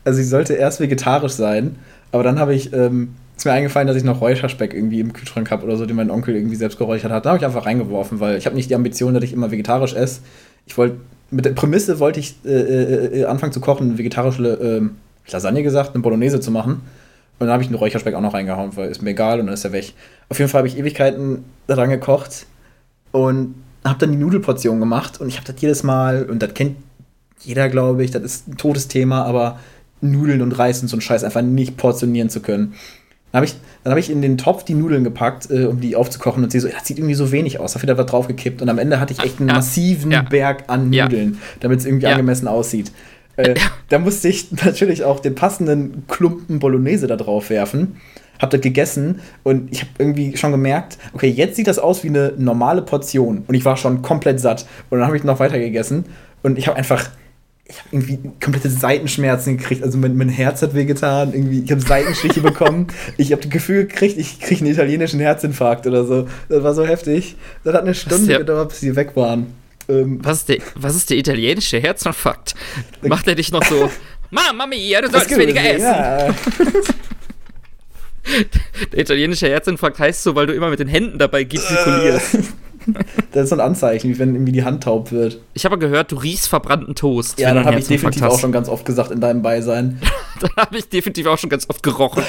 Also 0.03 0.17
sie 0.17 0.25
sollte 0.25 0.55
erst 0.55 0.81
vegetarisch 0.81 1.35
sein, 1.35 1.77
aber 2.11 2.25
dann 2.25 2.41
habe 2.41 2.53
ich, 2.53 2.73
ähm, 2.73 3.15
ist 3.37 3.45
mir 3.45 3.53
eingefallen, 3.53 3.87
dass 3.87 3.97
ich 3.97 4.03
noch 4.03 4.21
Räucherspeck 4.21 4.75
irgendwie 4.75 4.99
im 4.99 5.13
Kühlschrank 5.13 5.53
habe 5.53 5.65
oder 5.65 5.77
so, 5.77 5.87
den 5.87 5.95
mein 5.95 6.11
Onkel 6.11 6.35
irgendwie 6.35 6.57
selbst 6.57 6.79
geräuchert 6.79 7.13
hat. 7.13 7.27
Da 7.27 7.31
habe 7.31 7.39
ich 7.39 7.45
einfach 7.45 7.65
reingeworfen, 7.65 8.19
weil 8.19 8.39
ich 8.39 8.47
habe 8.47 8.57
nicht 8.57 8.71
die 8.71 8.75
Ambition, 8.75 9.15
dass 9.15 9.23
ich 9.23 9.33
immer 9.33 9.53
vegetarisch 9.53 9.95
esse. 9.95 10.23
Ich 10.67 10.77
wollte, 10.77 10.97
mit 11.31 11.45
der 11.45 11.53
Prämisse 11.53 12.01
wollte 12.01 12.19
ich 12.19 12.35
äh, 12.45 12.49
äh, 12.49 13.21
äh 13.21 13.25
anfangen 13.27 13.53
zu 13.53 13.61
kochen, 13.61 13.91
eine 13.91 13.99
vegetarische 13.99 14.43
äh, 14.43 15.31
Lasagne 15.31 15.63
gesagt, 15.63 15.95
eine 15.95 16.03
Bolognese 16.03 16.41
zu 16.41 16.51
machen. 16.51 16.73
Und 17.39 17.47
dann 17.47 17.51
habe 17.51 17.63
ich 17.63 17.69
den 17.69 17.77
Räucherspeck 17.77 18.17
auch 18.17 18.21
noch 18.21 18.35
reingehauen, 18.35 18.77
weil 18.77 18.91
ist 18.91 19.01
mir 19.01 19.11
egal 19.11 19.39
und 19.39 19.47
dann 19.47 19.55
ist 19.55 19.65
er 19.65 19.71
weg. 19.71 19.93
Auf 20.29 20.41
jeden 20.41 20.51
Fall 20.51 20.59
habe 20.59 20.67
ich 20.67 20.77
Ewigkeiten 20.77 21.45
daran 21.69 21.89
gekocht 21.89 22.47
und 23.13 23.55
habe 23.85 23.99
dann 23.99 24.13
die 24.13 24.19
Nudelportion 24.19 24.81
gemacht 24.81 25.21
und 25.21 25.29
ich 25.29 25.37
habe 25.37 25.51
das 25.51 25.61
jedes 25.61 25.83
Mal, 25.83 26.25
und 26.25 26.43
das 26.43 26.55
kennt 26.55 26.77
jeder, 27.41 27.69
glaube 27.69 28.05
ich, 28.05 28.11
das 28.11 28.23
ist 28.23 28.49
ein 28.49 28.57
totes 28.57 28.89
Thema, 28.89 29.25
aber 29.25 29.59
Nudeln 30.01 30.43
und 30.43 30.53
Reis 30.53 30.83
und 30.83 30.89
so 30.89 30.97
ein 30.97 31.01
Scheiß 31.01 31.25
einfach 31.25 31.43
nicht 31.43 31.77
portionieren 31.77 32.31
zu 32.31 32.41
können. 32.41 32.75
Dann 33.33 33.41
habe 33.41 33.47
ich, 33.47 33.55
hab 33.85 33.99
ich 33.99 34.11
in 34.11 34.23
den 34.23 34.39
Topf 34.39 34.65
die 34.65 34.75
Nudeln 34.75 35.05
gepackt, 35.05 35.51
äh, 35.51 35.67
um 35.67 35.81
die 35.81 35.97
aufzukochen 35.97 36.43
und 36.43 36.51
sie 36.51 36.61
so, 36.61 36.69
das 36.69 36.87
sieht 36.87 36.99
irgendwie 36.99 37.15
so 37.15 37.31
wenig 37.31 37.61
aus, 37.61 37.75
da 37.75 37.83
wird 37.83 37.97
was 37.97 38.07
draufgekippt 38.07 38.63
und 38.63 38.69
am 38.69 38.79
Ende 38.79 39.01
hatte 39.01 39.13
ich 39.13 39.23
echt 39.23 39.39
einen 39.39 39.49
ja. 39.49 39.57
massiven 39.57 40.11
ja. 40.11 40.23
Berg 40.23 40.65
an 40.69 40.91
Nudeln, 40.91 41.35
ja. 41.35 41.39
damit 41.61 41.81
es 41.81 41.87
irgendwie 41.87 42.07
angemessen 42.07 42.49
aussieht. 42.49 42.91
Äh, 43.37 43.55
da 43.89 43.99
musste 43.99 44.29
ich 44.29 44.51
natürlich 44.65 45.05
auch 45.05 45.21
den 45.21 45.35
passenden 45.35 46.05
Klumpen 46.09 46.59
Bolognese 46.59 47.07
da 47.07 47.17
drauf 47.17 47.51
werfen 47.51 47.97
habe 48.39 48.57
das 48.57 48.61
gegessen 48.61 49.21
und 49.43 49.73
ich 49.73 49.81
habe 49.81 49.91
irgendwie 49.99 50.37
schon 50.37 50.53
gemerkt, 50.53 50.99
okay, 51.13 51.29
jetzt 51.29 51.57
sieht 51.57 51.67
das 51.67 51.79
aus 51.79 52.05
wie 52.05 52.09
eine 52.09 52.33
normale 52.37 52.83
Portion 52.83 53.45
und 53.47 53.55
ich 53.55 53.65
war 53.65 53.77
schon 53.77 54.03
komplett 54.03 54.41
satt 54.41 54.67
und 54.91 54.99
dann 54.99 55.07
habe 55.07 55.17
ich 55.17 55.25
noch 55.25 55.41
weiter 55.41 55.59
gegessen 55.59 56.05
und 56.43 56.59
ich 56.59 56.69
habe 56.69 56.77
einfach 56.77 57.11
ich 57.71 57.79
habe 57.81 57.89
irgendwie 57.93 58.19
komplette 58.43 58.71
Seitenschmerzen 58.71 59.59
gekriegt, 59.59 59.83
also 59.83 59.99
mein, 59.99 60.17
mein 60.17 60.31
Herz 60.31 60.63
hat 60.63 60.75
wehgetan, 60.75 61.35
irgendwie 61.35 61.63
ich 61.63 61.71
habe 61.71 61.83
Seitenstiche 61.83 62.41
bekommen, 62.43 62.87
ich 63.19 63.31
habe 63.31 63.43
das 63.43 63.51
Gefühl 63.51 63.87
gekriegt, 63.87 64.17
ich 64.17 64.41
kriege 64.41 64.63
einen 64.63 64.73
italienischen 64.73 65.21
Herzinfarkt 65.21 65.87
oder 65.87 66.07
so. 66.07 66.27
Das 66.49 66.63
war 66.63 66.73
so 66.75 66.87
heftig. 66.87 67.37
Das 67.65 67.75
hat 67.75 67.83
eine 67.83 67.95
Stunde 67.95 68.39
gedauert, 68.39 68.71
bis 68.71 68.81
sie 68.81 68.97
weg 68.97 69.15
waren. 69.17 69.53
Ähm, 69.89 70.19
was, 70.23 70.39
ist 70.39 70.49
der, 70.49 70.59
was 70.77 70.97
ist 70.97 71.11
der 71.11 71.19
italienische 71.19 71.79
Herzinfarkt? 71.79 72.55
Macht 73.03 73.29
er 73.29 73.35
dich 73.35 73.53
noch 73.53 73.65
so, 73.65 73.91
Mama 74.31 74.67
mia, 74.67 75.01
du 75.03 75.11
sollst 75.11 75.37
weniger 75.37 75.63
essen. 75.63 75.83
Ja. 75.83 76.35
Der 78.93 79.01
italienische 79.01 79.49
Herzinfarkt 79.49 79.99
heißt 79.99 80.23
so, 80.23 80.35
weil 80.35 80.47
du 80.47 80.55
immer 80.55 80.71
mit 80.71 80.81
den 80.81 80.89
Händen 80.89 81.19
dabei 81.19 81.45
gestikulierst. 81.45 82.39
das 83.33 83.45
ist 83.45 83.49
so 83.51 83.57
ein 83.57 83.61
Anzeichen, 83.61 84.11
wie 84.11 84.19
wenn 84.19 84.35
irgendwie 84.35 84.53
die 84.53 84.65
Hand 84.65 84.85
taub 84.85 85.13
wird. 85.13 85.41
Ich 85.55 85.65
habe 85.65 85.79
gehört, 85.79 86.13
du 86.13 86.17
riechst 86.17 86.49
verbrannten 86.49 86.95
Toast. 86.95 87.39
Ja, 87.39 87.53
dann 87.55 87.65
habe 87.65 87.79
ich 87.79 87.87
definitiv 87.87 88.23
auch 88.23 88.39
schon 88.39 88.53
ganz 88.53 88.69
oft 88.69 88.85
gesagt 88.85 89.11
in 89.11 89.21
deinem 89.21 89.43
Beisein. 89.43 90.01
dann 90.41 90.51
habe 90.57 90.79
ich 90.79 90.89
definitiv 90.89 91.27
auch 91.27 91.39
schon 91.39 91.51
ganz 91.51 91.69
oft 91.69 91.83
gerochen. 91.83 92.23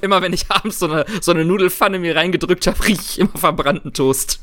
immer 0.00 0.22
wenn 0.22 0.32
ich 0.32 0.50
abends 0.50 0.78
so 0.78 0.90
eine, 0.90 1.04
so 1.20 1.32
eine 1.32 1.44
Nudelfanne 1.44 1.98
mir 1.98 2.16
reingedrückt 2.16 2.66
habe, 2.66 2.86
rieche 2.86 3.00
ich 3.00 3.18
immer 3.18 3.36
verbrannten 3.36 3.92
Toast. 3.92 4.40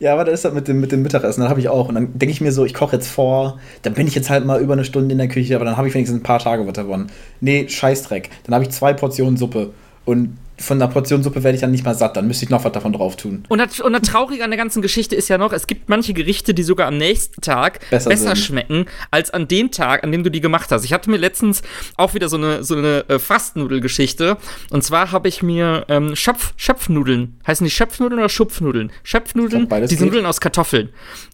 Ja, 0.00 0.12
aber 0.12 0.24
da 0.24 0.32
ist 0.32 0.44
das 0.44 0.54
mit 0.54 0.68
dem, 0.68 0.80
mit 0.80 0.92
dem 0.92 1.02
Mittagessen, 1.02 1.40
dann 1.40 1.50
habe 1.50 1.60
ich 1.60 1.68
auch. 1.68 1.88
Und 1.88 1.96
dann 1.96 2.18
denke 2.18 2.32
ich 2.32 2.40
mir 2.40 2.52
so, 2.52 2.64
ich 2.64 2.74
koche 2.74 2.96
jetzt 2.96 3.08
vor, 3.08 3.58
dann 3.82 3.94
bin 3.94 4.06
ich 4.06 4.14
jetzt 4.14 4.30
halt 4.30 4.44
mal 4.44 4.60
über 4.60 4.74
eine 4.74 4.84
Stunde 4.84 5.10
in 5.12 5.18
der 5.18 5.28
Küche, 5.28 5.56
aber 5.56 5.64
dann 5.64 5.76
habe 5.76 5.88
ich 5.88 5.94
wenigstens 5.94 6.20
ein 6.20 6.22
paar 6.22 6.38
Tage 6.38 6.66
was 6.66 6.74
gewonnen. 6.74 7.08
Nee, 7.40 7.68
Scheißdreck. 7.68 8.30
Dann 8.44 8.54
habe 8.54 8.64
ich 8.64 8.70
zwei 8.70 8.92
Portionen 8.92 9.36
Suppe. 9.36 9.70
Und 10.08 10.38
von 10.56 10.80
einer 10.80 10.90
Portion 10.90 11.22
Suppe 11.22 11.44
werde 11.44 11.56
ich 11.56 11.60
dann 11.60 11.70
nicht 11.70 11.84
mal 11.84 11.94
satt, 11.94 12.16
dann 12.16 12.26
müsste 12.26 12.46
ich 12.46 12.50
noch 12.50 12.64
was 12.64 12.72
davon 12.72 12.94
drauf 12.94 13.16
tun. 13.16 13.44
Und 13.50 13.58
das, 13.58 13.78
und 13.78 13.92
das 13.92 14.00
Traurige 14.00 14.42
an 14.42 14.48
der 14.48 14.56
ganzen 14.56 14.80
Geschichte 14.80 15.14
ist 15.14 15.28
ja 15.28 15.36
noch, 15.36 15.52
es 15.52 15.66
gibt 15.66 15.90
manche 15.90 16.14
Gerichte, 16.14 16.54
die 16.54 16.62
sogar 16.62 16.88
am 16.88 16.96
nächsten 16.96 17.42
Tag 17.42 17.80
besser, 17.90 18.08
besser 18.08 18.34
schmecken, 18.34 18.86
als 19.10 19.30
an 19.30 19.48
dem 19.48 19.70
Tag, 19.70 20.04
an 20.04 20.10
dem 20.10 20.24
du 20.24 20.30
die 20.30 20.40
gemacht 20.40 20.72
hast. 20.72 20.86
Ich 20.86 20.94
hatte 20.94 21.10
mir 21.10 21.18
letztens 21.18 21.60
auch 21.98 22.14
wieder 22.14 22.30
so 22.30 22.38
eine, 22.38 22.64
so 22.64 22.74
eine 22.74 23.04
äh, 23.10 23.18
Fastnudelgeschichte. 23.18 24.38
Und 24.70 24.82
zwar 24.82 25.12
habe 25.12 25.28
ich 25.28 25.42
mir 25.42 25.84
ähm, 25.90 26.16
Schöpf, 26.16 26.54
Schöpfnudeln, 26.56 27.38
heißen 27.46 27.66
die 27.66 27.70
Schöpfnudeln 27.70 28.18
oder 28.18 28.30
Schupfnudeln? 28.30 28.90
Schöpfnudeln, 29.02 29.68
die 29.68 29.94
sind 29.94 30.06
Nudeln 30.06 30.24
aus 30.24 30.40
Kartoffeln. 30.40 30.88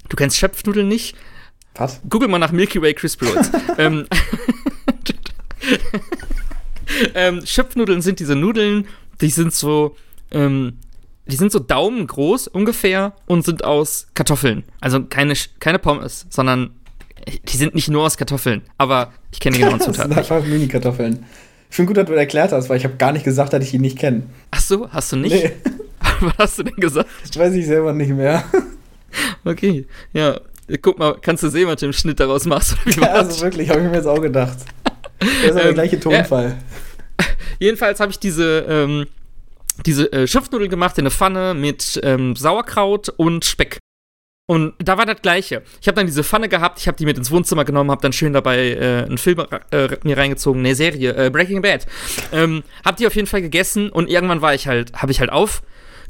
Du 0.08 0.16
kennst 0.16 0.36
Schöpfnudeln 0.36 0.88
nicht? 0.88 1.16
Was? 1.76 2.00
Google 2.10 2.26
mal 2.26 2.38
nach 2.38 2.50
Milky 2.50 2.82
Way 2.82 2.94
Crispy 2.94 3.26
Rolls. 3.26 3.52
ähm, 3.78 4.06
ähm, 7.14 7.42
Schöpfnudeln 7.44 8.02
sind 8.02 8.20
diese 8.20 8.36
Nudeln, 8.36 8.86
die 9.20 9.30
sind 9.30 9.54
so, 9.54 9.96
ähm, 10.30 10.78
die 11.26 11.36
sind 11.36 11.52
so 11.52 11.58
daumengroß 11.58 12.48
ungefähr 12.48 13.14
und 13.26 13.44
sind 13.44 13.64
aus 13.64 14.08
Kartoffeln. 14.14 14.64
Also 14.80 15.02
keine, 15.04 15.34
keine 15.60 15.78
Pommes, 15.78 16.26
sondern 16.30 16.70
die 17.48 17.56
sind 17.56 17.74
nicht 17.74 17.88
nur 17.88 18.04
aus 18.04 18.16
Kartoffeln. 18.16 18.62
Aber 18.78 19.12
ich 19.32 19.40
kenne 19.40 19.56
die 19.56 19.62
genauen 19.62 19.80
Zutaten. 19.80 20.10
das 20.10 20.26
sind 20.26 20.36
einfach 20.36 20.46
Mini-Kartoffeln. 20.46 21.24
Ich 21.70 21.76
finde 21.76 21.88
gut, 21.88 21.96
dass 21.96 22.06
du 22.06 22.12
das 22.12 22.20
erklärt 22.20 22.52
hast, 22.52 22.68
weil 22.68 22.76
ich 22.76 22.84
habe 22.84 22.96
gar 22.96 23.12
nicht 23.12 23.24
gesagt, 23.24 23.52
dass 23.52 23.64
ich 23.64 23.74
ihn 23.74 23.80
nicht 23.80 23.98
kenne. 23.98 24.24
Ach 24.50 24.60
so, 24.60 24.88
hast 24.90 25.12
du 25.12 25.16
nicht? 25.16 25.32
Nee. 25.32 25.52
Was 26.20 26.34
hast 26.38 26.58
du 26.58 26.62
denn 26.62 26.76
gesagt? 26.76 27.08
Das 27.22 27.36
weiß 27.36 27.54
ich 27.54 27.66
selber 27.66 27.92
nicht 27.92 28.10
mehr. 28.10 28.44
Okay, 29.44 29.86
ja. 30.12 30.38
Guck 30.80 30.98
mal, 30.98 31.16
kannst 31.20 31.42
du 31.42 31.48
sehen, 31.48 31.68
was 31.68 31.80
du 31.80 31.86
im 31.86 31.92
Schnitt 31.92 32.18
daraus 32.20 32.46
machst? 32.46 32.76
ja, 32.96 33.08
also 33.08 33.42
wirklich, 33.42 33.68
habe 33.68 33.80
ich 33.80 33.86
mir 33.86 33.96
jetzt 33.96 34.06
auch 34.06 34.20
gedacht. 34.20 34.56
Das 35.18 35.28
ist 35.28 35.50
aber 35.50 35.60
ähm, 35.60 35.64
der 35.66 35.74
gleiche 35.74 36.00
Tonfall. 36.00 36.56
Jedenfalls 37.58 38.00
habe 38.00 38.12
ich 38.12 38.18
diese, 38.18 38.60
ähm, 38.68 39.06
diese 39.86 40.12
äh, 40.12 40.26
Schiffnudel 40.26 40.68
gemacht 40.68 40.98
in 40.98 41.02
eine 41.02 41.10
Pfanne 41.10 41.54
mit 41.54 42.00
ähm, 42.02 42.36
Sauerkraut 42.36 43.08
und 43.08 43.44
Speck. 43.44 43.78
Und 44.46 44.74
da 44.78 44.98
war 44.98 45.06
das 45.06 45.22
Gleiche. 45.22 45.62
Ich 45.80 45.88
habe 45.88 45.96
dann 45.96 46.06
diese 46.06 46.22
Pfanne 46.22 46.50
gehabt, 46.50 46.78
ich 46.78 46.86
habe 46.86 46.98
die 46.98 47.06
mit 47.06 47.16
ins 47.16 47.30
Wohnzimmer 47.30 47.64
genommen, 47.64 47.90
habe 47.90 48.02
dann 48.02 48.12
schön 48.12 48.34
dabei 48.34 48.72
äh, 48.72 49.04
einen 49.06 49.16
Film 49.16 49.42
äh, 49.70 49.88
mir 50.02 50.18
reingezogen, 50.18 50.60
eine 50.60 50.74
Serie, 50.74 51.14
äh, 51.16 51.30
Breaking 51.30 51.62
Bad. 51.62 51.86
Ähm, 52.30 52.62
hab 52.84 52.98
die 52.98 53.06
auf 53.06 53.16
jeden 53.16 53.26
Fall 53.26 53.40
gegessen 53.40 53.88
und 53.88 54.10
irgendwann 54.10 54.42
war 54.42 54.54
ich 54.54 54.66
halt, 54.66 54.92
habe 54.92 55.12
ich 55.12 55.20
halt 55.20 55.32
auf 55.32 55.62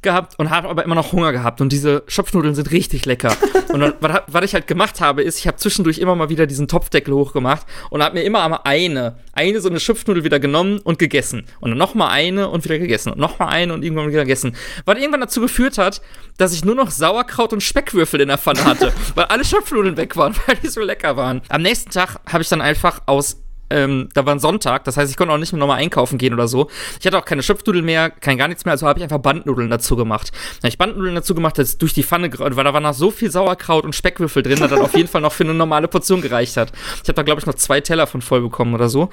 gehabt 0.04 0.38
und 0.38 0.50
habe 0.50 0.68
aber 0.68 0.84
immer 0.84 0.94
noch 0.94 1.10
Hunger 1.12 1.32
gehabt. 1.32 1.60
Und 1.60 1.72
diese 1.72 2.04
Schopfnudeln 2.06 2.54
sind 2.54 2.70
richtig 2.70 3.04
lecker. 3.04 3.36
und 3.72 3.80
dann, 3.80 3.94
was, 4.00 4.22
was, 4.28 4.44
ich 4.44 4.54
halt 4.54 4.68
gemacht 4.68 5.00
habe, 5.00 5.22
ist, 5.22 5.38
ich 5.40 5.48
habe 5.48 5.56
zwischendurch 5.56 5.98
immer 5.98 6.14
mal 6.14 6.28
wieder 6.28 6.46
diesen 6.46 6.68
Topfdeckel 6.68 7.12
hochgemacht 7.12 7.66
und 7.90 8.02
habe 8.02 8.14
mir 8.14 8.22
immer 8.22 8.44
einmal 8.44 8.60
eine, 8.64 9.16
eine 9.32 9.60
so 9.60 9.68
eine 9.68 9.80
Schopfnudel 9.80 10.22
wieder 10.22 10.38
genommen 10.38 10.78
und 10.78 10.98
gegessen. 10.98 11.46
Und 11.60 11.70
dann 11.70 11.78
nochmal 11.78 12.10
eine 12.10 12.48
und 12.48 12.64
wieder 12.64 12.78
gegessen. 12.78 13.12
Und 13.12 13.18
nochmal 13.18 13.48
eine 13.48 13.74
und 13.74 13.82
irgendwann 13.82 14.08
wieder 14.08 14.22
gegessen. 14.22 14.54
Was 14.84 14.98
irgendwann 14.98 15.20
dazu 15.20 15.40
geführt 15.40 15.78
hat, 15.78 16.00
dass 16.36 16.54
ich 16.54 16.64
nur 16.64 16.74
noch 16.74 16.90
Sauerkraut 16.90 17.52
und 17.52 17.62
Speckwürfel 17.62 18.20
in 18.20 18.28
der 18.28 18.38
Pfanne 18.38 18.64
hatte, 18.64 18.92
weil 19.14 19.24
alle 19.24 19.44
Schopfnudeln 19.44 19.96
weg 19.96 20.16
waren, 20.16 20.34
weil 20.46 20.56
die 20.56 20.68
so 20.68 20.80
lecker 20.80 21.16
waren. 21.16 21.42
Am 21.48 21.62
nächsten 21.62 21.90
Tag 21.90 22.20
habe 22.30 22.42
ich 22.42 22.48
dann 22.48 22.60
einfach 22.60 23.02
aus 23.06 23.43
ähm, 23.74 24.08
da 24.14 24.24
war 24.24 24.34
ein 24.34 24.38
Sonntag, 24.38 24.84
das 24.84 24.96
heißt, 24.96 25.10
ich 25.10 25.16
konnte 25.16 25.34
auch 25.34 25.38
nicht 25.38 25.52
mehr 25.52 25.58
nochmal 25.58 25.78
einkaufen 25.78 26.16
gehen 26.16 26.32
oder 26.32 26.46
so. 26.46 26.70
Ich 27.00 27.06
hatte 27.06 27.18
auch 27.18 27.24
keine 27.24 27.42
Schöpfnudeln 27.42 27.84
mehr, 27.84 28.08
kein 28.10 28.38
gar 28.38 28.46
nichts 28.46 28.64
mehr, 28.64 28.72
also 28.72 28.86
habe 28.86 29.00
ich 29.00 29.02
einfach 29.02 29.18
Bandnudeln 29.18 29.68
dazu 29.68 29.96
gemacht. 29.96 30.30
Da 30.32 30.58
habe 30.60 30.68
ich 30.68 30.78
Bandnudeln 30.78 31.14
dazu 31.14 31.34
gemacht, 31.34 31.58
das 31.58 31.76
durch 31.76 31.92
die 31.92 32.04
Pfanne, 32.04 32.30
weil 32.38 32.64
da 32.64 32.72
war 32.72 32.80
noch 32.80 32.94
so 32.94 33.10
viel 33.10 33.30
Sauerkraut 33.30 33.84
und 33.84 33.94
Speckwürfel 33.94 34.42
drin, 34.42 34.60
dass 34.60 34.70
das 34.70 34.80
auf 34.80 34.94
jeden 34.96 35.08
Fall 35.08 35.20
noch 35.20 35.32
für 35.32 35.44
eine 35.44 35.54
normale 35.54 35.88
Portion 35.88 36.22
gereicht 36.22 36.56
hat. 36.56 36.72
Ich 37.02 37.08
habe 37.08 37.14
da, 37.14 37.22
glaube 37.22 37.40
ich, 37.40 37.46
noch 37.46 37.54
zwei 37.54 37.80
Teller 37.80 38.06
von 38.06 38.22
voll 38.22 38.40
bekommen 38.40 38.74
oder 38.74 38.88
so. 38.88 39.10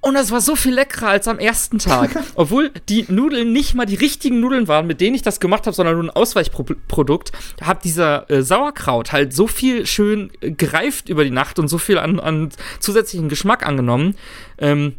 Und 0.00 0.14
das 0.14 0.30
war 0.30 0.40
so 0.40 0.54
viel 0.54 0.74
leckerer 0.74 1.08
als 1.08 1.26
am 1.26 1.38
ersten 1.38 1.78
Tag. 1.78 2.10
Obwohl 2.36 2.70
die 2.88 3.06
Nudeln 3.08 3.52
nicht 3.52 3.74
mal 3.74 3.84
die 3.84 3.96
richtigen 3.96 4.40
Nudeln 4.40 4.68
waren, 4.68 4.86
mit 4.86 5.00
denen 5.00 5.16
ich 5.16 5.22
das 5.22 5.40
gemacht 5.40 5.66
habe, 5.66 5.74
sondern 5.74 5.96
nur 5.96 6.04
ein 6.04 6.10
Ausweichprodukt, 6.10 7.32
hat 7.60 7.84
dieser 7.84 8.30
äh, 8.30 8.42
Sauerkraut 8.42 9.12
halt 9.12 9.32
so 9.32 9.48
viel 9.48 9.86
schön 9.86 10.30
äh, 10.40 10.52
gereift 10.52 11.08
über 11.08 11.24
die 11.24 11.30
Nacht 11.30 11.58
und 11.58 11.68
so 11.68 11.78
viel 11.78 11.98
an, 11.98 12.20
an 12.20 12.50
zusätzlichen 12.78 13.28
Geschmack 13.28 13.66
angenommen. 13.66 14.14
Ähm, 14.58 14.94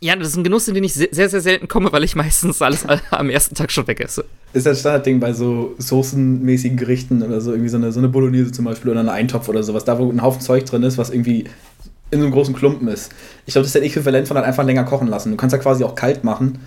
ja, 0.00 0.14
das 0.16 0.28
ist 0.28 0.36
ein 0.36 0.44
Genuss, 0.44 0.68
in 0.68 0.74
den 0.74 0.84
ich 0.84 0.92
sehr, 0.92 1.30
sehr, 1.30 1.40
selten 1.40 1.66
komme, 1.66 1.90
weil 1.90 2.04
ich 2.04 2.14
meistens 2.14 2.60
alles 2.60 2.84
am 3.10 3.30
ersten 3.30 3.54
Tag 3.54 3.72
schon 3.72 3.86
wegesse. 3.86 4.26
Ist 4.52 4.66
das 4.66 4.80
Standardding 4.80 5.18
bei 5.18 5.32
so 5.32 5.74
soßenmäßigen 5.78 6.76
Gerichten 6.76 7.22
oder 7.22 7.40
so, 7.40 7.52
irgendwie 7.52 7.70
so 7.70 7.78
eine, 7.78 7.90
so 7.90 8.00
eine 8.00 8.10
Bolognese 8.10 8.52
zum 8.52 8.66
Beispiel 8.66 8.90
oder 8.90 9.00
ein 9.00 9.08
Eintopf 9.08 9.48
oder 9.48 9.62
sowas, 9.62 9.86
da 9.86 9.98
wo 9.98 10.10
ein 10.10 10.20
Haufen 10.20 10.42
Zeug 10.42 10.66
drin 10.66 10.82
ist, 10.82 10.98
was 10.98 11.08
irgendwie 11.08 11.46
in 12.14 12.20
so 12.20 12.26
einem 12.26 12.32
großen 12.32 12.54
Klumpen 12.54 12.88
ist. 12.88 13.12
Ich 13.44 13.52
glaube, 13.52 13.64
das 13.64 13.68
ist 13.68 13.74
der 13.74 13.82
Äquivalent 13.82 14.28
von 14.28 14.36
dann 14.36 14.44
einfach 14.44 14.64
länger 14.64 14.84
kochen 14.84 15.08
lassen. 15.08 15.32
Du 15.32 15.36
kannst 15.36 15.52
ja 15.52 15.58
quasi 15.58 15.84
auch 15.84 15.94
kalt 15.94 16.24
machen. 16.24 16.60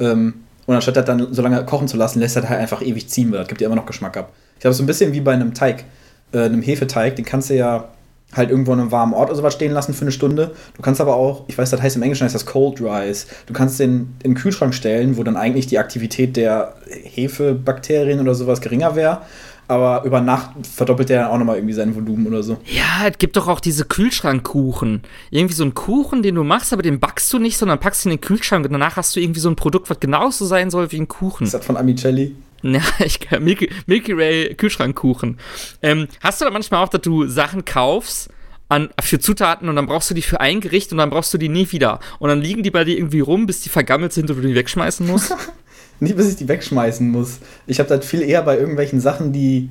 Ähm, 0.00 0.34
und 0.66 0.74
anstatt 0.74 0.96
das 0.96 1.04
dann 1.04 1.32
so 1.32 1.42
lange 1.42 1.62
kochen 1.66 1.88
zu 1.88 1.96
lassen, 1.96 2.20
lässt 2.20 2.36
das 2.36 2.48
halt 2.48 2.58
einfach 2.58 2.80
ewig 2.80 3.08
ziehen, 3.08 3.30
weil 3.30 3.40
das 3.40 3.48
gibt 3.48 3.60
ja 3.60 3.66
immer 3.66 3.76
noch 3.76 3.86
Geschmack 3.86 4.16
ab. 4.16 4.32
Ich 4.54 4.60
glaube, 4.60 4.74
so 4.74 4.82
ein 4.82 4.86
bisschen 4.86 5.12
wie 5.12 5.20
bei 5.20 5.32
einem 5.32 5.52
Teig, 5.52 5.84
äh, 6.32 6.40
einem 6.40 6.62
Hefeteig, 6.62 7.16
den 7.16 7.24
kannst 7.26 7.50
du 7.50 7.54
ja 7.54 7.90
halt 8.32 8.50
irgendwo 8.50 8.72
an 8.72 8.80
einem 8.80 8.90
warmen 8.90 9.12
Ort 9.12 9.28
oder 9.28 9.36
sowas 9.36 9.54
stehen 9.54 9.72
lassen 9.72 9.92
für 9.92 10.02
eine 10.02 10.10
Stunde. 10.10 10.52
Du 10.74 10.82
kannst 10.82 11.02
aber 11.02 11.14
auch, 11.14 11.44
ich 11.48 11.58
weiß, 11.58 11.70
das 11.70 11.82
heißt 11.82 11.96
im 11.96 12.02
Englischen 12.02 12.24
heißt 12.24 12.34
das 12.34 12.46
Cold 12.46 12.80
Rise. 12.80 13.26
Du 13.46 13.52
kannst 13.52 13.78
den 13.78 14.16
in 14.22 14.30
den 14.30 14.34
Kühlschrank 14.34 14.74
stellen, 14.74 15.18
wo 15.18 15.22
dann 15.22 15.36
eigentlich 15.36 15.66
die 15.66 15.78
Aktivität 15.78 16.36
der 16.36 16.74
Hefebakterien 16.88 18.20
oder 18.20 18.34
sowas 18.34 18.62
geringer 18.62 18.96
wäre 18.96 19.20
aber 19.68 20.04
über 20.04 20.20
Nacht 20.20 20.50
verdoppelt 20.66 21.08
der 21.08 21.22
dann 21.22 21.30
auch 21.30 21.38
nochmal 21.38 21.56
irgendwie 21.56 21.74
sein 21.74 21.94
Volumen 21.94 22.26
oder 22.26 22.42
so. 22.42 22.58
Ja, 22.66 23.08
es 23.08 23.18
gibt 23.18 23.36
doch 23.36 23.48
auch 23.48 23.60
diese 23.60 23.84
Kühlschrankkuchen. 23.84 25.02
Irgendwie 25.30 25.54
so 25.54 25.64
einen 25.64 25.74
Kuchen, 25.74 26.22
den 26.22 26.34
du 26.34 26.44
machst, 26.44 26.72
aber 26.72 26.82
den 26.82 27.00
backst 27.00 27.32
du 27.32 27.38
nicht, 27.38 27.56
sondern 27.56 27.80
packst 27.80 28.04
ihn 28.04 28.12
in 28.12 28.18
den 28.18 28.20
Kühlschrank 28.22 28.64
und 28.66 28.72
danach 28.72 28.96
hast 28.96 29.16
du 29.16 29.20
irgendwie 29.20 29.40
so 29.40 29.48
ein 29.48 29.56
Produkt, 29.56 29.90
was 29.90 30.00
genauso 30.00 30.44
sein 30.44 30.70
soll 30.70 30.90
wie 30.92 31.00
ein 31.00 31.08
Kuchen. 31.08 31.44
Ist 31.44 31.54
das 31.54 31.64
von 31.64 31.76
Amicelli? 31.76 32.34
Ja, 32.62 32.80
ich 33.04 33.20
Milky, 33.40 33.70
Milky 33.86 34.16
Way 34.16 34.54
Kühlschrankkuchen. 34.54 35.38
Ähm, 35.82 36.08
hast 36.20 36.40
du 36.40 36.44
da 36.44 36.50
manchmal 36.50 36.82
auch, 36.82 36.88
dass 36.88 37.02
du 37.02 37.26
Sachen 37.26 37.64
kaufst 37.64 38.30
an, 38.68 38.88
für 39.00 39.18
Zutaten 39.18 39.68
und 39.68 39.76
dann 39.76 39.86
brauchst 39.86 40.10
du 40.10 40.14
die 40.14 40.22
für 40.22 40.40
ein 40.40 40.60
Gericht 40.60 40.90
und 40.92 40.98
dann 40.98 41.10
brauchst 41.10 41.32
du 41.34 41.38
die 41.38 41.48
nie 41.48 41.70
wieder. 41.72 42.00
Und 42.18 42.30
dann 42.30 42.40
liegen 42.40 42.62
die 42.62 42.70
bei 42.70 42.84
dir 42.84 42.96
irgendwie 42.96 43.20
rum, 43.20 43.46
bis 43.46 43.60
die 43.60 43.68
vergammelt 43.68 44.12
sind 44.12 44.30
und 44.30 44.36
du 44.36 44.48
die 44.48 44.54
wegschmeißen 44.54 45.06
musst? 45.06 45.34
Nicht, 46.00 46.16
bis 46.16 46.28
ich 46.28 46.36
die 46.36 46.48
wegschmeißen 46.48 47.08
muss. 47.08 47.38
Ich 47.66 47.78
habe 47.78 47.88
das 47.88 48.04
viel 48.04 48.22
eher 48.22 48.42
bei 48.42 48.58
irgendwelchen 48.58 49.00
Sachen, 49.00 49.32
die, 49.32 49.70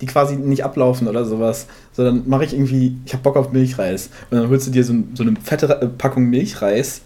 die 0.00 0.06
quasi 0.06 0.36
nicht 0.36 0.64
ablaufen 0.64 1.08
oder 1.08 1.24
sowas. 1.24 1.66
Sondern 1.92 2.28
mache 2.28 2.44
ich 2.44 2.52
irgendwie, 2.52 2.96
ich 3.04 3.12
habe 3.12 3.22
Bock 3.22 3.36
auf 3.36 3.52
Milchreis. 3.52 4.10
Und 4.30 4.38
dann 4.38 4.48
holst 4.48 4.66
du 4.66 4.70
dir 4.70 4.84
so, 4.84 4.94
so 5.14 5.22
eine 5.22 5.36
fette 5.42 5.66
äh, 5.80 5.86
Packung 5.86 6.24
Milchreis. 6.24 7.02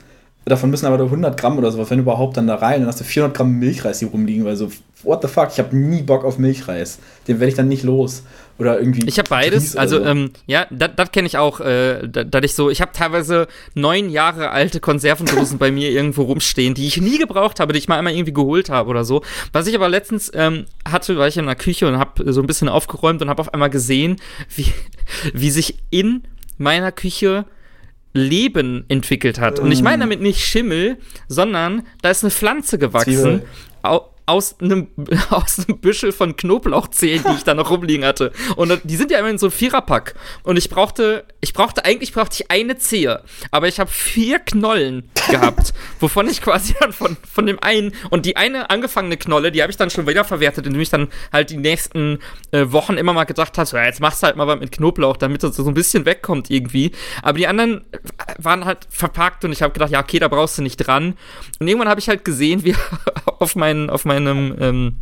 Davon 0.47 0.71
müssen 0.71 0.87
aber 0.87 0.99
nur 0.99 1.07
100 1.07 1.39
Gramm 1.39 1.59
oder 1.59 1.71
sowas, 1.71 1.91
wenn 1.91 1.99
überhaupt, 1.99 2.37
dann 2.37 2.47
da 2.47 2.57
rein. 2.57 2.81
Dann 2.81 2.89
hast 2.89 3.01
du 3.01 3.05
400 3.05 3.37
Gramm 3.37 3.59
Milchreis 3.59 4.01
hier 4.01 4.09
rumliegen, 4.09 4.45
weil 4.45 4.57
so, 4.57 4.71
what 5.03 5.23
the 5.23 5.29
fuck, 5.29 5.49
ich 5.53 5.59
habe 5.59 5.77
nie 5.77 6.03
Bock 6.03 6.25
auf 6.25 6.39
Milchreis. 6.39 6.99
Den 7.29 7.41
werde 7.41 7.51
ich 7.51 7.55
dann 7.55 7.69
nicht 7.69 7.83
los. 7.83 8.23
Oder 8.57 8.79
irgendwie. 8.79 9.07
Ich 9.09 9.19
habe 9.19 9.29
beides. 9.29 9.77
Also, 9.77 9.99
so. 9.99 10.05
ähm, 10.05 10.31
ja, 10.47 10.67
das 10.71 11.11
kenne 11.11 11.27
ich 11.27 11.39
auch, 11.39 11.61
äh, 11.61 12.07
dass 12.07 12.45
ich 12.45 12.55
so, 12.55 12.71
ich 12.71 12.81
habe 12.81 12.93
teilweise 12.93 13.49
neun 13.75 14.11
Jahre 14.11 14.51
alte 14.51 14.79
Konservendosen 14.79 15.59
bei 15.59 15.73
mir 15.73 15.91
irgendwo 15.91 16.23
rumstehen, 16.23 16.75
die 16.75 16.87
ich 16.87 17.01
nie 17.01 17.19
gebraucht 17.19 17.59
habe, 17.59 17.73
die 17.73 17.81
ich 17.81 17.89
mal 17.89 17.99
einmal 17.99 18.13
irgendwie 18.13 18.33
geholt 18.33 18.71
habe 18.71 18.91
oder 18.91 19.05
so. 19.05 19.23
Was 19.53 19.67
ich 19.67 19.75
aber 19.75 19.89
letztens 19.89 20.31
ähm, 20.35 20.67
hatte, 20.89 21.17
war 21.17 21.27
ich 21.27 21.37
in 21.37 21.47
der 21.47 21.57
Küche 21.57 21.89
und 21.89 21.99
habe 21.99 22.33
so 22.33 22.41
ein 22.41 22.47
bisschen 22.47 22.69
aufgeräumt 22.69 23.21
und 23.23 23.29
habe 23.29 23.41
auf 23.41 23.53
einmal 23.53 23.71
gesehen, 23.71 24.17
wie, 24.55 24.67
wie 25.33 25.51
sich 25.51 25.79
in 25.91 26.23
meiner 26.57 26.93
Küche 26.93 27.47
Leben 28.15 28.85
entwickelt 28.89 29.41
hat. 29.41 29.59
Und 29.59 29.73
ich 29.73 29.83
meine 29.83 30.05
damit 30.05 30.21
nicht 30.23 30.41
Schimmel, 30.41 30.99
sondern 31.29 31.83
da 32.01 32.11
ist 32.11 32.23
eine 32.25 32.31
Pflanze 32.31 32.79
gewachsen. 32.79 33.43
Au 33.83 34.14
aus 34.27 34.57
einem, 34.61 34.89
aus 35.31 35.59
einem 35.59 35.79
Büschel 35.79 36.13
von 36.13 36.37
Knoblauchzehen, 36.37 37.23
die 37.29 37.35
ich 37.37 37.45
da 37.45 37.55
noch 37.55 37.71
rumliegen 37.71 38.05
hatte. 38.05 38.33
Und 38.57 38.81
die 38.85 38.97
sind 38.97 39.11
ja 39.11 39.19
immer 39.19 39.31
in 39.31 39.39
so 39.39 39.47
einem 39.47 39.53
Viererpack. 39.53 40.15
Und 40.43 40.57
ich 40.57 40.71
brauchte, 40.71 41.25
ich 41.41 41.53
brauchte, 41.53 41.85
eigentlich 41.85 42.13
brauchte 42.13 42.37
ich 42.41 42.51
eine 42.51 42.79
Zehe. 42.79 43.23
Aber 43.51 43.69
ich 43.69 43.81
habe 43.81 43.91
vier 43.91 44.39
Knollen 44.39 45.11
gehabt, 45.31 45.75
wovon 46.01 46.29
ich 46.29 46.41
quasi 46.41 46.75
dann 46.81 46.93
von, 46.93 47.17
von 47.31 47.47
dem 47.47 47.59
einen, 47.61 47.93
und 48.11 48.27
die 48.27 48.37
eine 48.37 48.71
angefangene 48.71 49.17
Knolle, 49.17 49.53
die 49.53 49.63
habe 49.63 49.71
ich 49.71 49.77
dann 49.77 49.91
schon 49.91 50.07
wieder 50.07 50.25
verwertet, 50.25 50.67
indem 50.67 50.81
ich 50.81 50.91
dann 50.91 51.09
halt 51.33 51.51
die 51.51 51.57
nächsten 51.57 52.19
äh, 52.51 52.65
Wochen 52.73 52.95
immer 52.95 53.13
mal 53.13 53.25
gedacht 53.25 53.59
habe, 53.59 53.67
so, 53.67 53.77
ja, 53.77 53.85
jetzt 53.85 54.01
machst 54.01 54.23
du 54.23 54.27
halt 54.27 54.37
mal 54.37 54.47
was 54.47 54.59
mit 54.59 54.73
Knoblauch, 54.73 55.17
damit 55.17 55.43
das 55.43 55.57
so 55.57 55.67
ein 55.67 55.75
bisschen 55.75 56.07
wegkommt 56.07 56.51
irgendwie. 56.51 56.93
Aber 57.23 57.37
die 57.37 57.47
anderen 57.47 57.85
waren 58.39 58.65
halt 58.65 58.87
verpackt 58.89 59.45
und 59.45 59.53
ich 59.53 59.63
habe 59.63 59.73
gedacht, 59.73 59.91
ja, 59.91 60.01
okay, 60.01 60.19
da 60.19 60.29
brauchst 60.29 60.59
du 60.59 60.63
nicht 60.63 60.77
dran. 60.79 61.15
Und 61.59 61.69
irgendwann 61.69 61.89
habe 61.89 62.01
ich 62.01 62.09
halt 62.09 62.25
gesehen, 62.25 62.65
wie 62.65 62.75
auf 63.39 63.55
meinen, 63.57 63.91
auf 63.91 64.05
meinen 64.05 64.14
meinem, 64.15 64.55
ähm, 64.61 64.97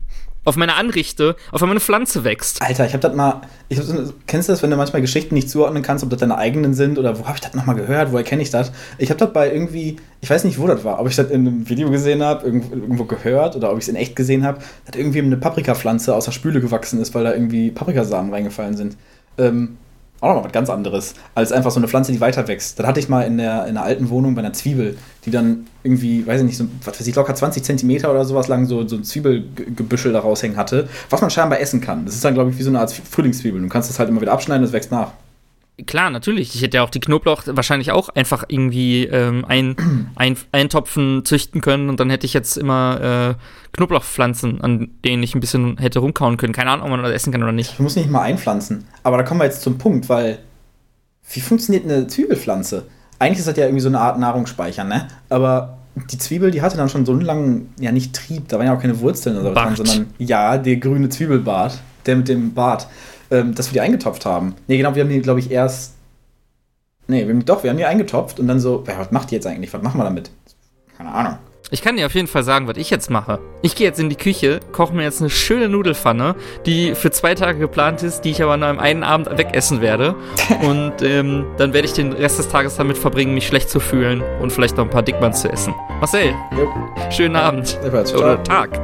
auf 0.44 0.56
meiner 0.56 0.76
Anrichte, 0.76 1.36
auf 1.52 1.60
meine 1.60 1.80
Pflanze 1.80 2.24
wächst. 2.24 2.62
Alter, 2.62 2.86
ich 2.86 2.94
hab 2.94 3.00
das 3.00 3.14
mal. 3.14 3.42
Ich 3.68 3.80
kennst 4.26 4.48
du 4.48 4.52
das, 4.52 4.62
wenn 4.62 4.70
du 4.70 4.76
manchmal 4.76 5.00
Geschichten 5.00 5.34
nicht 5.34 5.48
zuordnen 5.48 5.82
kannst, 5.82 6.02
ob 6.02 6.10
das 6.10 6.18
deine 6.18 6.36
eigenen 6.36 6.74
sind 6.74 6.98
oder 6.98 7.18
wo 7.18 7.26
habe 7.26 7.36
ich 7.36 7.40
das 7.40 7.54
nochmal 7.54 7.76
gehört, 7.76 8.12
woher 8.12 8.24
kenne 8.24 8.42
ich 8.42 8.50
das? 8.50 8.72
Ich 8.98 9.10
habe 9.10 9.18
das 9.18 9.32
bei 9.32 9.52
irgendwie, 9.52 9.96
ich 10.20 10.28
weiß 10.28 10.44
nicht, 10.44 10.58
wo 10.58 10.66
das 10.66 10.84
war, 10.84 10.98
ob 11.00 11.08
ich 11.08 11.16
das 11.16 11.30
in 11.30 11.46
einem 11.46 11.68
Video 11.68 11.90
gesehen 11.90 12.22
habe, 12.22 12.46
irgendwo 12.46 13.04
gehört 13.04 13.54
oder 13.56 13.70
ob 13.70 13.78
ich 13.78 13.84
es 13.84 13.88
in 13.88 13.96
echt 13.96 14.16
gesehen 14.16 14.44
habe, 14.44 14.58
dass 14.84 14.96
irgendwie 14.96 15.20
eine 15.20 15.36
Paprikapflanze 15.36 16.14
aus 16.14 16.24
der 16.24 16.32
Spüle 16.32 16.60
gewachsen 16.60 17.00
ist, 17.00 17.14
weil 17.14 17.24
da 17.24 17.32
irgendwie 17.32 17.70
Paprikasamen 17.70 18.32
reingefallen 18.32 18.76
sind. 18.76 18.96
Ähm, 19.38 19.76
auch 20.20 20.28
nochmal 20.28 20.44
was 20.44 20.52
ganz 20.52 20.70
anderes, 20.70 21.14
als 21.34 21.50
einfach 21.50 21.72
so 21.72 21.80
eine 21.80 21.88
Pflanze, 21.88 22.12
die 22.12 22.20
weiter 22.20 22.46
wächst. 22.46 22.78
Das 22.78 22.86
hatte 22.86 23.00
ich 23.00 23.08
mal 23.08 23.22
in 23.22 23.38
der, 23.38 23.66
in 23.66 23.74
der 23.74 23.82
alten 23.82 24.08
Wohnung 24.08 24.36
bei 24.36 24.40
einer 24.40 24.52
Zwiebel, 24.52 24.96
die 25.24 25.32
dann 25.32 25.66
irgendwie, 25.83 26.26
weiß 26.26 26.41
ich 26.41 26.47
nicht, 26.47 26.57
so, 26.57 26.66
was 26.85 26.99
weiß 26.99 27.07
ich, 27.07 27.14
locker 27.14 27.35
20 27.35 27.62
Zentimeter 27.62 28.11
oder 28.11 28.24
sowas 28.24 28.49
lang 28.49 28.66
so, 28.66 28.87
so 28.87 28.97
ein 28.97 29.05
Zwiebelgebüschel 29.05 30.12
da 30.12 30.20
raushängen 30.20 30.57
hatte, 30.57 30.89
was 31.11 31.20
man 31.20 31.30
scheinbar 31.30 31.61
essen 31.61 31.80
kann. 31.80 32.05
Das 32.05 32.14
ist 32.14 32.24
dann, 32.24 32.35
glaube 32.35 32.51
ich, 32.51 32.59
wie 32.59 32.62
so 32.62 32.70
eine 32.70 32.80
Art 32.80 32.93
Frühlingszwiebel. 32.93 33.61
Du 33.61 33.68
kannst 33.68 33.91
das 33.91 33.99
halt 33.99 34.09
immer 34.09 34.20
wieder 34.20 34.33
abschneiden, 34.33 34.62
das 34.62 34.72
wächst 34.72 34.91
nach. 34.91 35.12
Klar, 35.87 36.11
natürlich. 36.11 36.55
Ich 36.55 36.62
hätte 36.62 36.76
ja 36.76 36.85
auch 36.85 36.91
die 36.91 37.01
Knoblauch 37.01 37.43
wahrscheinlich 37.47 37.93
auch 37.93 38.11
einfach 38.11 38.45
irgendwie 38.49 39.05
ähm, 39.05 39.45
ein, 39.47 39.74
ein, 40.16 40.37
eintopfen, 40.53 41.24
züchten 41.24 41.61
können 41.61 41.89
und 41.89 41.99
dann 41.99 42.11
hätte 42.11 42.26
ich 42.26 42.35
jetzt 42.35 42.57
immer 42.57 43.37
äh, 43.37 43.76
Knoblauchpflanzen, 43.76 44.61
an 44.61 44.91
denen 45.05 45.22
ich 45.22 45.35
ein 45.35 45.41
bisschen 45.41 45.78
hätte 45.78 46.01
rumkauen 46.01 46.37
können. 46.37 46.53
Keine 46.53 46.70
Ahnung, 46.70 46.85
ob 46.85 46.91
man 46.91 47.03
das 47.03 47.12
essen 47.12 47.33
kann 47.33 47.43
oder 47.43 47.53
nicht. 47.53 47.78
Du 47.78 47.83
musst 47.83 47.97
nicht 47.97 48.11
mal 48.11 48.22
einpflanzen. 48.22 48.85
Aber 49.03 49.16
da 49.16 49.22
kommen 49.22 49.41
wir 49.41 49.47
jetzt 49.47 49.62
zum 49.62 49.78
Punkt, 49.78 50.09
weil 50.09 50.39
wie 51.33 51.41
funktioniert 51.41 51.85
eine 51.85 52.07
Zwiebelpflanze? 52.07 52.87
Eigentlich 53.23 53.39
ist 53.39 53.49
das 53.49 53.57
ja 53.57 53.64
irgendwie 53.64 53.83
so 53.83 53.89
eine 53.89 54.01
Art 54.01 54.18
Nahrungsspeicher, 54.18 54.85
ne? 54.85 55.09
Aber 55.29 55.79
die 56.11 56.18
Zwiebel, 56.18 56.51
die 56.51 56.62
hatte 56.62 56.77
dann 56.77 56.89
schon 56.89 57.07
so 57.07 57.12
einen 57.12 57.20
langen, 57.20 57.73
ja 57.79 57.93
nicht 57.93 58.14
Trieb, 58.14 58.49
da 58.49 58.59
waren 58.59 58.66
ja 58.66 58.75
auch 58.75 58.81
keine 58.81 58.99
Wurzeln 59.01 59.39
oder 59.39 59.55
so, 59.77 59.85
sondern 59.85 60.07
ja, 60.18 60.59
der 60.59 60.77
grüne 60.77 61.09
Zwiebelbart, 61.09 61.79
der 62.07 62.16
mit 62.16 62.29
dem 62.29 62.55
Bart 62.55 62.89
ähm, 63.33 63.55
dass 63.55 63.68
wir 63.68 63.73
die 63.73 63.81
eingetopft 63.81 64.27
haben. 64.27 64.55
Nee, 64.68 64.77
genau, 64.77 64.95
wir 64.95 65.03
haben 65.03 65.11
die, 65.11 65.20
glaube 65.20 65.41
ich, 65.41 65.51
erst. 65.51 65.95
Nee, 67.09 67.27
wir, 67.27 67.35
doch, 67.37 67.62
wir 67.62 67.70
haben 67.70 67.79
die 67.79 67.87
eingetopft 67.87 68.39
und 68.39 68.47
dann 68.47 68.61
so, 68.61 68.85
ja, 68.87 68.99
was 68.99 69.11
macht 69.11 69.31
die 69.31 69.35
jetzt 69.35 69.47
eigentlich? 69.47 69.73
Was 69.73 69.83
machen 69.83 69.99
wir 69.99 70.05
damit? 70.05 70.31
Keine 70.97 71.12
Ahnung. 71.12 71.39
Ich 71.73 71.81
kann 71.81 71.97
dir 71.97 72.05
auf 72.05 72.14
jeden 72.14 72.29
Fall 72.29 72.43
sagen, 72.43 72.68
was 72.68 72.77
ich 72.77 72.91
jetzt 72.91 73.11
mache. 73.11 73.39
Ich 73.62 73.75
gehe 73.75 73.87
jetzt 73.87 73.99
in 73.99 74.11
die 74.11 74.16
Küche, 74.16 74.61
koche 74.73 74.95
mir 74.95 75.05
jetzt 75.05 75.23
eine 75.23 75.31
schöne 75.31 75.70
Nudelfanne, 75.70 76.37
die 76.66 76.95
für 76.95 77.11
zwei 77.11 77.35
Tage 77.35 77.59
geplant 77.59 78.03
ist, 78.03 78.20
die 78.20 78.31
ich 78.31 78.43
aber 78.43 78.53
an 78.53 78.62
einem 78.62 78.79
einen 78.79 79.03
Abend 79.03 79.31
wegessen 79.39 79.81
werde. 79.81 80.14
und 80.62 81.01
ähm, 81.01 81.47
dann 81.57 81.73
werde 81.73 81.87
ich 81.89 81.95
den 81.95 82.12
Rest 82.12 82.39
des 82.39 82.49
Tages 82.49 82.77
damit 82.77 82.99
verbringen, 82.99 83.33
mich 83.33 83.47
schlecht 83.47 83.70
zu 83.70 83.81
fühlen 83.81 84.23
und 84.43 84.53
vielleicht 84.53 84.77
noch 84.77 84.85
ein 84.85 84.91
paar 84.91 85.03
Dickmanns 85.03 85.41
zu 85.41 85.49
essen. 85.49 85.75
Marcel, 85.99 86.35
jo. 86.55 86.70
schönen 87.11 87.37
Abend. 87.37 87.79
Oder 87.83 88.43
Tag. 88.45 88.79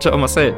Ciao, 0.00 0.18
Marcel. 0.18 0.52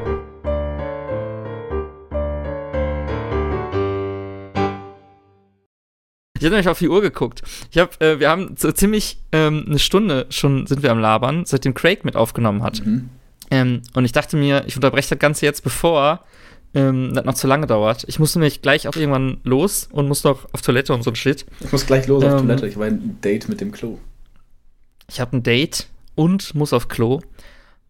Ich 6.37 6.45
habe 6.45 6.51
nämlich 6.51 6.69
auf 6.69 6.79
die 6.79 6.89
Uhr 6.89 7.01
geguckt. 7.01 7.43
Ich 7.71 7.79
hab, 7.79 8.03
äh, 8.03 8.19
wir 8.19 8.29
haben 8.29 8.57
so 8.59 8.73
ziemlich 8.73 9.19
ähm, 9.31 9.65
eine 9.69 9.79
Stunde 9.79 10.27
schon 10.31 10.67
sind 10.67 10.83
wir 10.83 10.91
am 10.91 10.99
Labern, 10.99 11.45
seitdem 11.47 11.75
Craig 11.75 12.05
mit 12.05 12.17
aufgenommen 12.17 12.63
hat. 12.63 12.85
Mhm. 12.85 13.09
Ähm, 13.51 13.83
und 13.95 14.05
ich 14.05 14.13
dachte 14.13 14.37
mir, 14.37 14.65
ich 14.67 14.75
unterbreche 14.75 15.11
das 15.11 15.19
Ganze 15.19 15.47
jetzt, 15.47 15.63
bevor 15.63 16.25
ähm, 16.75 17.13
das 17.15 17.25
noch 17.25 17.35
zu 17.35 17.47
lange 17.47 17.67
dauert. 17.67 18.05
Ich 18.09 18.19
muss 18.19 18.35
nämlich 18.35 18.63
gleich 18.63 18.89
auch 18.89 18.97
irgendwann 18.97 19.39
los 19.45 19.89
und 19.93 20.09
muss 20.09 20.25
noch 20.25 20.47
auf 20.53 20.61
Toilette 20.63 20.93
und 20.93 21.03
so 21.03 21.11
ein 21.11 21.17
Shit. 21.17 21.47
Ich 21.61 21.71
muss 21.71 21.87
gleich 21.87 22.09
los 22.09 22.25
auf 22.25 22.33
ähm, 22.33 22.39
Toilette. 22.49 22.67
Ich 22.67 22.75
habe 22.75 22.87
ein 22.87 23.19
Date 23.23 23.49
mit 23.49 23.61
dem 23.61 23.71
Klo. 23.71 23.99
Ich 25.09 25.21
habe 25.21 25.37
ein 25.37 25.43
Date 25.45 25.87
und 26.17 26.55
muss 26.55 26.73
auf 26.73 26.89
Klo. 26.89 27.21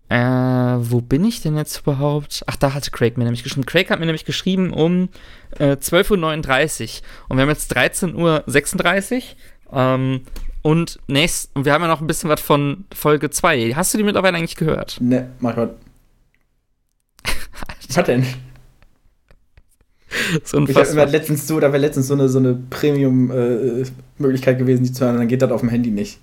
Äh, 0.08 0.16
wo 0.16 1.00
bin 1.00 1.24
ich 1.24 1.40
denn 1.40 1.56
jetzt 1.56 1.80
überhaupt? 1.80 2.44
Ach, 2.46 2.56
da 2.56 2.74
hatte 2.74 2.90
Craig 2.90 3.16
mir 3.16 3.24
nämlich 3.24 3.42
geschrieben. 3.42 3.66
Craig 3.66 3.90
hat 3.90 4.00
mir 4.00 4.06
nämlich 4.06 4.24
geschrieben 4.24 4.72
um 4.72 5.08
äh, 5.58 5.72
12.39 5.72 6.12
Uhr. 6.12 7.02
Und 7.28 7.36
wir 7.36 7.42
haben 7.42 7.48
jetzt 7.48 7.76
13.36 7.76 9.14
Uhr. 9.14 9.22
Ähm, 9.72 10.20
und 10.62 10.98
nächst, 11.08 11.50
wir 11.54 11.72
haben 11.72 11.82
ja 11.82 11.88
noch 11.88 12.00
ein 12.00 12.06
bisschen 12.06 12.30
was 12.30 12.40
von 12.40 12.84
Folge 12.94 13.30
2. 13.30 13.74
Hast 13.74 13.92
du 13.92 13.98
die 13.98 14.04
mittlerweile 14.04 14.36
eigentlich 14.36 14.56
gehört? 14.56 14.98
Ne, 15.00 15.30
mach 15.40 15.56
mal. 15.56 15.74
was 17.94 18.04
denn? 18.04 18.26
So 20.44 20.64
ich 20.66 20.76
hab, 20.76 21.10
letztens 21.10 21.46
so, 21.46 21.60
da 21.60 21.72
wäre 21.72 21.78
letztens 21.78 22.06
so 22.06 22.14
eine, 22.14 22.28
so 22.28 22.38
eine 22.38 22.54
Premium-Möglichkeit 22.54 24.56
äh, 24.56 24.58
gewesen, 24.58 24.84
die 24.84 24.92
zu 24.92 25.04
hören, 25.04 25.18
dann 25.18 25.28
geht 25.28 25.42
das 25.42 25.50
auf 25.50 25.60
dem 25.60 25.70
Handy 25.70 25.90
nicht. 25.90 26.20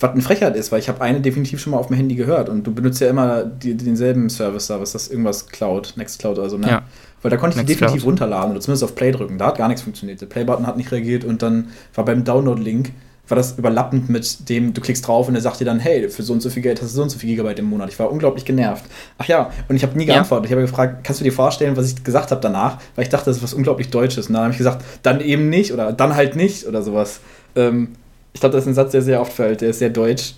Was 0.00 0.10
eine 0.10 0.22
Frechheit 0.22 0.56
ist, 0.56 0.72
weil 0.72 0.80
ich 0.80 0.88
habe 0.88 1.00
eine 1.00 1.20
definitiv 1.20 1.60
schon 1.60 1.70
mal 1.70 1.78
auf 1.78 1.86
dem 1.86 1.96
Handy 1.96 2.14
gehört 2.14 2.48
und 2.48 2.64
du 2.66 2.74
benutzt 2.74 3.00
ja 3.00 3.08
immer 3.08 3.44
die, 3.44 3.76
denselben 3.76 4.28
Service 4.28 4.66
da, 4.66 4.80
was 4.80 4.92
das 4.92 5.08
irgendwas 5.08 5.46
Cloud, 5.46 5.94
Nextcloud 5.96 6.38
oder 6.38 6.50
so, 6.50 6.58
ne? 6.58 6.68
Ja. 6.68 6.82
Weil 7.22 7.30
da 7.30 7.36
konnte 7.36 7.54
ich 7.54 7.62
Next 7.62 7.70
definitiv 7.70 8.02
Cloud. 8.02 8.10
runterladen 8.10 8.50
oder 8.50 8.60
zumindest 8.60 8.84
auf 8.84 8.94
Play 8.94 9.12
drücken. 9.12 9.38
Da 9.38 9.46
hat 9.46 9.56
gar 9.56 9.68
nichts 9.68 9.82
funktioniert. 9.82 10.20
Der 10.20 10.26
Play-Button 10.26 10.66
hat 10.66 10.76
nicht 10.76 10.92
reagiert 10.92 11.24
und 11.24 11.42
dann 11.42 11.68
war 11.94 12.04
beim 12.04 12.24
Download-Link 12.24 12.90
war 13.28 13.36
das 13.36 13.58
überlappend 13.58 14.10
mit 14.10 14.48
dem, 14.48 14.74
du 14.74 14.80
klickst 14.80 15.06
drauf 15.06 15.28
und 15.28 15.34
er 15.34 15.40
sagt 15.40 15.60
dir 15.60 15.64
dann, 15.64 15.80
hey, 15.80 16.08
für 16.10 16.22
so 16.22 16.32
und 16.32 16.42
so 16.42 16.50
viel 16.50 16.62
Geld 16.62 16.82
hast 16.82 16.90
du 16.90 16.96
so 16.96 17.02
und 17.02 17.08
so 17.08 17.18
viel 17.18 17.30
Gigabyte 17.30 17.60
im 17.60 17.66
Monat. 17.66 17.88
Ich 17.90 17.98
war 17.98 18.10
unglaublich 18.12 18.44
genervt. 18.44 18.84
Ach 19.16 19.26
ja, 19.26 19.50
und 19.68 19.76
ich 19.76 19.82
habe 19.82 19.96
nie 19.96 20.04
geantwortet. 20.04 20.44
Ja. 20.44 20.48
Ich 20.48 20.52
habe 20.52 20.62
gefragt, 20.62 21.04
kannst 21.04 21.20
du 21.20 21.24
dir 21.24 21.32
vorstellen, 21.32 21.76
was 21.76 21.90
ich 21.90 22.04
gesagt 22.04 22.30
habe 22.30 22.40
danach? 22.42 22.78
Weil 22.94 23.04
ich 23.04 23.08
dachte, 23.08 23.26
das 23.26 23.38
ist 23.38 23.42
was 23.42 23.54
unglaublich 23.54 23.88
Deutsches. 23.88 24.28
Und 24.28 24.34
dann 24.34 24.42
habe 24.42 24.52
ich 24.52 24.58
gesagt, 24.58 24.84
dann 25.02 25.20
eben 25.20 25.48
nicht 25.48 25.72
oder 25.72 25.92
dann 25.92 26.14
halt 26.14 26.36
nicht 26.36 26.66
oder 26.66 26.82
sowas. 26.82 27.20
Ähm, 27.56 27.92
ich 28.34 28.40
glaube, 28.40 28.52
das 28.54 28.64
ist 28.64 28.68
ein 28.68 28.74
Satz, 28.74 28.92
der 28.92 29.00
sehr 29.00 29.20
oft 29.20 29.32
fällt. 29.32 29.60
Der 29.62 29.70
ist 29.70 29.78
sehr 29.78 29.90
deutsch. 29.90 30.34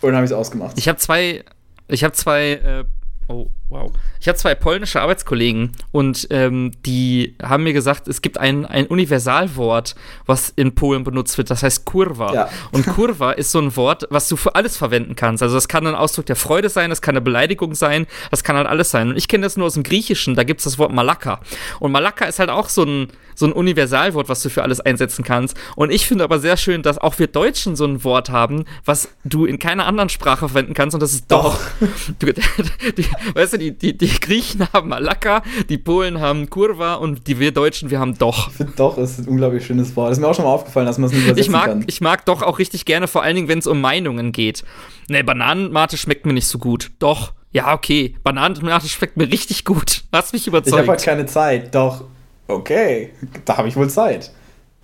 Und 0.00 0.08
dann 0.08 0.16
habe 0.16 0.24
ich 0.24 0.30
es 0.30 0.36
ausgemacht. 0.36 0.78
Ich 0.78 0.88
habe 0.88 0.98
zwei, 0.98 1.44
ich 1.88 2.04
habe 2.04 2.14
zwei 2.14 2.52
äh, 2.52 2.84
Oh, 3.28 3.48
wow. 3.68 3.90
Ich 4.20 4.28
habe 4.28 4.36
zwei 4.36 4.54
polnische 4.54 5.00
Arbeitskollegen 5.00 5.72
und 5.90 6.26
ähm, 6.30 6.72
die 6.84 7.36
haben 7.42 7.64
mir 7.64 7.72
gesagt, 7.72 8.08
es 8.08 8.20
gibt 8.20 8.38
ein, 8.38 8.66
ein 8.66 8.86
Universalwort, 8.86 9.94
was 10.26 10.50
in 10.50 10.74
Polen 10.74 11.04
benutzt 11.04 11.38
wird, 11.38 11.50
das 11.50 11.62
heißt 11.62 11.84
Kurva. 11.84 12.34
Ja. 12.34 12.48
Und 12.72 12.86
Kurva 12.86 13.32
ist 13.32 13.52
so 13.52 13.60
ein 13.60 13.74
Wort, 13.76 14.06
was 14.10 14.28
du 14.28 14.36
für 14.36 14.54
alles 14.54 14.76
verwenden 14.76 15.16
kannst. 15.16 15.42
Also 15.42 15.54
das 15.54 15.68
kann 15.68 15.86
ein 15.86 15.94
Ausdruck 15.94 16.26
der 16.26 16.36
Freude 16.36 16.68
sein, 16.68 16.90
das 16.90 17.00
kann 17.02 17.14
eine 17.14 17.20
Beleidigung 17.20 17.74
sein, 17.74 18.06
das 18.30 18.44
kann 18.44 18.56
halt 18.56 18.66
alles 18.66 18.90
sein. 18.90 19.10
Und 19.10 19.16
ich 19.16 19.28
kenne 19.28 19.44
das 19.44 19.56
nur 19.56 19.66
aus 19.66 19.74
dem 19.74 19.82
Griechischen, 19.82 20.34
da 20.34 20.44
gibt 20.44 20.60
es 20.60 20.64
das 20.64 20.78
Wort 20.78 20.92
Malaka. 20.92 21.40
Und 21.80 21.92
Malaka 21.92 22.26
ist 22.26 22.38
halt 22.38 22.50
auch 22.50 22.68
so 22.68 22.84
ein, 22.84 23.08
so 23.34 23.46
ein 23.46 23.52
Universalwort, 23.52 24.28
was 24.28 24.42
du 24.42 24.50
für 24.50 24.62
alles 24.62 24.80
einsetzen 24.80 25.24
kannst. 25.24 25.56
Und 25.76 25.90
ich 25.90 26.06
finde 26.06 26.24
aber 26.24 26.38
sehr 26.38 26.56
schön, 26.56 26.82
dass 26.82 26.98
auch 26.98 27.18
wir 27.18 27.28
Deutschen 27.28 27.76
so 27.76 27.86
ein 27.86 28.04
Wort 28.04 28.30
haben, 28.30 28.64
was 28.84 29.08
du 29.24 29.46
in 29.46 29.58
keiner 29.58 29.86
anderen 29.86 30.08
Sprache 30.08 30.48
verwenden 30.48 30.74
kannst 30.74 30.94
und 30.94 31.00
das 31.00 31.12
ist 31.12 31.30
doch. 31.30 31.58
doch. 31.80 31.88
Du, 32.18 32.32
weißt 33.34 33.54
du, 33.54 33.58
die, 33.58 33.76
die, 33.76 33.96
die 33.96 34.20
Griechen 34.20 34.66
haben 34.72 34.88
Malaka, 34.88 35.42
die 35.68 35.78
Polen 35.78 36.20
haben 36.20 36.50
Kurva 36.50 36.94
und 36.94 37.26
die 37.26 37.38
wir 37.38 37.52
Deutschen, 37.52 37.90
wir 37.90 38.00
haben 38.00 38.16
Doch. 38.18 38.48
Ich 38.48 38.54
finde 38.54 38.72
Doch 38.76 38.98
ist 38.98 39.18
ein 39.18 39.28
unglaublich 39.28 39.64
schönes 39.64 39.94
Wort. 39.96 40.10
Das 40.10 40.18
ist 40.18 40.22
mir 40.22 40.28
auch 40.28 40.34
schon 40.34 40.44
mal 40.44 40.52
aufgefallen, 40.52 40.86
dass 40.86 40.98
man 40.98 41.06
es 41.06 41.12
nicht 41.12 41.24
übersetzen 41.24 41.50
ich 41.50 41.50
mag, 41.50 41.66
kann. 41.66 41.84
Ich 41.86 42.00
mag 42.00 42.24
Doch 42.26 42.42
auch 42.42 42.58
richtig 42.58 42.84
gerne, 42.84 43.08
vor 43.08 43.22
allen 43.22 43.36
Dingen, 43.36 43.48
wenn 43.48 43.58
es 43.58 43.66
um 43.66 43.80
Meinungen 43.80 44.32
geht. 44.32 44.64
Ne, 45.08 45.24
Bananenmate 45.24 45.96
schmeckt 45.96 46.26
mir 46.26 46.32
nicht 46.32 46.46
so 46.46 46.58
gut. 46.58 46.90
Doch. 46.98 47.32
Ja, 47.52 47.74
okay. 47.74 48.16
Bananenmate 48.22 48.88
schmeckt 48.88 49.16
mir 49.16 49.30
richtig 49.30 49.64
gut. 49.64 50.04
Hast 50.12 50.32
mich 50.32 50.46
überzeugt. 50.46 50.74
Ich 50.74 50.78
habe 50.78 50.88
halt 50.88 51.02
keine 51.02 51.26
Zeit. 51.26 51.74
Doch. 51.74 52.04
Okay. 52.48 53.10
Da 53.44 53.56
habe 53.56 53.68
ich 53.68 53.76
wohl 53.76 53.90
Zeit. 53.90 54.30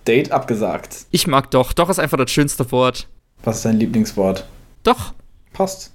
Date 0.07 0.31
abgesagt. 0.31 1.05
Ich 1.11 1.27
mag 1.27 1.51
Doch. 1.51 1.73
Doch 1.73 1.89
ist 1.89 1.99
einfach 1.99 2.17
das 2.17 2.31
schönste 2.31 2.71
Wort. 2.71 3.07
Was 3.43 3.57
ist 3.57 3.65
dein 3.65 3.77
Lieblingswort? 3.77 4.45
Doch. 4.83 5.13
Passt. 5.53 5.93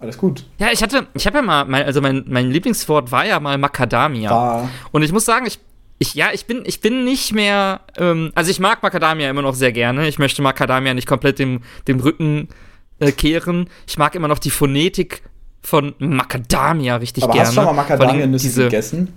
Alles 0.00 0.16
gut. 0.16 0.44
Ja, 0.58 0.68
ich 0.72 0.82
hatte, 0.82 1.06
ich 1.12 1.26
habe 1.26 1.38
ja 1.38 1.42
mal, 1.42 1.66
mein, 1.66 1.84
also 1.84 2.00
mein, 2.00 2.24
mein 2.26 2.50
Lieblingswort 2.50 3.12
war 3.12 3.26
ja 3.26 3.38
mal 3.38 3.58
Macadamia. 3.58 4.30
War. 4.30 4.70
Und 4.92 5.02
ich 5.02 5.12
muss 5.12 5.26
sagen, 5.26 5.46
ich, 5.46 5.58
ich, 5.98 6.14
ja, 6.14 6.30
ich 6.32 6.46
bin, 6.46 6.62
ich 6.64 6.80
bin 6.80 7.04
nicht 7.04 7.34
mehr, 7.34 7.82
ähm, 7.98 8.32
also 8.34 8.50
ich 8.50 8.60
mag 8.60 8.82
Macadamia 8.82 9.28
immer 9.28 9.42
noch 9.42 9.54
sehr 9.54 9.72
gerne. 9.72 10.08
Ich 10.08 10.18
möchte 10.18 10.40
Macadamia 10.40 10.94
nicht 10.94 11.06
komplett 11.06 11.38
dem, 11.38 11.60
dem 11.86 12.00
Rücken 12.00 12.48
äh, 12.98 13.12
kehren. 13.12 13.68
Ich 13.86 13.98
mag 13.98 14.14
immer 14.14 14.26
noch 14.26 14.38
die 14.38 14.50
Phonetik 14.50 15.22
von 15.60 15.94
Macadamia 15.98 16.96
richtig 16.96 17.24
Aber 17.24 17.34
gerne. 17.34 17.48
Hast 17.48 17.56
du 17.58 17.62
schon 17.62 17.76
mal 17.76 17.82
Macadamia-Nüsse 17.82 18.64
gegessen? 18.64 19.12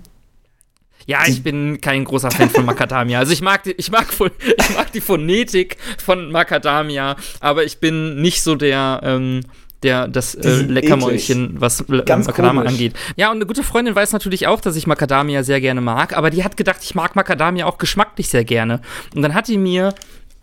Ja, 1.06 1.20
ich 1.26 1.42
bin 1.42 1.80
kein 1.80 2.04
großer 2.04 2.30
Fan 2.30 2.48
von 2.48 2.64
Macadamia. 2.64 3.18
Also 3.18 3.32
ich 3.32 3.42
mag, 3.42 3.62
die, 3.62 3.72
ich, 3.72 3.90
mag, 3.90 4.06
ich 4.10 4.76
mag 4.76 4.92
die 4.92 5.00
Phonetik 5.00 5.76
von 5.98 6.30
Macadamia, 6.30 7.16
aber 7.40 7.64
ich 7.64 7.78
bin 7.78 8.20
nicht 8.22 8.42
so 8.42 8.54
der, 8.54 9.00
ähm, 9.02 9.40
der 9.84 10.08
das 10.08 10.34
äh, 10.34 10.62
Leckermäulchen, 10.62 11.60
was 11.60 11.80
äh, 11.82 11.84
Macadamia 11.92 12.62
angeht. 12.62 12.94
Ja, 13.16 13.30
und 13.30 13.36
eine 13.36 13.46
gute 13.46 13.62
Freundin 13.62 13.94
weiß 13.94 14.12
natürlich 14.12 14.46
auch, 14.46 14.60
dass 14.60 14.74
ich 14.74 14.86
Macadamia 14.86 15.42
sehr 15.44 15.60
gerne 15.60 15.80
mag, 15.80 16.16
aber 16.16 16.30
die 16.30 16.42
hat 16.42 16.56
gedacht, 16.56 16.78
ich 16.82 16.94
mag 16.94 17.14
Macadamia 17.14 17.66
auch 17.66 17.78
geschmacklich 17.78 18.28
sehr 18.28 18.44
gerne. 18.44 18.80
Und 19.14 19.22
dann 19.22 19.34
hat 19.34 19.48
die 19.48 19.58
mir 19.58 19.94